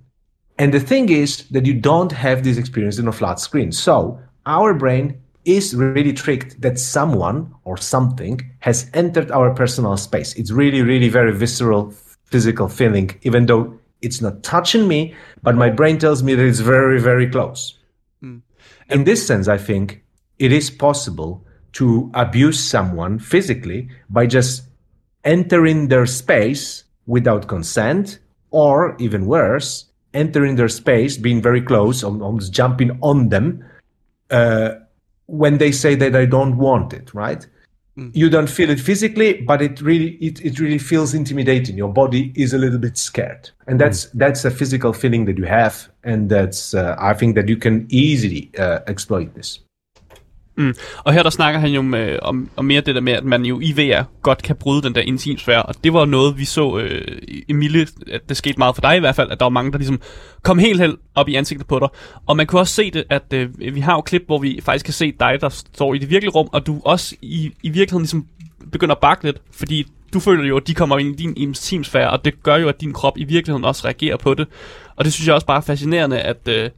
And 0.58 0.72
the 0.72 0.80
thing 0.80 1.08
is 1.08 1.48
that 1.48 1.66
you 1.66 1.74
don't 1.74 2.12
have 2.12 2.42
this 2.42 2.58
experience 2.58 2.98
in 2.98 3.08
a 3.08 3.12
flat 3.12 3.38
screen. 3.38 3.70
So 3.72 4.20
our 4.46 4.74
brain 4.74 5.20
is 5.44 5.74
really 5.74 6.12
tricked 6.12 6.60
that 6.60 6.78
someone 6.78 7.54
or 7.64 7.76
something 7.76 8.40
has 8.60 8.90
entered 8.94 9.30
our 9.30 9.54
personal 9.54 9.96
space. 9.96 10.34
It's 10.34 10.50
really, 10.50 10.82
really 10.82 11.08
very 11.08 11.32
visceral, 11.32 11.92
physical 12.24 12.68
feeling, 12.68 13.18
even 13.22 13.46
though 13.46 13.78
it's 14.02 14.20
not 14.20 14.42
touching 14.42 14.86
me, 14.86 15.14
but 15.42 15.56
my 15.56 15.70
brain 15.70 15.98
tells 15.98 16.22
me 16.22 16.34
that 16.34 16.46
it's 16.46 16.60
very, 16.60 17.00
very 17.00 17.28
close. 17.28 17.78
In 18.90 19.04
this 19.04 19.26
sense, 19.26 19.48
I 19.48 19.58
think 19.58 20.02
it 20.38 20.52
is 20.52 20.70
possible 20.70 21.44
to 21.72 22.10
abuse 22.14 22.58
someone 22.58 23.18
physically 23.18 23.88
by 24.08 24.26
just 24.26 24.62
entering 25.24 25.88
their 25.88 26.06
space 26.06 26.84
without 27.06 27.48
consent, 27.48 28.18
or 28.50 28.96
even 28.98 29.26
worse, 29.26 29.86
entering 30.14 30.56
their 30.56 30.68
space, 30.68 31.16
being 31.18 31.42
very 31.42 31.60
close, 31.60 32.02
almost 32.02 32.52
jumping 32.52 32.98
on 33.02 33.28
them, 33.28 33.64
uh, 34.30 34.70
when 35.26 35.58
they 35.58 35.72
say 35.72 35.94
that 35.94 36.16
I 36.16 36.24
don't 36.24 36.56
want 36.56 36.92
it, 36.92 37.12
right? 37.12 37.46
You 38.14 38.30
don't 38.30 38.48
feel 38.48 38.70
it 38.70 38.78
physically, 38.78 39.40
but 39.42 39.60
it 39.60 39.80
really 39.80 40.10
it, 40.20 40.40
it 40.44 40.60
really 40.60 40.78
feels 40.78 41.14
intimidating. 41.14 41.76
Your 41.76 41.92
body 41.92 42.32
is 42.36 42.54
a 42.54 42.58
little 42.58 42.78
bit 42.78 42.96
scared, 42.96 43.50
and 43.66 43.80
that's 43.80 44.06
that's 44.10 44.44
a 44.44 44.50
physical 44.50 44.92
feeling 44.92 45.24
that 45.24 45.36
you 45.36 45.44
have, 45.44 45.88
and 46.04 46.30
that's 46.30 46.74
uh, 46.74 46.94
I 46.98 47.14
think 47.14 47.34
that 47.34 47.48
you 47.48 47.56
can 47.56 47.86
easily 47.90 48.50
uh, 48.56 48.80
exploit 48.86 49.34
this. 49.34 49.60
Mm. 50.58 50.74
Og 51.04 51.12
her 51.12 51.22
der 51.22 51.30
snakker 51.30 51.60
han 51.60 51.70
jo 51.70 51.82
med, 51.82 52.18
om, 52.22 52.50
om 52.56 52.64
mere 52.64 52.80
det 52.80 52.94
der 52.94 53.00
med, 53.00 53.12
at 53.12 53.24
man 53.24 53.44
jo 53.44 53.60
i 53.62 53.72
VR 53.72 54.02
godt 54.22 54.42
kan 54.42 54.56
bryde 54.56 54.82
den 54.82 54.94
der 54.94 55.00
intimsfære. 55.00 55.62
Og 55.62 55.74
det 55.84 55.92
var 55.92 56.04
noget, 56.04 56.38
vi 56.38 56.44
så, 56.44 56.78
øh, 56.78 57.18
Emilie, 57.48 57.86
at 58.12 58.28
det 58.28 58.36
skete 58.36 58.58
meget 58.58 58.74
for 58.74 58.82
dig 58.82 58.96
i 58.96 59.00
hvert 59.00 59.14
fald, 59.14 59.30
at 59.30 59.40
der 59.40 59.44
var 59.44 59.50
mange, 59.50 59.72
der 59.72 59.78
ligesom 59.78 60.00
kom 60.42 60.58
helt 60.58 60.80
helt 60.80 60.96
op 61.14 61.28
i 61.28 61.34
ansigtet 61.34 61.66
på 61.66 61.78
dig. 61.78 61.88
Og 62.26 62.36
man 62.36 62.46
kunne 62.46 62.60
også 62.60 62.74
se 62.74 62.90
det, 62.90 63.04
at 63.10 63.32
øh, 63.34 63.48
vi 63.74 63.80
har 63.80 63.94
jo 63.94 64.00
klip, 64.00 64.22
hvor 64.26 64.38
vi 64.38 64.60
faktisk 64.62 64.84
kan 64.84 64.94
se 64.94 65.12
dig, 65.20 65.38
der 65.40 65.48
står 65.48 65.94
i 65.94 65.98
det 65.98 66.10
virkelige 66.10 66.32
rum, 66.32 66.48
og 66.52 66.66
du 66.66 66.80
også 66.84 67.16
i, 67.22 67.52
i 67.62 67.68
virkeligheden 67.68 68.02
ligesom 68.02 68.26
begynder 68.72 68.94
at 68.94 69.00
bakke 69.00 69.24
lidt, 69.24 69.36
fordi 69.52 69.86
du 70.14 70.20
føler 70.20 70.44
jo, 70.44 70.56
at 70.56 70.66
de 70.66 70.74
kommer 70.74 70.98
ind 70.98 71.20
i 71.20 71.22
din 71.22 71.34
intimsfære, 71.36 72.10
og 72.10 72.24
det 72.24 72.42
gør 72.42 72.56
jo, 72.56 72.68
at 72.68 72.80
din 72.80 72.92
krop 72.92 73.18
i 73.18 73.24
virkeligheden 73.24 73.64
også 73.64 73.84
reagerer 73.84 74.16
på 74.16 74.34
det. 74.34 74.46
Og 74.96 75.04
det 75.04 75.12
synes 75.12 75.26
jeg 75.26 75.34
også 75.34 75.46
bare 75.46 75.56
er 75.56 75.62
fascinerende, 75.62 76.20
at... 76.20 76.48
Øh, 76.48 76.70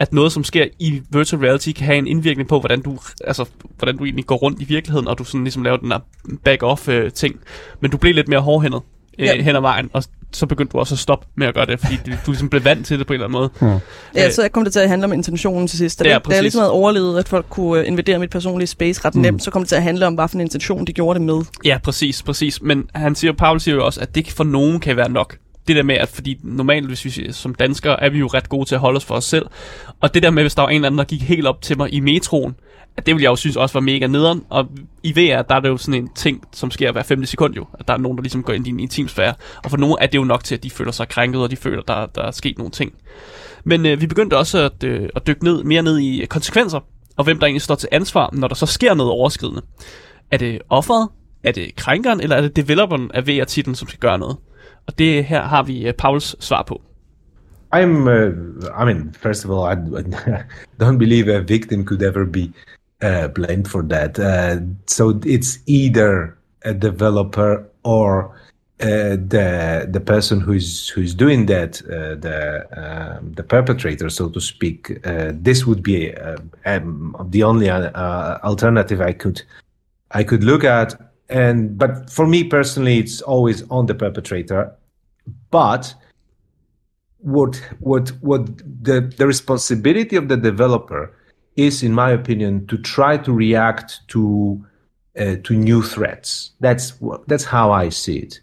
at 0.00 0.12
noget, 0.12 0.32
som 0.32 0.44
sker 0.44 0.64
i 0.78 1.02
virtual 1.12 1.42
reality, 1.42 1.72
kan 1.72 1.86
have 1.86 1.98
en 1.98 2.06
indvirkning 2.06 2.48
på, 2.48 2.60
hvordan 2.60 2.82
du, 2.82 2.98
altså, 3.24 3.44
hvordan 3.78 3.96
du 3.96 4.04
egentlig 4.04 4.26
går 4.26 4.36
rundt 4.36 4.62
i 4.62 4.64
virkeligheden, 4.64 5.08
og 5.08 5.18
du 5.18 5.24
sådan 5.24 5.44
ligesom 5.44 5.62
laver 5.62 5.76
den 5.76 5.90
der 5.90 5.98
back-off-ting. 6.44 7.36
Men 7.80 7.90
du 7.90 7.96
blev 7.96 8.14
lidt 8.14 8.28
mere 8.28 8.40
hårdhændet 8.40 8.80
øh, 9.18 9.26
Ja. 9.26 9.42
hen 9.42 9.56
ad 9.56 9.60
vejen, 9.60 9.90
og 9.92 10.04
så 10.32 10.46
begyndte 10.46 10.72
du 10.72 10.78
også 10.78 10.94
at 10.94 10.98
stoppe 10.98 11.26
med 11.36 11.46
at 11.46 11.54
gøre 11.54 11.66
det, 11.66 11.80
fordi 11.80 11.94
du, 12.06 12.10
du 12.26 12.30
ligesom 12.30 12.48
blev 12.48 12.64
vant 12.64 12.86
til 12.86 12.98
det 12.98 13.06
på 13.06 13.12
en 13.12 13.20
eller 13.20 13.38
anden 13.38 13.50
måde. 13.62 13.80
Ja, 14.14 14.30
så 14.30 14.48
kom 14.52 14.64
det 14.64 14.72
til 14.72 14.80
at 14.80 14.88
handle 14.88 15.04
om 15.04 15.12
intentionen 15.12 15.68
til 15.68 15.78
sidst. 15.78 15.98
Da, 15.98 16.08
Ja, 16.08 16.18
da 16.18 16.34
jeg 16.34 16.42
ligesom 16.42 16.58
havde 16.60 16.72
overlevet, 16.72 17.18
at 17.18 17.28
folk 17.28 17.46
kunne 17.50 17.80
øh, 17.80 17.86
invadere 17.88 18.18
mit 18.18 18.30
personlige 18.30 18.66
space 18.66 19.00
ret 19.04 19.14
Mm. 19.14 19.20
nemt, 19.20 19.42
så 19.42 19.50
kom 19.50 19.62
det 19.62 19.68
til 19.68 19.76
at 19.76 19.82
handle 19.82 20.06
om, 20.06 20.14
hvad 20.14 20.28
for 20.28 20.34
en 20.34 20.40
intention 20.40 20.84
de 20.86 20.92
gjorde 20.92 21.18
det 21.18 21.26
med. 21.26 21.40
Ja, 21.64 21.78
præcis, 21.84 22.22
præcis. 22.22 22.62
Men 22.62 22.84
han 22.94 23.14
siger, 23.14 23.32
Paul 23.32 23.60
siger 23.60 23.74
jo 23.74 23.84
også, 23.86 24.00
at 24.00 24.14
det 24.14 24.30
for 24.32 24.44
nogen 24.44 24.80
kan 24.80 24.96
være 24.96 25.10
nok. 25.10 25.36
Det 25.68 25.76
der 25.76 25.82
med, 25.82 25.94
at 25.94 26.08
fordi 26.08 26.38
normalt, 26.42 26.86
hvis 26.86 27.04
vi 27.04 27.32
som 27.32 27.54
danskere, 27.54 28.02
er 28.02 28.10
vi 28.10 28.18
jo 28.18 28.26
ret 28.26 28.48
gode 28.48 28.68
til 28.68 28.74
at 28.74 28.80
holde 28.80 28.96
os 28.96 29.04
for 29.04 29.14
os 29.14 29.24
selv. 29.24 29.46
Og 30.00 30.14
det 30.14 30.22
der 30.22 30.30
med, 30.30 30.42
hvis 30.42 30.54
der 30.54 30.62
var 30.62 30.68
en 30.68 30.74
eller 30.74 30.86
anden, 30.86 30.98
der 30.98 31.04
gik 31.04 31.22
helt 31.22 31.46
op 31.46 31.62
til 31.62 31.78
mig 31.78 31.94
i 31.94 32.00
metroen, 32.00 32.54
at 32.96 33.06
det 33.06 33.14
ville 33.14 33.24
jeg 33.24 33.30
jo 33.30 33.36
synes 33.36 33.56
også 33.56 33.72
var 33.72 33.80
mega 33.80 34.06
nederen. 34.06 34.44
Og 34.48 34.66
i 35.02 35.12
VR, 35.12 35.42
der 35.42 35.54
er 35.54 35.60
det 35.60 35.68
jo 35.68 35.76
sådan 35.76 36.02
en 36.02 36.10
ting, 36.14 36.44
som 36.52 36.70
sker 36.70 36.92
hver 36.92 37.00
50 37.00 37.28
sekund 37.28 37.54
jo. 37.54 37.66
At 37.78 37.88
der 37.88 37.94
er 37.94 37.98
nogen, 37.98 38.18
der 38.18 38.22
ligesom 38.22 38.42
går 38.42 38.52
ind 38.52 38.66
i 38.66 38.70
din 38.70 38.80
intimsfære. 38.80 39.34
Og 39.64 39.70
for 39.70 39.76
nogen 39.76 39.96
er 40.00 40.06
det 40.06 40.18
jo 40.18 40.24
nok 40.24 40.44
til, 40.44 40.54
at 40.54 40.62
de 40.62 40.70
føler 40.70 40.92
sig 40.92 41.08
krænket, 41.08 41.42
og 41.42 41.50
de 41.50 41.56
føler, 41.56 41.82
der, 41.82 42.06
der 42.06 42.22
er 42.22 42.30
sket 42.30 42.58
nogle 42.58 42.70
ting. 42.70 42.92
Men 43.64 43.86
øh, 43.86 44.00
vi 44.00 44.06
begyndte 44.06 44.36
også 44.36 44.58
at, 44.58 44.84
øh, 44.84 45.08
at 45.16 45.26
dykke 45.26 45.44
ned, 45.44 45.64
mere 45.64 45.82
ned 45.82 45.98
i 45.98 46.26
konsekvenser, 46.30 46.80
og 47.16 47.24
hvem 47.24 47.38
der 47.38 47.46
egentlig 47.46 47.62
står 47.62 47.74
til 47.74 47.88
ansvar, 47.92 48.30
når 48.32 48.48
der 48.48 48.54
så 48.54 48.66
sker 48.66 48.94
noget 48.94 49.12
overskridende. 49.12 49.62
Er 50.30 50.36
det 50.36 50.58
offeret? 50.68 51.08
Er 51.44 51.52
det 51.52 51.76
krænkeren? 51.76 52.20
Eller 52.20 52.36
er 52.36 52.40
det 52.40 52.56
developeren 52.56 53.10
af 53.14 53.26
VR-titlen, 53.26 53.74
som 53.74 53.88
skal 53.88 54.00
gøre 54.00 54.18
noget? 54.18 54.36
Og 54.88 54.98
det 54.98 55.24
her 55.24 55.42
har 55.42 55.62
vi 55.62 55.88
øh, 55.88 55.94
Pauls 55.94 56.36
svar 56.44 56.62
på. 56.62 56.82
I'm, 57.76 58.08
uh, 58.08 58.32
I 58.80 58.84
mean, 58.84 59.12
first 59.12 59.44
of 59.44 59.50
all, 59.50 59.68
I, 59.68 59.76
don't 60.84 60.98
believe 60.98 61.28
a 61.28 61.40
victim 61.40 61.84
could 61.84 62.02
ever 62.02 62.24
be 62.24 62.52
uh, 63.02 63.28
blamed 63.34 63.66
for 63.66 63.82
that. 63.82 64.18
Uh, 64.18 64.62
so 64.86 65.20
it's 65.24 65.58
either 65.66 66.36
a 66.64 66.72
developer 66.72 67.64
or 67.84 68.34
uh, 68.80 69.16
the 69.28 69.86
the 69.92 70.00
person 70.00 70.40
who's 70.40 70.88
who's 70.88 71.14
doing 71.14 71.46
that, 71.46 71.82
uh, 71.82 72.14
the 72.14 72.66
um, 72.76 73.32
the 73.34 73.42
perpetrator, 73.42 74.08
so 74.08 74.28
to 74.28 74.40
speak. 74.40 75.06
Uh, 75.06 75.32
this 75.34 75.66
would 75.66 75.82
be 75.82 76.14
um, 76.64 77.16
the 77.30 77.42
only 77.42 77.70
alternative 77.70 79.00
I 79.00 79.12
could 79.12 79.42
I 80.12 80.24
could 80.24 80.44
look 80.44 80.64
at. 80.64 81.07
And 81.28 81.76
but 81.78 82.10
for 82.10 82.26
me 82.26 82.44
personally, 82.44 82.98
it's 82.98 83.20
always 83.22 83.62
on 83.70 83.86
the 83.86 83.94
perpetrator. 83.94 84.72
But 85.50 85.94
what 87.18 87.60
what 87.80 88.12
what 88.20 88.46
the 88.82 89.00
the 89.16 89.26
responsibility 89.26 90.16
of 90.16 90.28
the 90.28 90.36
developer 90.36 91.12
is 91.56 91.82
in 91.82 91.92
my 91.92 92.10
opinion 92.10 92.66
to 92.66 92.78
try 92.78 93.16
to 93.16 93.32
react 93.32 94.00
to 94.08 94.64
uh, 95.18 95.34
to 95.42 95.54
new 95.54 95.82
threats 95.82 96.52
that's 96.60 96.94
that's 97.26 97.44
how 97.44 97.72
i 97.72 97.88
see 97.88 98.18
it 98.18 98.40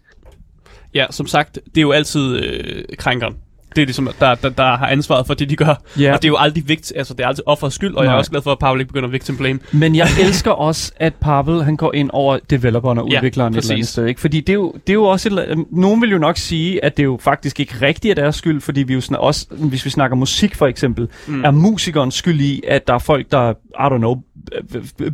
Ja, 0.94 1.06
som 1.10 1.26
sagt, 1.26 1.54
det 1.54 1.76
er 1.76 1.82
jo 1.82 1.92
altid 1.92 2.36
øh, 2.36 2.84
krænkeren. 2.98 3.36
Det 3.76 3.82
er 3.82 3.86
ligesom, 3.86 4.08
der, 4.20 4.34
der, 4.34 4.48
der 4.48 4.76
har 4.76 4.86
ansvaret 4.86 5.26
for 5.26 5.34
det, 5.34 5.50
de 5.50 5.56
gør. 5.56 5.82
Ja. 6.00 6.12
Og 6.12 6.22
det 6.22 6.28
er 6.28 6.32
jo 6.32 6.36
aldrig 6.38 6.68
vigt, 6.68 6.92
altså 6.96 7.14
det 7.14 7.24
er 7.24 7.28
altid 7.28 7.42
offerets 7.46 7.74
skyld, 7.74 7.94
og 7.94 8.04
jeg 8.04 8.08
er 8.08 8.12
Nej. 8.12 8.18
også 8.18 8.30
glad 8.30 8.42
for, 8.42 8.52
at 8.52 8.58
Paul 8.58 8.80
ikke 8.80 8.88
begynder 8.88 9.08
at 9.08 9.12
victim 9.12 9.36
blame. 9.36 9.58
Men 9.72 9.96
jeg 9.96 10.06
elsker 10.20 10.50
også, 10.50 10.92
at 10.96 11.14
Pavel 11.14 11.64
han 11.64 11.76
går 11.76 11.94
ind 11.94 12.10
over 12.12 12.38
developeren 12.50 12.98
og 12.98 13.08
Ja, 13.10 13.18
udvikleren 13.18 13.54
et 13.54 13.58
eller 13.58 13.72
andet 13.74 13.88
sted. 13.88 14.06
Ikke? 14.06 14.20
Fordi 14.20 14.40
det 14.40 14.48
er, 14.48 14.54
jo, 14.54 14.72
det 14.86 14.88
er 14.90 14.94
jo 14.94 15.04
også... 15.04 15.28
Et, 15.28 15.64
nogen 15.72 16.02
vil 16.02 16.10
jo 16.10 16.18
nok 16.18 16.36
sige, 16.36 16.84
at 16.84 16.96
det 16.96 17.04
jo 17.04 17.18
faktisk 17.22 17.60
ikke 17.60 17.74
rigtigt 17.82 18.18
er 18.18 18.22
deres 18.22 18.36
skyld, 18.36 18.60
fordi 18.60 18.82
vi 18.82 18.94
jo 18.94 19.00
sådan, 19.00 19.16
også, 19.16 19.46
hvis 19.50 19.84
vi 19.84 19.90
snakker 19.90 20.16
musik 20.16 20.54
for 20.54 20.66
eksempel, 20.66 21.08
Mm. 21.26 21.44
er 21.44 21.50
musikernes 21.50 22.14
skyld 22.14 22.40
i, 22.40 22.62
at 22.68 22.86
der 22.88 22.94
er 22.94 22.98
folk, 22.98 23.26
der, 23.32 23.50
I 23.50 23.94
don't 23.94 23.98
know, 23.98 24.16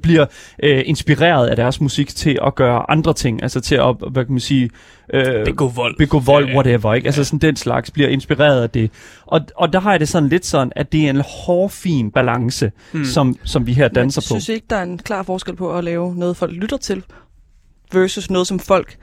bliver 0.03 0.27
øh, 0.63 0.83
inspireret 0.87 1.47
af 1.49 1.57
deres 1.57 1.81
musik 1.81 2.09
til 2.09 2.39
at 2.47 2.55
gøre 2.55 2.91
andre 2.91 3.15
ting. 3.15 3.43
Altså 3.43 3.61
til 3.61 3.75
at, 3.75 3.97
hvad 4.11 4.25
kan 4.25 4.33
man 4.33 4.41
sige... 4.41 4.71
Øh, 5.15 5.45
Begå 5.45 5.69
vold. 5.69 5.97
Begå 5.99 6.19
vold, 6.19 6.49
Ja, 6.49 6.55
whatever. 6.55 6.95
Ikke? 6.95 7.07
Altså 7.07 7.25
sådan 7.25 7.39
den 7.39 7.57
slags 7.57 7.91
bliver 7.91 8.09
inspireret 8.09 8.63
af 8.63 8.71
det. 8.71 8.91
Og, 9.27 9.41
og 9.57 9.73
der 9.73 9.81
har 9.81 9.91
jeg 9.91 10.01
det 10.01 10.09
sådan 10.09 10.29
lidt 10.29 10.47
sådan, 10.47 10.73
at 10.77 10.93
det 10.93 11.07
er 11.07 11.11
en 11.11 11.23
hårfin 11.47 12.11
balance, 12.11 12.73
Mm. 12.93 13.05
som, 13.05 13.37
som 13.45 13.67
vi 13.67 13.73
her 13.73 13.89
danser 13.89 14.21
Men 14.21 14.23
på. 14.25 14.41
synes 14.41 14.49
I 14.49 14.53
ikke, 14.53 14.67
der 14.71 14.77
er 14.77 14.83
en 14.83 14.99
klar 14.99 15.23
forskel 15.23 15.57
på 15.57 15.73
at 15.79 15.85
lave 15.85 16.15
noget, 16.17 16.37
folk 16.37 16.53
lytter 16.53 16.77
til, 16.77 17.03
versus 17.95 18.31
noget, 18.31 18.47
som 18.47 18.59
folk 18.59 18.97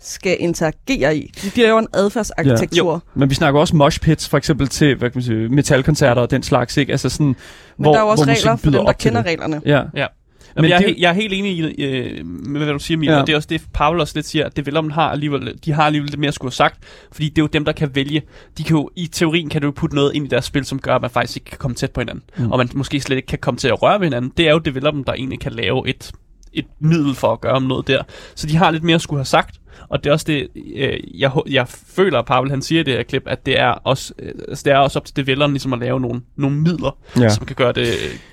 skal 0.00 0.36
interagere 0.40 1.16
i? 1.16 1.32
De 1.56 1.60
laver 1.60 1.78
en 1.78 1.86
adfærdsarkitektur. 1.94 2.92
Ja. 2.92 2.98
Men 3.20 3.30
vi 3.30 3.34
snakker 3.34 3.60
også 3.60 3.76
mosh 3.76 4.00
pits, 4.00 4.28
for 4.28 4.38
eksempel 4.38 4.68
til 4.68 4.94
hvad 4.94 5.10
kan 5.10 5.18
man 5.18 5.24
sige, 5.24 5.48
metalkoncerter 5.48 6.22
og 6.22 6.30
den 6.30 6.42
slags, 6.42 6.76
ikke? 6.76 6.92
Altså 6.92 7.08
sådan, 7.08 7.26
Men 7.26 7.34
hvor, 7.76 7.92
der 7.92 7.98
er 8.00 8.04
jo 8.04 8.08
også 8.08 8.24
regler 8.24 8.56
for 8.56 8.70
dem, 8.70 8.84
der 8.84 8.92
kender 8.92 9.22
det. 9.22 9.28
reglerne. 9.30 9.62
Ja. 9.66 9.82
Ja. 9.94 10.06
Men 10.54 10.62
Men 10.62 10.70
jeg, 10.70 10.76
er, 10.76 10.80
det- 10.86 10.94
he- 10.94 11.00
jeg 11.00 11.08
er 11.10 11.14
helt 11.14 11.32
enig 11.32 11.52
i, 11.78 11.84
øh, 11.84 12.26
med, 12.26 12.60
hvad 12.64 12.72
du 12.72 12.78
siger, 12.78 12.98
Mille, 12.98 13.14
Ja. 13.14 13.20
og 13.20 13.26
det 13.26 13.32
er 13.32 13.36
også 13.36 13.48
det, 13.50 13.62
Paul 13.74 14.00
også 14.00 14.12
lidt 14.16 14.26
siger, 14.26 14.46
at 14.46 14.56
developeren 14.56 14.90
har 14.90 15.10
alligevel, 15.10 15.58
de 15.64 15.72
har 15.72 15.82
alligevel 15.82 16.10
lidt 16.10 16.20
mere 16.20 16.28
at 16.28 16.34
skulle 16.34 16.50
have 16.50 16.54
sagt, 16.54 16.84
fordi 17.12 17.28
det 17.28 17.38
er 17.38 17.42
jo 17.42 17.46
dem, 17.46 17.64
der 17.64 17.72
kan 17.72 17.94
vælge. 17.94 18.22
De 18.58 18.64
kan 18.64 18.76
jo, 18.76 18.90
I 18.96 19.06
teorien 19.06 19.48
kan 19.48 19.60
du 19.62 19.66
jo 19.68 19.72
putte 19.76 19.96
noget 19.96 20.14
ind 20.14 20.26
i 20.26 20.28
deres 20.28 20.44
spil, 20.44 20.64
som 20.64 20.78
gør, 20.78 20.94
at 20.94 21.00
man 21.02 21.10
faktisk 21.10 21.36
ikke 21.36 21.50
kan 21.50 21.58
komme 21.58 21.74
tæt 21.74 21.90
på 21.90 22.00
hinanden, 22.00 22.22
Mm. 22.38 22.44
mm. 22.44 22.52
og 22.52 22.58
man 22.58 22.68
måske 22.74 23.00
slet 23.00 23.16
ikke 23.16 23.26
kan 23.26 23.38
komme 23.38 23.58
til 23.58 23.68
at 23.68 23.82
røre 23.82 24.00
ved 24.00 24.06
hinanden. 24.06 24.32
Det 24.36 24.48
er 24.48 24.52
jo 24.52 24.58
developeren, 24.58 25.04
der 25.06 25.12
egentlig 25.12 25.40
kan 25.40 25.52
lave 25.52 25.88
et, 25.88 26.12
et 26.56 26.66
middel 26.80 27.14
for 27.14 27.32
at 27.32 27.40
gøre 27.40 27.60
noget 27.60 27.86
der. 27.88 28.02
Så 28.34 28.46
de 28.46 28.56
har 28.56 28.70
lidt 28.70 28.82
mere 28.84 28.94
at 28.94 29.00
skulle 29.02 29.18
have 29.18 29.24
sagt, 29.24 29.60
og 29.88 30.04
det 30.04 30.10
er 30.10 30.12
også 30.14 30.24
det, 30.28 30.48
øh, 30.76 31.20
jeg, 31.20 31.30
jeg 31.50 31.68
føler, 31.68 32.18
at 32.18 32.24
Pavel 32.24 32.50
han 32.50 32.62
siger 32.62 32.80
i 32.80 32.84
det 32.84 32.94
her 32.94 33.02
klip, 33.02 33.22
at 33.26 33.46
det 33.46 33.60
er 33.60 33.68
også, 33.68 34.12
øh, 34.18 34.32
altså, 34.48 34.62
det 34.64 34.72
er 34.72 34.76
også 34.76 34.98
op 34.98 35.04
til 35.04 35.16
developeren 35.16 35.52
ligesom 35.52 35.72
at 35.72 35.78
lave 35.78 36.00
nogle, 36.00 36.20
nogle 36.36 36.56
midler, 36.56 36.96
Ja. 37.16 37.22
ja. 37.22 37.28
som 37.28 37.46
kan 37.46 37.56
gøre 37.56 37.72
det, 37.72 37.86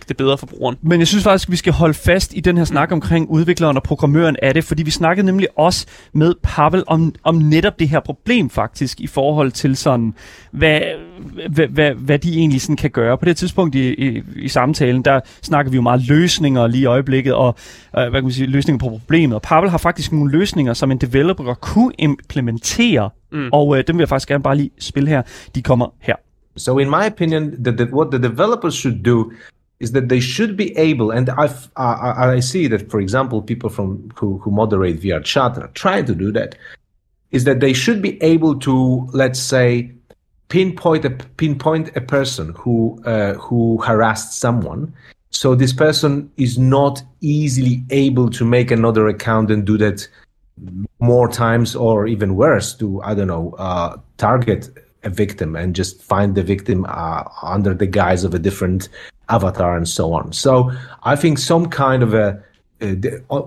det 0.09 0.17
bedre 0.17 0.37
for 0.37 0.45
brugeren. 0.45 0.77
Men 0.81 0.99
jeg 0.99 1.07
synes 1.07 1.23
faktisk, 1.23 1.47
at 1.47 1.51
vi 1.51 1.57
skal 1.57 1.73
holde 1.73 1.93
fast 1.93 2.33
i 2.35 2.39
den 2.39 2.57
her 2.57 2.65
snak 2.65 2.91
omkring 2.91 3.29
udvikleren 3.29 3.77
og 3.77 3.83
programmøren 3.83 4.35
af 4.41 4.53
det, 4.53 4.63
fordi 4.63 4.83
vi 4.83 4.91
snakkede 4.91 5.25
nemlig 5.25 5.47
også 5.57 5.85
med 6.13 6.33
Pavel 6.43 6.83
om, 6.87 7.15
om 7.23 7.35
netop 7.35 7.79
det 7.79 7.89
her 7.89 7.99
problem 7.99 8.49
faktisk, 8.49 9.01
i 9.01 9.07
forhold 9.07 9.51
til 9.51 9.75
sådan, 9.75 10.13
hvad, 10.51 10.81
hvad, 11.49 11.67
hvad, 11.67 11.91
hvad 11.93 12.19
de 12.19 12.37
egentlig 12.37 12.61
sådan 12.61 12.75
kan 12.75 12.89
gøre. 12.89 13.17
På 13.17 13.25
det 13.25 13.37
tidspunkt 13.37 13.75
i, 13.75 13.93
i, 13.93 14.21
i 14.35 14.47
samtalen, 14.47 15.01
der 15.01 15.19
snakker 15.41 15.71
vi 15.71 15.75
jo 15.75 15.81
meget 15.81 16.07
løsninger 16.07 16.67
lige 16.67 16.81
i 16.81 16.85
øjeblikket, 16.85 17.33
og 17.33 17.55
øh, 17.97 18.01
hvad 18.01 18.11
kan 18.11 18.23
man 18.23 18.31
sige, 18.31 18.47
løsninger 18.47 18.79
på 18.79 18.89
problemet. 18.89 19.35
Og 19.35 19.41
Pavel 19.41 19.69
har 19.69 19.77
faktisk 19.77 20.11
nogle 20.11 20.31
løsninger, 20.31 20.73
som 20.73 20.91
en 20.91 20.97
developer 20.97 21.42
kunne 21.61 21.93
implementere, 21.99 23.09
mm. 23.31 23.49
og 23.51 23.77
øh, 23.77 23.83
dem 23.87 23.95
vil 23.95 24.01
jeg 24.01 24.09
faktisk 24.09 24.27
gerne 24.27 24.43
bare 24.43 24.55
lige 24.55 24.71
spille 24.79 25.09
her. 25.09 25.21
De 25.55 25.61
kommer 25.61 25.87
her. 25.99 26.15
So, 26.57 26.77
in 26.77 26.89
my 26.89 27.05
opinion, 27.05 27.63
the, 27.63 27.71
the, 27.71 27.85
what 27.85 28.11
the 28.11 28.19
developers 28.29 28.75
should 28.75 29.03
do 29.03 29.31
is 29.79 29.91
that 29.91 30.09
they 30.09 30.21
should 30.21 30.55
be 30.55 30.71
able, 30.77 31.11
and 31.11 31.29
I've, 31.29 31.69
I, 31.75 32.35
I 32.37 32.39
see 32.39 32.67
that, 32.67 32.91
for 32.91 32.99
example, 32.99 33.41
people 33.41 33.69
from 33.69 34.11
who, 34.19 34.37
who 34.37 34.51
moderate 34.51 35.01
VR 35.01 35.23
chat 35.23 35.57
are 35.57 35.71
trying 35.73 36.05
to 36.05 36.15
do 36.15 36.31
that, 36.31 36.55
is 37.31 37.43
that 37.43 37.59
they 37.59 37.73
should 37.73 38.01
be 38.01 38.21
able 38.21 38.59
to, 38.59 39.07
let's 39.13 39.39
say, 39.39 39.91
pinpoint 40.49 41.03
a 41.03 41.09
pinpoint 41.09 41.89
a 41.97 42.01
person 42.01 42.53
who 42.55 43.01
uh, 43.05 43.33
who 43.33 43.81
harassed 43.81 44.39
someone. 44.39 44.93
So 45.31 45.55
this 45.55 45.73
person 45.73 46.29
is 46.37 46.59
not 46.59 47.01
easily 47.21 47.83
able 47.89 48.29
to 48.29 48.45
make 48.45 48.69
another 48.69 49.07
account 49.07 49.49
and 49.49 49.65
do 49.65 49.79
that 49.79 50.07
more 50.99 51.27
times, 51.27 51.75
or 51.75 52.07
even 52.07 52.35
worse, 52.35 52.73
to 52.75 53.01
I 53.03 53.13
don't 53.13 53.27
know, 53.27 53.55
uh, 53.57 53.97
target 54.17 54.69
a 55.03 55.09
victim 55.09 55.55
and 55.55 55.75
just 55.75 56.01
find 56.01 56.35
the 56.35 56.43
victim 56.43 56.85
uh, 56.87 57.23
under 57.41 57.73
the 57.73 57.87
guise 57.87 58.23
of 58.23 58.33
a 58.33 58.39
different 58.39 58.89
avatar 59.29 59.75
and 59.75 59.87
so 59.87 60.13
on. 60.13 60.31
So 60.31 60.71
I 61.03 61.15
think 61.15 61.37
some 61.37 61.67
kind 61.67 62.03
of 62.03 62.13
a 62.13 62.41
uh, 62.81 62.95
the, 62.99 63.23
uh, 63.29 63.41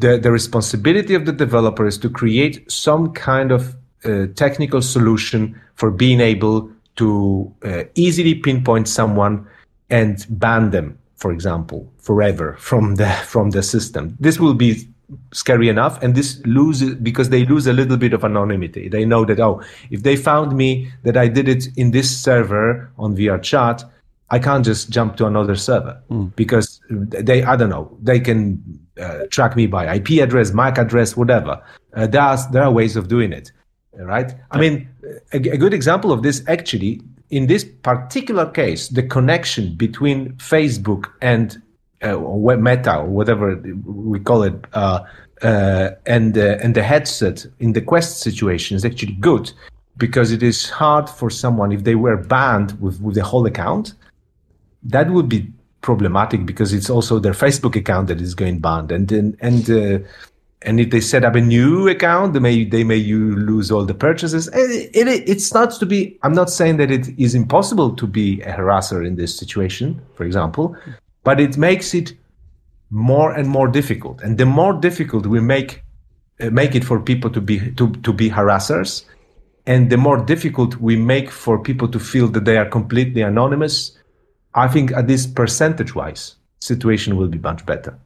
the 0.00 0.18
the 0.18 0.30
responsibility 0.30 1.14
of 1.14 1.26
the 1.26 1.32
developer 1.32 1.86
is 1.86 1.98
to 1.98 2.08
create 2.08 2.70
some 2.70 3.12
kind 3.12 3.52
of 3.52 3.76
uh, 4.04 4.26
technical 4.34 4.80
solution 4.82 5.60
for 5.74 5.90
being 5.90 6.20
able 6.20 6.70
to 6.96 7.54
easily 7.94 8.34
pinpoint 8.34 8.86
someone 8.86 9.46
and 9.88 10.26
ban 10.28 10.70
them, 10.70 10.98
for 11.16 11.32
example, 11.32 11.90
forever 11.98 12.56
from 12.58 12.96
the 12.96 13.08
from 13.26 13.50
the 13.50 13.62
system. 13.62 14.16
This 14.20 14.38
will 14.38 14.54
be 14.54 14.88
scary 15.32 15.68
enough 15.68 16.02
and 16.02 16.14
this 16.14 16.40
loses 16.44 16.94
because 16.94 17.28
they 17.30 17.44
lose 17.44 17.66
a 17.66 17.72
little 17.72 17.96
bit 17.96 18.12
of 18.12 18.24
anonymity. 18.24 18.88
They 18.88 19.04
know 19.04 19.24
that 19.24 19.40
oh 19.40 19.62
if 19.90 20.02
they 20.02 20.16
found 20.16 20.56
me 20.56 20.90
that 21.02 21.16
i 21.16 21.28
did 21.28 21.48
it 21.48 21.68
in 21.76 21.90
this 21.90 22.08
server 22.22 22.90
on 22.98 23.16
vr 23.16 23.42
chat 23.42 23.84
i 24.30 24.38
can't 24.38 24.64
just 24.64 24.90
jump 24.90 25.16
to 25.16 25.26
another 25.26 25.56
server. 25.56 26.00
Because 26.36 26.80
they 26.90 27.42
i 27.44 27.56
don't 27.56 27.70
know 27.70 27.96
they 28.02 28.20
can 28.20 28.62
uh, 29.00 29.26
track 29.30 29.56
me 29.56 29.66
by 29.66 29.94
ip 29.94 30.08
address 30.10 30.52
mac 30.52 30.78
address 30.78 31.16
whatever. 31.16 31.62
Uh, 31.94 32.06
there's 32.06 32.46
there 32.48 32.62
are 32.62 32.72
ways 32.72 32.96
of 32.96 33.08
doing 33.08 33.32
it 33.32 33.52
right? 33.94 34.34
I 34.50 34.58
mean 34.58 34.88
a, 35.32 35.36
a 35.36 35.58
good 35.58 35.74
example 35.74 36.12
of 36.12 36.22
this 36.22 36.42
actually 36.48 37.02
in 37.30 37.46
this 37.46 37.64
particular 37.64 38.46
case 38.46 38.88
the 38.88 39.02
connection 39.02 39.74
between 39.74 40.32
facebook 40.34 41.06
and 41.20 41.60
uh, 42.02 42.56
meta 42.56 42.98
or 42.98 43.06
whatever 43.06 43.56
we 43.84 44.18
call 44.20 44.42
it, 44.42 44.54
uh, 44.72 45.04
uh, 45.42 45.90
and 46.06 46.36
uh, 46.36 46.58
and 46.62 46.74
the 46.74 46.82
headset 46.82 47.46
in 47.60 47.72
the 47.72 47.80
Quest 47.80 48.20
situation 48.20 48.76
is 48.76 48.84
actually 48.84 49.14
good 49.14 49.52
because 49.96 50.32
it 50.32 50.42
is 50.42 50.70
hard 50.70 51.08
for 51.08 51.30
someone 51.30 51.72
if 51.72 51.84
they 51.84 51.94
were 51.94 52.16
banned 52.16 52.80
with, 52.80 53.00
with 53.00 53.14
the 53.14 53.22
whole 53.22 53.46
account, 53.46 53.94
that 54.82 55.10
would 55.10 55.28
be 55.28 55.46
problematic 55.80 56.46
because 56.46 56.72
it's 56.72 56.88
also 56.88 57.18
their 57.18 57.32
Facebook 57.32 57.76
account 57.76 58.08
that 58.08 58.20
is 58.20 58.34
going 58.34 58.58
banned, 58.58 58.92
and 58.92 59.08
then 59.08 59.36
and. 59.40 59.70
Uh, 59.70 59.98
and 60.64 60.78
if 60.78 60.90
they 60.90 61.00
set 61.00 61.24
up 61.24 61.34
a 61.34 61.40
new 61.40 61.88
account, 61.88 62.34
they 62.34 62.38
may 62.38 62.64
they 62.64 62.84
may 62.84 62.96
you 62.96 63.34
lose 63.34 63.72
all 63.72 63.84
the 63.84 63.94
purchases. 63.94 64.46
It, 64.54 64.94
it 64.94 65.28
it 65.28 65.40
starts 65.40 65.76
to 65.78 65.86
be. 65.86 66.16
I'm 66.22 66.34
not 66.34 66.50
saying 66.50 66.76
that 66.76 66.88
it 66.88 67.08
is 67.18 67.34
impossible 67.34 67.96
to 67.96 68.06
be 68.06 68.40
a 68.42 68.52
harasser 68.52 69.04
in 69.04 69.16
this 69.16 69.36
situation, 69.36 70.00
for 70.14 70.22
example, 70.22 70.76
but 71.24 71.40
it 71.40 71.56
makes 71.56 71.94
it 71.94 72.12
more 72.90 73.32
and 73.32 73.48
more 73.48 73.68
difficult. 73.68 74.20
And 74.22 74.38
the 74.38 74.46
more 74.46 74.74
difficult 74.74 75.26
we 75.26 75.40
make 75.40 75.82
uh, 76.40 76.50
make 76.50 76.74
it 76.74 76.84
for 76.84 76.98
people 77.00 77.30
to 77.30 77.40
be 77.40 77.72
to, 77.72 77.92
to 77.92 78.12
be 78.12 78.30
harassers 78.30 79.04
and 79.66 79.90
the 79.90 79.96
more 79.96 80.18
difficult 80.18 80.76
we 80.76 80.96
make 80.96 81.30
for 81.30 81.58
people 81.58 81.88
to 81.88 81.98
feel 81.98 82.26
that 82.28 82.44
they 82.44 82.56
are 82.56 82.68
completely 82.68 83.22
anonymous 83.22 83.96
i 84.54 84.66
think 84.66 84.92
at 84.92 85.06
this 85.06 85.26
percentage 85.26 85.94
wise 85.94 86.36
situation 86.60 87.16
will 87.16 87.28
be 87.28 87.38
much 87.38 87.64
better 87.66 87.96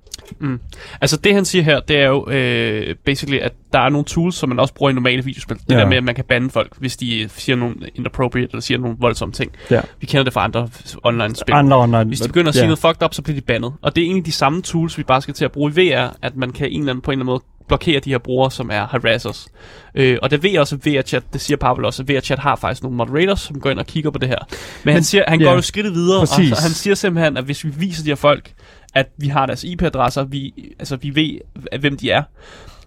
Mm. 0.41 0.61
Altså 1.01 1.16
det 1.16 1.35
han 1.35 1.45
siger 1.45 1.62
her, 1.62 1.81
det 1.81 1.97
er 1.99 2.07
jo 2.09 2.31
øh, 2.31 2.95
basically, 3.05 3.39
at 3.39 3.53
der 3.72 3.79
er 3.79 3.89
nogle 3.89 4.05
tools, 4.05 4.35
som 4.37 4.49
man 4.49 4.59
også 4.59 4.74
bruger 4.74 4.91
i 4.91 4.95
normale 4.95 5.24
videospil. 5.24 5.57
Det 5.57 5.64
Ja. 5.70 5.77
der 5.79 5.87
med, 5.89 5.97
at 5.97 6.05
man 6.05 6.14
kan 6.14 6.24
bande 6.29 6.51
folk, 6.51 6.72
hvis 6.79 6.97
de 6.97 7.29
siger 7.37 7.57
nogle 7.57 7.74
inappropriate, 7.95 8.49
eller 8.51 8.61
siger 8.62 8.79
nogle 8.79 8.97
voldsomme 9.01 9.33
ting. 9.33 9.53
Ja. 9.70 9.81
Vi 10.01 10.07
kender 10.07 10.24
det 10.24 10.33
fra 10.33 10.45
andre 10.45 10.68
online-spil. 11.05 11.53
Andre 11.55 11.77
online- 11.77 12.05
Hvis 12.09 12.20
de 12.20 12.29
begynder 12.29 12.49
at 12.49 12.55
sige 12.55 12.62
ja. 12.62 12.66
noget 12.66 12.79
fucked 12.79 13.03
up, 13.03 13.14
så 13.14 13.22
bliver 13.22 13.35
de 13.41 13.41
bandet. 13.41 13.72
Og 13.83 13.97
det 13.97 14.03
er 14.03 14.07
egentlig 14.07 14.27
de 14.27 14.33
samme 14.33 14.62
tools, 14.62 14.99
vi 14.99 15.03
bare 15.03 15.22
skal 15.22 15.35
til 15.35 15.45
at 15.45 15.53
bruge 15.53 15.72
i 15.77 15.91
VR, 15.95 16.16
at 16.22 16.37
man 16.37 16.53
kan 16.53 16.68
en 16.70 16.81
eller 16.81 16.91
anden, 16.93 17.03
på 17.03 17.11
en 17.11 17.12
eller 17.18 17.22
anden 17.22 17.33
måde 17.33 17.43
blokere 17.68 18.01
de 18.01 18.11
her 18.11 18.18
brugere, 18.18 18.51
som 18.51 18.70
er 18.72 18.87
harassers. 18.87 19.49
Øh, 19.95 20.18
og 20.22 20.31
det 20.31 20.43
ved 20.43 20.51
jeg 20.51 20.61
også, 20.61 20.77
at 20.77 20.87
VRChat, 20.87 21.22
det 21.33 21.41
siger 21.41 21.57
Pavel 21.59 21.85
også, 21.85 22.03
at 22.03 22.09
VRChat 22.09 22.39
har 22.39 22.57
faktisk 22.57 22.83
nogle 22.83 22.97
moderators, 22.97 23.41
som 23.41 23.61
går 23.61 23.70
ind 23.70 23.79
og 23.79 23.87
kigger 23.87 24.11
på 24.11 24.18
det 24.18 24.29
her. 24.29 24.39
Men, 24.51 24.57
Men 24.85 24.95
han, 24.95 25.05
siger, 25.05 25.24
han 25.29 25.41
ja, 25.41 25.47
går 25.47 25.55
jo 25.55 25.61
skridtet 25.61 25.95
videre, 25.95 26.20
præcis. 26.20 26.53
og 26.53 26.59
han 26.59 26.70
siger 26.70 26.95
simpelthen, 26.95 27.37
at 27.37 27.45
hvis 27.45 27.64
vi 27.64 27.70
viser 27.79 28.03
de 28.05 28.11
her 28.11 28.14
folk, 28.16 28.51
at 28.97 29.07
vi 29.16 29.28
har 29.28 29.47
deres 29.47 29.64
IP-adresser, 29.64 30.24
vi, 30.24 30.55
altså 30.78 30.97
vi 30.97 31.14
ved, 31.14 31.38
hvem 31.78 31.97
de 31.97 32.11
er, 32.11 32.22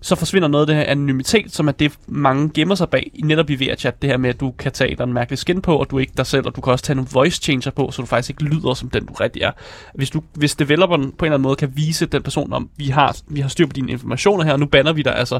så 0.01 0.15
forsvinder 0.15 0.47
noget 0.47 0.63
af 0.63 0.67
det 0.67 0.75
her 0.75 0.83
anonymitet, 0.83 1.51
som 1.51 1.67
er 1.67 1.71
det, 1.71 1.91
mange 2.07 2.49
gemmer 2.53 2.75
sig 2.75 2.89
bag, 2.89 3.11
i 3.13 3.21
netop 3.21 3.49
i 3.49 3.55
VRChat, 3.55 4.01
det 4.01 4.09
her 4.09 4.17
med, 4.17 4.29
at 4.29 4.39
du 4.39 4.51
kan 4.51 4.71
tage 4.71 5.03
en 5.03 5.13
mærkelig 5.13 5.37
skin 5.37 5.61
på, 5.61 5.77
og 5.77 5.89
du 5.91 5.95
er 5.95 5.99
ikke 5.99 6.13
dig 6.17 6.25
selv, 6.25 6.47
og 6.47 6.55
du 6.55 6.61
kan 6.61 6.73
også 6.73 6.85
tage 6.85 6.95
nogle 6.95 7.09
voice 7.13 7.41
changer 7.41 7.71
på, 7.71 7.91
så 7.91 8.01
du 8.01 8.05
faktisk 8.05 8.29
ikke 8.29 8.43
lyder 8.55 8.73
som 8.73 8.89
den, 8.89 9.05
du 9.05 9.13
rigtig 9.13 9.41
er. 9.41 9.51
Hvis, 9.95 10.09
du, 10.09 10.21
hvis 10.33 10.55
developeren 10.55 11.01
på 11.01 11.25
en 11.25 11.27
eller 11.27 11.35
anden 11.35 11.43
måde 11.43 11.55
kan 11.55 11.71
vise 11.75 12.05
den 12.05 12.23
person 12.23 12.53
om, 12.53 12.69
vi 12.77 12.87
har, 12.87 13.17
vi 13.27 13.41
har 13.41 13.49
styr 13.49 13.65
på 13.65 13.73
dine 13.73 13.91
informationer 13.91 14.43
her, 14.43 14.53
og 14.53 14.59
nu 14.59 14.65
banner 14.65 14.93
vi 14.93 15.01
dig 15.01 15.15
altså, 15.15 15.39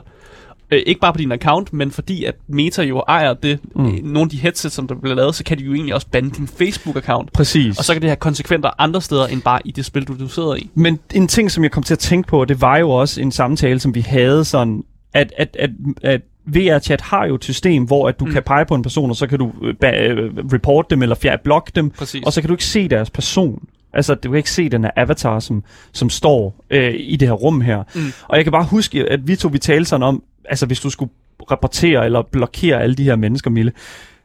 øh, 0.72 0.82
ikke 0.86 1.01
bare 1.01 1.13
på 1.13 1.17
din 1.17 1.32
account, 1.32 1.74
men 1.74 1.91
fordi 1.91 2.26
at 2.26 2.36
Meta 2.47 2.84
jo 2.84 3.03
ejer 3.07 3.34
det, 3.34 3.59
Mm. 3.76 3.82
mm. 3.84 3.89
nogle 4.03 4.22
af 4.22 4.30
de 4.30 4.38
headsets, 4.38 4.76
som 4.76 4.88
der 4.88 4.95
bliver 4.95 5.15
lavet, 5.15 5.36
så 5.36 5.43
kan 5.43 5.57
de 5.57 5.63
jo 5.63 5.74
egentlig 5.74 5.95
også 5.95 6.07
bande 6.11 6.30
din 6.30 6.47
Facebook-account. 6.61 7.28
Præcis. 7.34 7.78
Og 7.78 7.84
så 7.86 7.93
kan 7.93 8.01
det 8.01 8.09
have 8.09 8.15
konsekvenser 8.15 8.70
andre 8.82 9.01
steder, 9.01 9.28
end 9.28 9.41
bare 9.41 9.59
i 9.65 9.72
det 9.72 9.86
spil, 9.86 10.03
du, 10.03 10.20
du 10.20 10.28
sidder 10.28 10.55
i. 10.55 10.70
Men 10.74 10.99
en 11.13 11.28
ting, 11.28 11.51
som 11.51 11.63
jeg 11.63 11.72
kom 11.72 11.84
til 11.84 11.93
at 11.93 11.99
tænke 11.99 12.28
på, 12.28 12.45
det 12.45 12.61
var 12.61 12.78
jo 12.78 12.89
også 12.89 13.22
en 13.22 13.32
samtale, 13.32 13.80
som 13.80 13.95
vi 13.95 14.01
havde 14.01 14.45
sådan, 14.45 14.84
at, 15.13 15.34
at, 15.38 15.57
at, 15.59 15.70
at 16.03 16.22
VR-chat 16.45 17.01
har 17.01 17.26
jo 17.26 17.36
et 17.36 17.43
system, 17.43 17.84
hvor 17.84 18.07
at 18.09 18.20
du 18.20 18.26
mm. 18.26 18.32
kan 18.32 18.43
pege 18.43 18.65
på 18.65 18.76
en 18.76 18.82
person, 18.84 19.09
og 19.09 19.15
så 19.15 19.28
kan 19.28 19.39
du 19.39 19.51
øh, 19.63 19.76
øh, 19.84 20.32
report 20.53 20.89
dem, 20.89 21.01
eller 21.01 21.15
fjerde 21.15 21.41
block 21.43 21.76
dem, 21.76 21.89
Præcis. 21.89 22.24
og 22.26 22.34
så 22.34 22.41
kan 22.41 22.47
du 22.47 22.53
ikke 22.53 22.65
se 22.65 22.88
deres 22.88 23.09
person. 23.09 23.63
Altså, 23.93 24.15
du 24.15 24.30
kan 24.30 24.38
ikke 24.38 24.51
se 24.51 24.70
den 24.70 24.84
her 24.84 24.91
avatar, 24.95 25.39
som, 25.39 25.63
som 25.91 26.09
står 26.09 26.65
øh, 26.70 26.93
i 26.97 27.15
det 27.15 27.28
her 27.28 27.36
rum 27.36 27.61
her. 27.61 27.84
Mm. 27.95 28.01
Og 28.28 28.38
jeg 28.38 28.45
kan 28.45 28.51
bare 28.51 28.63
huske, 28.63 29.09
at 29.09 29.28
vi 29.28 29.36
to 29.36 29.47
vi 29.47 29.57
talte 29.57 29.86
sådan 29.89 30.03
om, 30.03 30.24
altså 30.45 30.65
hvis 30.65 30.79
du 30.79 30.89
skulle 30.89 31.11
rapportere 31.51 32.05
eller 32.05 32.21
blokere 32.21 32.81
alle 32.81 32.95
de 32.95 33.03
her 33.03 33.15
mennesker, 33.15 33.49
Mille, 33.49 33.71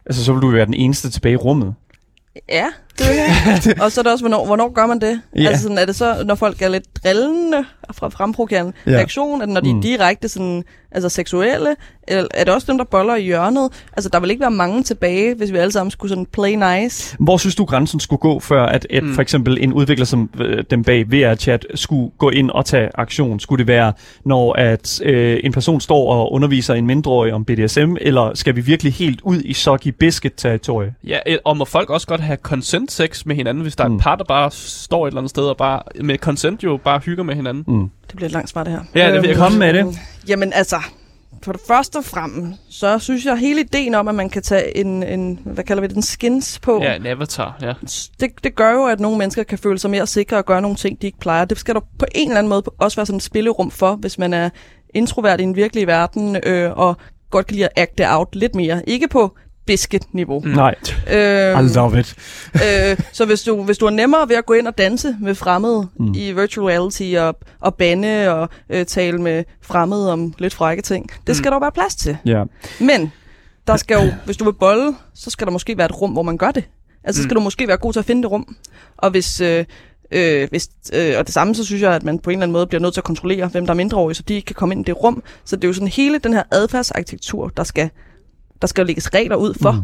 altså 0.06 0.24
så 0.24 0.32
ville 0.32 0.46
du 0.46 0.50
være 0.50 0.66
den 0.66 0.74
eneste 0.74 1.10
tilbage 1.10 1.32
i 1.32 1.36
rummet. 1.36 1.74
Ja, 2.48 2.66
det. 2.98 3.80
Og 3.82 3.92
så 3.92 4.00
er 4.00 4.02
det 4.02 4.12
også, 4.12 4.22
hvornår, 4.22 4.46
hvornår 4.46 4.72
gør 4.72 4.86
man 4.86 4.98
det? 5.00 5.20
Ja. 5.36 5.48
Altså 5.48 5.62
sådan, 5.62 5.78
er 5.78 5.84
det 5.84 5.96
så, 5.96 6.22
når 6.26 6.34
folk 6.34 6.62
er 6.62 6.68
lidt 6.68 6.84
drillende 7.04 7.64
fra 7.92 8.08
fremprovokerende 8.08 8.72
Ja. 8.86 8.90
reaktion? 8.92 9.40
Er 9.40 9.46
det, 9.46 9.54
når 9.54 9.60
de 9.60 9.72
Mm. 9.72 9.78
er 9.78 9.82
direkte 9.82 10.28
sådan, 10.28 10.64
altså 10.92 11.08
seksuelle? 11.08 11.76
Eller 12.08 12.26
er 12.34 12.44
det 12.44 12.54
også 12.54 12.66
dem, 12.70 12.78
der 12.78 12.84
boller 12.84 13.14
i 13.14 13.22
hjørnet? 13.22 13.68
Altså, 13.96 14.08
der 14.08 14.20
vil 14.20 14.30
ikke 14.30 14.40
være 14.40 14.50
mange 14.50 14.82
tilbage, 14.82 15.34
hvis 15.34 15.52
vi 15.52 15.58
alle 15.58 15.72
sammen 15.72 15.90
skulle 15.90 16.08
sådan 16.08 16.26
play 16.26 16.54
nice. 16.82 17.16
Hvor 17.20 17.36
synes 17.36 17.54
du, 17.54 17.64
grænsen 17.64 18.00
skulle 18.00 18.20
gå, 18.20 18.40
før 18.40 18.66
at 18.66 18.86
et, 18.90 19.02
mm. 19.02 19.08
Mm. 19.08 19.14
for 19.14 19.22
eksempel 19.22 19.58
en 19.60 19.72
udvikler 19.72 20.04
som 20.06 20.30
øh, 20.40 20.64
dem 20.70 20.84
bag 20.84 21.04
VR-chat 21.12 21.66
skulle 21.74 22.10
gå 22.18 22.30
ind 22.30 22.50
og 22.50 22.64
tage 22.66 22.90
aktion? 22.94 23.40
Skulle 23.40 23.58
det 23.58 23.66
være, 23.66 23.92
når 24.24 24.52
at 24.52 25.00
øh, 25.04 25.40
en 25.44 25.52
person 25.52 25.80
står 25.80 26.12
og 26.14 26.32
underviser 26.32 26.74
en 26.74 26.86
mindreårig 26.86 27.32
om 27.32 27.44
BDSM, 27.44 27.96
eller 28.00 28.30
skal 28.34 28.56
vi 28.56 28.60
virkelig 28.60 28.92
helt 28.92 29.20
ud 29.22 29.40
i 29.44 29.52
soggy 29.52 29.88
biscuit-territorie? 29.88 30.94
Ja, 31.06 31.18
øh, 31.26 31.38
og 31.44 31.56
må 31.56 31.64
folk 31.64 31.90
også 31.90 32.06
godt 32.06 32.20
have 32.20 32.36
consent 32.86 33.12
sex 33.14 33.26
med 33.26 33.36
hinanden, 33.36 33.62
hvis 33.62 33.76
der 33.76 33.84
er 33.84 33.88
Mm. 33.88 33.96
et 33.96 34.02
par, 34.02 34.16
der 34.16 34.24
bare 34.24 34.50
står 34.50 35.06
et 35.06 35.10
eller 35.10 35.18
andet 35.20 35.30
sted 35.30 35.42
og 35.44 35.56
bare 35.56 35.82
med 36.02 36.18
consent 36.18 36.64
jo 36.64 36.76
bare 36.84 36.98
hygger 36.98 37.24
med 37.24 37.34
hinanden? 37.34 37.64
Mm. 37.66 37.90
Det 38.08 38.16
bliver 38.16 38.26
et 38.26 38.32
langt 38.32 38.50
svar, 38.50 38.64
det 38.64 38.72
her. 38.72 38.80
Ja, 38.94 39.12
det 39.12 39.22
vil 39.22 39.28
jeg 39.28 39.36
Kom 39.38 39.52
med 39.52 39.72
det. 39.74 39.98
Jamen 40.28 40.52
altså, 40.52 40.76
for 41.42 41.52
det 41.52 41.60
første 41.68 41.96
og 41.96 42.04
fremmest, 42.04 42.60
så 42.70 42.98
synes 42.98 43.24
jeg 43.24 43.36
hele 43.36 43.60
ideen 43.60 43.94
om, 43.94 44.08
at 44.08 44.14
man 44.14 44.30
kan 44.30 44.42
tage 44.42 44.76
en, 44.76 45.02
en 45.02 45.40
hvad 45.44 45.64
kalder 45.64 45.80
vi 45.80 45.86
det, 45.86 45.96
en 45.96 46.02
skins 46.02 46.58
på, 46.62 46.80
Ja, 46.82 46.94
en 46.96 47.06
avatar, 47.06 47.56
ja. 47.62 47.72
det, 48.20 48.30
det 48.44 48.54
gør 48.54 48.72
jo, 48.72 48.84
at 48.84 49.00
nogle 49.00 49.18
mennesker 49.18 49.42
kan 49.42 49.58
føle 49.58 49.78
sig 49.78 49.90
mere 49.90 50.06
sikre 50.06 50.36
og 50.36 50.44
gøre 50.46 50.60
nogle 50.62 50.76
ting, 50.76 51.02
de 51.02 51.06
ikke 51.06 51.18
plejer. 51.18 51.44
Det 51.44 51.58
skal 51.58 51.74
der 51.74 51.80
på 51.98 52.06
en 52.14 52.28
eller 52.28 52.38
anden 52.38 52.48
måde 52.48 52.62
også 52.78 52.96
være 52.96 53.06
sådan 53.06 53.16
et 53.16 53.22
spillerum 53.22 53.70
for, 53.70 53.94
hvis 53.96 54.18
man 54.18 54.34
er 54.34 54.50
introvert 54.94 55.40
i 55.40 55.44
den 55.44 55.56
virkelige 55.56 55.86
verden, 55.86 56.36
øh, 56.46 56.78
og 56.78 56.96
godt 57.30 57.46
kan 57.46 57.54
lide 57.54 57.64
at 57.66 57.72
acte 57.76 58.04
out 58.08 58.28
lidt 58.36 58.54
mere. 58.54 58.88
Ikke 58.88 59.08
på 59.08 59.36
biscuit-niveau. 59.66 60.40
Mm. 60.40 60.50
Nej. 60.50 60.74
Øhm, 61.12 61.66
I 61.66 61.68
love 61.74 62.00
it. 62.00 62.14
øh, 62.54 62.96
så 63.12 63.24
hvis 63.24 63.42
du, 63.42 63.62
hvis 63.62 63.78
du 63.78 63.86
er 63.86 63.90
nemmere 63.90 64.28
ved 64.28 64.36
at 64.36 64.46
gå 64.46 64.52
ind 64.54 64.68
og 64.68 64.78
danse 64.78 65.16
med 65.20 65.34
fremmede 65.34 65.88
mm. 66.00 66.14
i 66.16 66.32
virtual 66.32 66.66
reality 66.66 67.14
og, 67.18 67.36
og 67.60 67.74
bande 67.74 68.30
og 68.34 68.48
øh, 68.70 68.86
tale 68.86 69.18
med 69.18 69.44
fremmede 69.62 70.12
om 70.12 70.34
lidt 70.38 70.54
frække 70.54 70.82
ting, 70.82 71.10
det 71.26 71.36
skal 71.36 71.48
mm. 71.48 71.50
der 71.50 71.56
jo 71.56 71.60
være 71.60 71.72
plads 71.72 71.94
til. 71.94 72.16
Ja. 72.26 72.44
Men 72.80 73.12
der 73.66 73.76
skal 73.76 74.04
jo, 74.04 74.12
hvis 74.24 74.36
du 74.36 74.44
vil 74.44 74.52
bolle, 74.52 74.94
så 75.14 75.30
skal 75.30 75.46
der 75.46 75.52
måske 75.52 75.78
være 75.78 75.86
et 75.86 76.00
rum, 76.00 76.10
hvor 76.10 76.22
man 76.22 76.38
gør 76.38 76.50
det. 76.50 76.64
Altså, 77.04 77.22
så 77.22 77.22
skal 77.22 77.34
mm. 77.34 77.40
du 77.40 77.44
måske 77.44 77.68
være 77.68 77.76
god 77.76 77.92
til 77.92 78.00
at 78.00 78.06
finde 78.06 78.22
det 78.22 78.30
rum. 78.30 78.56
Og 78.96 79.10
hvis... 79.10 79.40
Øh, 79.40 79.64
Øh, 80.10 80.48
hvis, 80.50 80.68
øh, 80.92 81.14
og 81.18 81.26
det 81.26 81.34
samme, 81.34 81.54
så 81.54 81.64
synes 81.64 81.82
jeg, 81.82 81.94
at 81.94 82.02
man 82.02 82.18
på 82.18 82.30
en 82.30 82.36
eller 82.36 82.42
anden 82.42 82.52
måde 82.52 82.66
bliver 82.66 82.80
nødt 82.80 82.94
til 82.94 83.00
at 83.00 83.04
kontrollere, 83.04 83.46
hvem 83.46 83.66
der 83.66 83.72
er 83.72 83.76
mindreårige, 83.76 84.14
så 84.14 84.22
de 84.28 84.34
ikke 84.34 84.46
kan 84.46 84.54
komme 84.54 84.74
ind 84.74 84.80
i 84.80 84.90
det 84.90 85.02
rum. 85.02 85.22
Så 85.44 85.56
det 85.56 85.64
er 85.64 85.68
jo 85.68 85.72
sådan 85.72 85.88
hele 85.88 86.18
den 86.18 86.32
her 86.32 86.42
adfærdsarkitektur, 86.50 87.48
der 87.48 87.64
skal, 87.64 87.90
der 88.64 88.68
skal 88.68 88.82
jo 88.82 88.86
lægges 88.86 89.14
regler 89.14 89.36
ud 89.36 89.54
for. 89.62 89.72
Mm. 89.72 89.82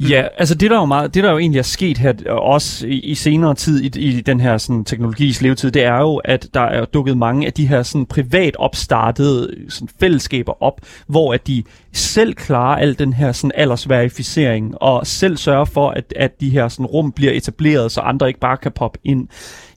Ja, 0.00 0.26
altså 0.38 0.54
det 0.54 0.70
der 0.70 0.76
jo 0.76 0.84
meget, 0.84 1.14
det 1.14 1.24
der 1.24 1.30
jo 1.30 1.38
egentlig 1.38 1.58
er 1.58 1.62
sket 1.62 1.98
her, 1.98 2.30
også 2.30 2.86
i, 2.86 3.00
i 3.00 3.14
senere 3.14 3.54
tid 3.54 3.82
i, 3.82 4.00
i 4.00 4.20
den 4.20 4.40
her 4.40 4.58
sådan, 4.58 4.84
teknologis 4.84 5.42
levetid, 5.42 5.70
det 5.70 5.84
er 5.84 5.98
jo, 5.98 6.16
at 6.16 6.48
der 6.54 6.60
er 6.60 6.84
dukket 6.84 7.18
mange 7.18 7.46
af 7.46 7.52
de 7.52 7.66
her 7.66 7.82
sådan, 7.82 8.06
privat 8.06 8.56
opstartede 8.56 9.54
sådan, 9.68 9.88
fællesskaber 10.00 10.62
op, 10.62 10.80
hvor 11.06 11.34
at 11.34 11.46
de 11.46 11.62
selv 11.98 12.34
klare 12.34 12.80
al 12.80 12.98
den 12.98 13.12
her 13.12 13.32
sådan, 13.32 13.52
aldersverificering, 13.54 14.74
og 14.82 15.06
selv 15.06 15.36
sørge 15.36 15.66
for, 15.66 15.90
at, 15.90 16.12
at 16.16 16.40
de 16.40 16.50
her 16.50 16.68
sådan, 16.68 16.86
rum 16.86 17.12
bliver 17.12 17.32
etableret, 17.32 17.92
så 17.92 18.00
andre 18.00 18.28
ikke 18.28 18.40
bare 18.40 18.56
kan 18.56 18.72
poppe 18.72 18.98
ind. 19.04 19.28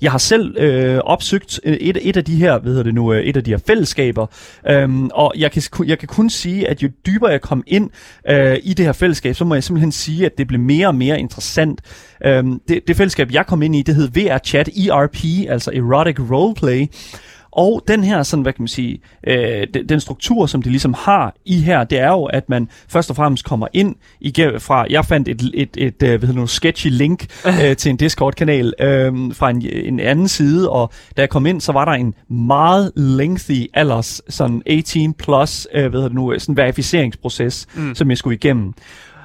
Jeg 0.01 0.11
har 0.11 0.17
selv 0.17 0.57
øh, 0.57 0.97
opsøgt 0.97 1.59
øh, 1.63 1.73
et, 1.73 1.97
et 2.01 2.17
af 2.17 2.25
de 2.25 2.35
her, 2.35 2.59
hvad 2.59 2.71
hedder 2.71 2.83
det 2.83 2.93
nu, 2.93 3.13
øh, 3.13 3.23
et 3.23 3.37
af 3.37 3.43
de 3.43 3.51
her 3.51 3.59
fællesskaber, 3.67 4.25
øhm, 4.69 5.09
og 5.13 5.33
jeg 5.37 5.51
kan, 5.51 5.63
jeg 5.85 5.99
kan 5.99 6.07
kun 6.07 6.29
sige, 6.29 6.67
at 6.67 6.83
jo 6.83 6.89
dybere 7.05 7.31
jeg 7.31 7.41
kom 7.41 7.63
ind 7.67 7.89
øh, 8.29 8.57
i 8.63 8.73
det 8.73 8.85
her 8.85 8.93
fællesskab, 8.93 9.35
så 9.35 9.45
må 9.45 9.55
jeg 9.55 9.63
simpelthen 9.63 9.91
sige, 9.91 10.25
at 10.25 10.37
det 10.37 10.47
blev 10.47 10.59
mere 10.59 10.87
og 10.87 10.95
mere 10.95 11.19
interessant. 11.19 11.81
Øhm, 12.25 12.61
det, 12.67 12.87
det 12.87 12.95
fællesskab, 12.95 13.31
jeg 13.31 13.45
kom 13.45 13.61
ind 13.61 13.75
i, 13.75 13.81
det 13.81 13.95
hed 13.95 14.09
VR 14.11 14.37
Chat 14.37 14.67
ERP, 14.67 15.17
altså 15.49 15.71
Erotic 15.71 16.19
Roleplay, 16.31 16.87
og 17.59 17.83
den 17.87 18.03
her, 18.03 18.23
sådan, 18.23 18.43
hvad 18.43 18.53
kan 18.53 18.61
man 18.61 18.67
sige, 18.67 19.01
øh, 19.27 19.67
den, 19.73 19.89
den 19.89 19.99
struktur, 19.99 20.45
som 20.45 20.61
det 20.61 20.71
ligesom 20.71 20.93
har 20.93 21.35
i 21.45 21.61
her, 21.61 21.83
det 21.83 21.99
er 21.99 22.09
jo, 22.09 22.23
at 22.23 22.49
man 22.49 22.69
først 22.89 23.09
og 23.09 23.15
fremmest 23.15 23.45
kommer 23.45 23.67
ind 23.73 23.95
igennem 24.21 24.59
fra, 24.59 24.85
jeg 24.89 25.05
fandt 25.05 25.27
et, 25.27 25.41
et, 25.53 25.69
et, 25.77 25.85
et 25.85 25.93
hvad 25.97 26.19
hedder 26.19 26.33
noget, 26.33 26.49
sketchy 26.49 26.87
link 26.91 27.25
øh, 27.63 27.75
til 27.75 27.89
en 27.89 27.97
Discord-kanal 27.97 28.73
øh, 28.81 29.13
fra 29.33 29.49
en, 29.49 29.65
en 29.71 29.99
anden 29.99 30.27
side, 30.27 30.69
og 30.69 30.91
da 31.17 31.21
jeg 31.21 31.29
kom 31.29 31.45
ind, 31.45 31.61
så 31.61 31.71
var 31.71 31.85
der 31.85 31.91
en 31.91 32.13
meget 32.29 32.91
lengthy 32.95 33.67
alders, 33.73 34.21
sådan 34.29 34.61
18 34.65 35.13
plus, 35.13 35.67
øh, 35.73 35.89
hvad 35.89 36.01
det 36.01 36.13
nu, 36.13 36.33
sådan 36.37 36.57
verificeringsproces, 36.57 37.67
mm. 37.75 37.95
som 37.95 38.09
jeg 38.09 38.17
skulle 38.17 38.35
igennem. 38.35 38.73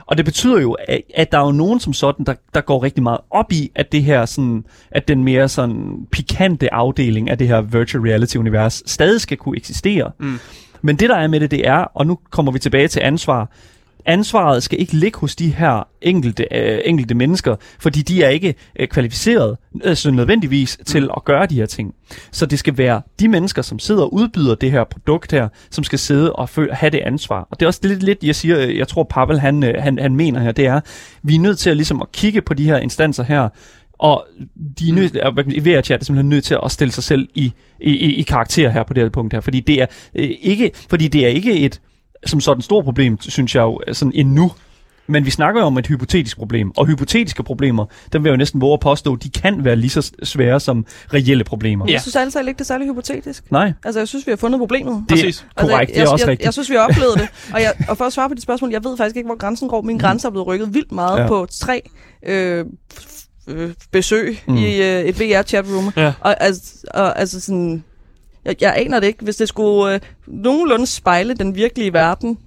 Og 0.07 0.17
det 0.17 0.25
betyder 0.25 0.61
jo, 0.61 0.73
at, 0.73 1.01
at 1.15 1.33
der 1.33 1.39
er 1.39 1.45
jo 1.45 1.53
nogen 1.53 1.81
som 1.81 1.93
sådan, 1.93 2.27
der, 2.27 2.35
der 2.55 2.61
går 2.61 2.83
rigtig 2.83 3.03
meget 3.03 3.21
op 3.31 3.53
i, 3.53 3.71
at 3.75 3.93
det 3.93 4.03
her 4.03 4.27
sådan, 4.27 4.65
at 4.91 5.09
den 5.09 5.25
mere 5.25 5.49
sådan 5.49 6.07
pikante 6.13 6.75
afdeling 6.75 7.31
af 7.31 7.39
det 7.39 7.49
her 7.49 7.61
virtual 7.61 8.03
reality-univers 8.05 8.83
stadig 8.87 9.21
skal 9.21 9.37
kunne 9.37 9.57
eksistere. 9.57 10.11
Mm. 10.19 10.39
Men 10.83 10.97
det 10.97 11.11
der 11.11 11.17
er 11.17 11.29
med 11.29 11.41
det, 11.41 11.51
det 11.51 11.69
er, 11.69 11.79
og 11.95 12.07
nu 12.07 12.19
kommer 12.31 12.53
vi 12.53 12.59
tilbage 12.59 12.89
til 12.89 13.01
ansvar, 13.01 13.51
ansvaret 14.07 14.63
skal 14.63 14.81
ikke 14.81 14.93
ligge 14.93 15.19
hos 15.19 15.37
de 15.37 15.55
her 15.55 15.89
enkelte, 16.03 16.47
øh, 16.55 16.81
enkelte 16.85 17.15
mennesker, 17.15 17.57
fordi 17.79 18.03
de 18.03 18.23
er 18.23 18.29
ikke 18.29 18.55
øh, 18.81 18.89
kvalificeret 18.89 19.57
øh, 19.85 19.97
så 19.97 20.11
nødvendigvis 20.11 20.77
mm. 20.79 20.85
til 20.85 21.11
at 21.17 21.25
gøre 21.25 21.47
de 21.47 21.55
her 21.55 21.67
ting. 21.67 21.95
Så 22.31 22.47
det 22.47 22.59
skal 22.59 22.79
være 22.79 23.03
de 23.21 23.29
mennesker, 23.29 23.63
som 23.63 23.79
sidder 23.79 24.03
og 24.03 24.15
udbyder 24.15 24.55
det 24.55 24.71
her 24.71 24.85
produkt 24.85 25.33
her, 25.33 25.49
som 25.71 25.85
skal 25.85 25.99
sidde 25.99 26.33
og 26.33 26.49
føle, 26.49 26.75
have 26.75 26.91
det 26.91 26.99
ansvar. 26.99 27.49
Og 27.51 27.61
det 27.61 27.67
er 27.67 27.69
også 27.69 27.81
lidt, 27.83 28.03
lidt 28.03 28.25
jeg 28.25 28.35
siger, 28.35 28.59
jeg 28.59 28.89
tror 28.89 29.03
Pavel 29.03 29.41
han, 29.41 29.63
øh, 29.63 29.83
han, 29.83 29.99
han 29.99 30.17
mener 30.17 30.41
her, 30.41 30.53
det 30.53 30.67
er, 30.67 30.81
vi 31.23 31.35
er 31.35 31.41
nødt 31.41 31.59
til 31.59 31.71
at, 31.71 31.77
ligesom 31.77 32.03
at 32.03 32.13
kigge 32.13 32.41
på 32.41 32.55
de 32.55 32.65
her 32.65 32.77
instanser 32.77 33.25
her, 33.25 33.49
og 33.99 34.27
de 34.79 34.89
er 34.89 34.93
nødt, 34.93 35.15
mm. 35.15 35.65
VR 35.65 35.81
Chat 35.81 36.01
er 36.01 36.05
simpelthen 36.05 36.29
nødt 36.29 36.45
til 36.45 36.59
at 36.65 36.71
stille 36.71 36.93
sig 36.93 37.05
selv 37.05 37.29
i, 37.35 37.53
i, 37.81 37.91
i, 37.91 38.15
i 38.15 38.23
karakter 38.23 38.71
her 38.71 38.83
på 38.83 38.95
det 38.95 39.03
her 39.03 39.11
punkt 39.11 39.33
her, 39.33 39.41
fordi 39.41 39.61
det 39.61 39.83
er 39.83 39.87
øh, 40.15 40.31
ikke, 40.41 40.71
fordi 40.91 41.09
det 41.09 41.25
er 41.25 41.29
ikke 41.29 41.61
et 41.61 41.81
som 42.27 42.41
sådan 42.41 42.59
et 42.59 42.65
stort 42.65 42.85
problem, 42.85 43.21
synes 43.21 43.55
jeg 43.55 43.63
jo, 43.63 43.81
sådan 43.93 44.13
endnu. 44.15 44.53
Men 45.07 45.25
vi 45.25 45.31
snakker 45.31 45.61
jo 45.61 45.67
om 45.67 45.79
et 45.79 45.87
hypotetisk 45.87 46.37
problem, 46.37 46.73
og 46.77 46.87
hypotetiske 46.87 47.43
problemer, 47.43 47.87
dem 48.13 48.25
vil 48.25 48.29
jeg 48.29 48.33
jo 48.33 48.37
næsten 48.37 48.61
våge 48.61 48.73
at 48.73 48.81
påstå, 48.81 49.17
de 49.17 49.31
kan 49.31 49.65
være 49.65 49.77
lige 49.77 49.91
så 49.91 50.13
svære 50.23 50.61
som 50.61 50.87
reelle 51.15 51.45
problemer. 51.45 51.85
Ja. 51.89 51.93
Jeg 51.93 52.01
synes 52.01 52.17
altså 52.17 52.39
ikke, 52.41 52.53
det 52.53 52.61
er 52.61 52.65
særlig 52.65 52.89
hypotetisk. 52.89 53.53
Nej. 53.53 53.73
Altså, 53.85 54.01
jeg 54.01 54.09
synes, 54.09 54.27
vi 54.27 54.33
har 54.33 54.37
fundet 54.37 54.59
problemet. 54.59 55.05
Det 55.09 55.21
er 55.21 55.27
altså, 55.27 55.43
korrekt, 55.57 55.91
jeg, 55.91 55.97
det 55.97 56.09
er 56.09 56.09
også 56.09 56.25
jeg, 56.25 56.31
rigtigt. 56.31 56.41
Jeg, 56.41 56.47
jeg 56.47 56.53
synes, 56.53 56.71
vi 56.71 56.75
har 56.75 56.83
oplevet 56.83 57.15
det. 57.15 57.29
Og, 57.55 57.61
jeg, 57.61 57.73
og 57.89 57.97
for 57.97 58.05
at 58.05 58.13
svare 58.13 58.29
på 58.29 58.35
dit 58.35 58.43
spørgsmål, 58.43 58.71
jeg 58.71 58.85
ved 58.85 58.97
faktisk 58.97 59.17
ikke, 59.17 59.27
hvor 59.27 59.39
grænsen 59.39 59.69
går. 59.69 59.83
Min 59.83 59.99
grænse 59.99 60.27
er 60.27 60.31
blevet 60.31 60.47
rykket 60.47 60.75
vildt 60.75 60.93
meget 60.93 61.21
ja. 61.21 61.27
på 61.27 61.47
tre 61.51 61.83
øh, 62.27 62.65
øh, 63.49 63.71
besøg 63.93 64.39
mm. 64.49 64.57
i 64.57 64.83
øh, 64.83 65.01
et 65.01 65.21
VR-chatroom. 65.21 65.93
Ja. 65.97 66.13
Og, 66.21 66.43
altså, 66.43 66.87
og 66.95 67.19
altså 67.21 67.41
sådan 67.41 67.85
jeg, 68.45 68.57
jeg 68.61 68.75
aner 68.77 69.01
det 69.01 69.07
ikke. 69.07 69.25
Hvis 69.25 69.37
det 69.37 69.49
skulle 69.49 69.95
øh, 69.95 70.01
nogenlunde 70.27 70.87
spejle 70.87 71.35
den 71.35 71.55
virkelige 71.55 71.93
verden, 71.93 72.39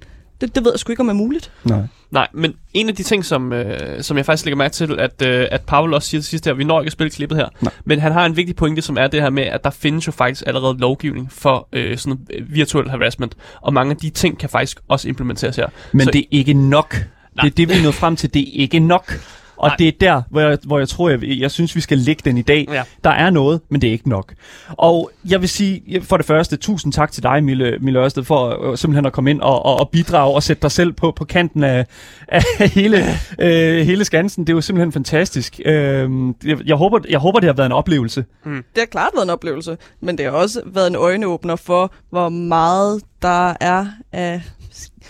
det, 0.41 0.55
det 0.55 0.65
ved 0.65 0.71
jeg 0.71 0.79
sgu 0.79 0.91
ikke, 0.91 0.99
om 1.01 1.09
er 1.09 1.13
muligt. 1.13 1.51
Nej. 1.63 1.81
Nej, 2.11 2.27
men 2.33 2.53
en 2.73 2.89
af 2.89 2.95
de 2.95 3.03
ting, 3.03 3.25
som, 3.25 3.53
øh, 3.53 4.03
som 4.03 4.17
jeg 4.17 4.25
faktisk 4.25 4.45
lægger 4.45 4.57
mærke 4.57 4.73
til, 4.73 4.99
at, 4.99 5.21
øh, 5.25 5.47
at 5.51 5.61
Pavel 5.61 5.93
også 5.93 6.09
siger 6.09 6.21
til 6.21 6.29
sidst 6.29 6.45
her, 6.45 6.53
vi 6.53 6.63
når 6.63 6.81
ikke 6.81 6.87
at 6.87 6.91
spille 6.91 7.11
klippet 7.11 7.37
her, 7.37 7.47
Nej. 7.61 7.71
men 7.85 7.99
han 7.99 8.11
har 8.11 8.25
en 8.25 8.35
vigtig 8.35 8.55
pointe, 8.55 8.81
som 8.81 8.97
er 8.97 9.07
det 9.07 9.21
her 9.21 9.29
med, 9.29 9.43
at 9.43 9.63
der 9.63 9.69
findes 9.69 10.07
jo 10.07 10.11
faktisk 10.11 10.43
allerede 10.47 10.77
lovgivning 10.77 11.31
for 11.31 11.67
øh, 11.73 11.97
sådan 11.97 12.19
noget 12.29 12.55
virtual 12.55 12.89
harassment, 12.89 13.37
og 13.61 13.73
mange 13.73 13.91
af 13.91 13.97
de 13.97 14.09
ting 14.09 14.39
kan 14.39 14.49
faktisk 14.49 14.79
også 14.87 15.09
implementeres 15.09 15.55
her. 15.55 15.67
Men 15.91 16.05
Så, 16.05 16.11
det 16.11 16.19
er 16.19 16.25
ikke 16.31 16.53
nok. 16.53 16.95
Nej. 17.35 17.43
Det 17.43 17.51
er 17.51 17.55
det, 17.55 17.69
vi 17.69 17.73
er 17.73 17.83
nået 17.83 17.95
frem 17.95 18.15
til. 18.15 18.33
Det 18.33 18.41
er 18.41 18.51
ikke 18.53 18.79
nok. 18.79 19.19
Og 19.57 19.67
Nej. 19.67 19.75
det 19.79 19.87
er 19.87 19.91
der, 20.01 20.21
hvor 20.29 20.41
jeg, 20.41 20.57
hvor 20.63 20.79
jeg 20.79 20.89
tror, 20.89 21.09
jeg, 21.09 21.23
jeg 21.23 21.51
synes, 21.51 21.75
vi 21.75 21.81
skal 21.81 21.97
lægge 21.97 22.21
den 22.25 22.37
i 22.37 22.41
dag. 22.41 22.67
Ja. 22.71 22.83
Der 23.03 23.09
er 23.09 23.29
noget, 23.29 23.61
men 23.69 23.81
det 23.81 23.87
er 23.87 23.91
ikke 23.91 24.09
nok. 24.09 24.33
Og 24.67 25.11
jeg 25.29 25.41
vil 25.41 25.49
sige, 25.49 26.01
for 26.01 26.17
det 26.17 26.25
første, 26.25 26.55
tusind 26.55 26.93
tak 26.93 27.11
til 27.11 27.23
dig, 27.23 27.43
Mille, 27.43 27.77
Mille 27.81 27.99
Ørsted, 27.99 28.23
for 28.23 28.69
uh, 28.69 28.77
simpelthen 28.77 29.05
at 29.05 29.13
komme 29.13 29.29
ind 29.29 29.41
og, 29.41 29.65
og, 29.65 29.79
og 29.79 29.89
bidrage 29.89 30.35
og 30.35 30.43
sætte 30.43 30.61
dig 30.61 30.71
selv 30.71 30.93
på, 30.93 31.11
på 31.11 31.25
kanten 31.25 31.63
af, 31.63 31.85
af 32.27 32.69
hele, 32.69 33.03
øh, 33.39 33.85
hele 33.85 34.05
skansen. 34.05 34.47
Det 34.47 34.53
er 34.53 34.55
jo 34.57 34.61
simpelthen 34.61 34.91
fantastisk. 34.91 35.59
Øh, 35.65 36.09
jeg, 36.45 36.57
jeg, 36.65 36.75
håber, 36.75 36.99
jeg 37.09 37.19
håber, 37.19 37.39
det 37.39 37.47
har 37.47 37.53
været 37.53 37.65
en 37.65 37.71
oplevelse. 37.71 38.25
Mm. 38.45 38.55
Det 38.55 38.77
har 38.77 38.85
klart 38.85 39.11
været 39.15 39.25
en 39.25 39.29
oplevelse, 39.29 39.77
men 40.01 40.17
det 40.17 40.25
har 40.25 40.31
også 40.31 40.61
været 40.65 40.87
en 40.87 40.95
øjenåbner 40.95 41.55
for, 41.55 41.93
hvor 42.09 42.29
meget 42.29 43.01
der 43.21 43.53
er 43.59 43.85
af 44.11 44.41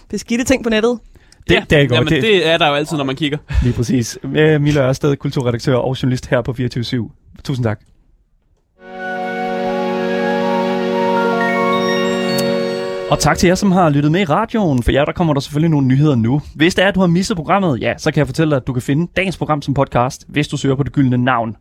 beskidte 0.10 0.43
ting 0.43 0.64
på 0.64 0.70
nettet. 0.70 1.00
Det, 1.50 1.56
ja, 1.56 1.64
det 1.70 1.78
er 1.78 1.88
godt. 1.88 1.91
Jamen, 1.91 2.14
det, 2.14 2.24
det 2.24 2.48
er 2.48 2.58
der 2.58 2.68
jo 2.68 2.74
altid, 2.74 2.98
når 2.98 3.04
man 3.04 3.16
kigger. 3.16 3.38
Lige 3.64 3.74
præcis. 3.74 4.20
Med 4.24 4.60
Mille 4.60 4.82
Ørsted, 4.82 5.16
kulturredaktør 5.16 5.76
og 5.76 6.04
journalist 6.04 6.28
her 6.28 6.41
på 6.41 6.54
24 6.54 7.10
Tusind 7.43 7.64
tak. 7.64 7.80
Og 13.10 13.20
tak 13.20 13.38
til 13.38 13.48
jer, 13.48 13.56
som 13.56 13.72
har 13.72 13.89
lyttet 13.89 14.12
med 14.12 14.22
i 14.22 14.26
radioen. 14.26 14.84
For 14.84 14.91
jer, 14.91 15.06
der 15.06 15.12
kommer 15.12 15.34
der 15.34 15.41
selvfølgelig 15.41 15.72
nogle 15.72 15.88
nyheder 15.88 16.16
nu. 16.16 16.41
Hvis 16.56 16.76
det 16.76 16.84
er, 16.84 16.88
at 16.88 16.95
du 16.95 17.00
har 17.00 17.08
misset 17.08 17.38
programmet, 17.38 17.82
ja, 17.82 17.93
så 17.98 18.12
kan 18.12 18.20
jeg 18.20 18.28
fortælle 18.28 18.52
dig, 18.52 18.58
at 18.58 18.68
du 18.68 18.74
kan 18.74 18.82
finde 18.82 19.12
dagens 19.16 19.38
program 19.38 19.62
som 19.62 19.74
podcast, 19.74 20.26
hvis 20.28 20.48
du 20.48 20.58
søger 20.58 20.76
på 20.76 20.84
det 20.84 20.91
gyldne 20.91 21.18
navn. 21.18 21.56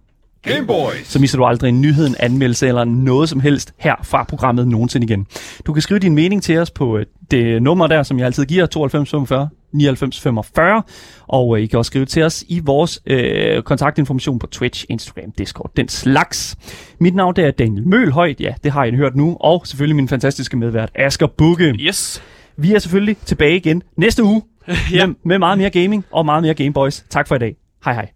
Gameboys. 0.47 1.07
Så 1.07 1.19
misser 1.19 1.39
du 1.39 1.45
aldrig 1.45 1.69
en 1.69 1.81
nyhed, 1.81 2.07
en 2.07 2.15
anmeldelse 2.21 2.69
eller 2.69 2.85
noget 2.85 3.29
som 3.29 3.41
helst 3.41 3.73
her 3.79 3.95
fra 4.05 4.25
programmet 4.25 4.69
nogensinde 4.69 5.05
igen. 5.05 5.27
Du 5.67 5.73
kan 5.73 5.83
skrive 5.83 5.99
din 5.99 6.15
mening 6.15 6.43
til 6.43 6.59
os 6.59 6.71
på 6.71 6.99
øh, 6.99 7.07
det 7.31 7.63
nummer 7.63 7.87
der, 7.87 8.03
som 8.03 8.19
jeg 8.19 8.27
altid 8.27 8.45
giver, 8.45 8.67
92 8.67 9.11
45 9.11 9.49
99 9.73 10.21
45. 10.21 10.83
Og 11.27 11.57
øh, 11.57 11.63
I 11.63 11.67
kan 11.67 11.79
også 11.79 11.89
skrive 11.89 12.05
til 12.05 12.23
os 12.23 12.45
i 12.49 12.61
vores 12.65 13.01
øh, 13.07 13.63
kontaktinformation 13.63 14.39
på 14.39 14.47
Twitch, 14.47 14.85
Instagram, 14.89 15.33
Discord, 15.39 15.71
den 15.77 15.89
slags. 15.89 16.57
Mit 17.01 17.15
navn 17.15 17.37
det 17.37 17.45
er 17.45 17.51
Daniel 17.51 17.89
Mølhøjt, 17.89 18.41
ja, 18.41 18.55
det 18.65 18.73
har 18.73 18.85
I 18.85 18.97
hørt 18.97 19.17
nu. 19.17 19.37
Og 19.41 19.67
selvfølgelig 19.67 19.97
min 19.97 20.09
fantastiske 20.09 20.57
medvært, 20.57 20.91
Asger 20.95 21.27
Bukke. 21.27 21.75
Yes. 21.81 22.23
Vi 22.57 22.75
er 22.75 22.79
selvfølgelig 22.79 23.17
tilbage 23.25 23.57
igen 23.57 23.83
næste 23.97 24.25
uge 24.25 24.43
ja. 24.93 25.07
med, 25.07 25.15
med 25.25 25.39
meget 25.39 25.59
mere 25.59 25.71
gaming 25.71 26.05
og 26.13 26.25
meget 26.25 26.43
mere 26.43 26.55
Gameboys. 26.55 27.05
Tak 27.11 27.29
for 27.29 27.35
i 27.35 27.39
dag. 27.39 27.57
Hej 27.85 27.95
hej. 27.95 28.16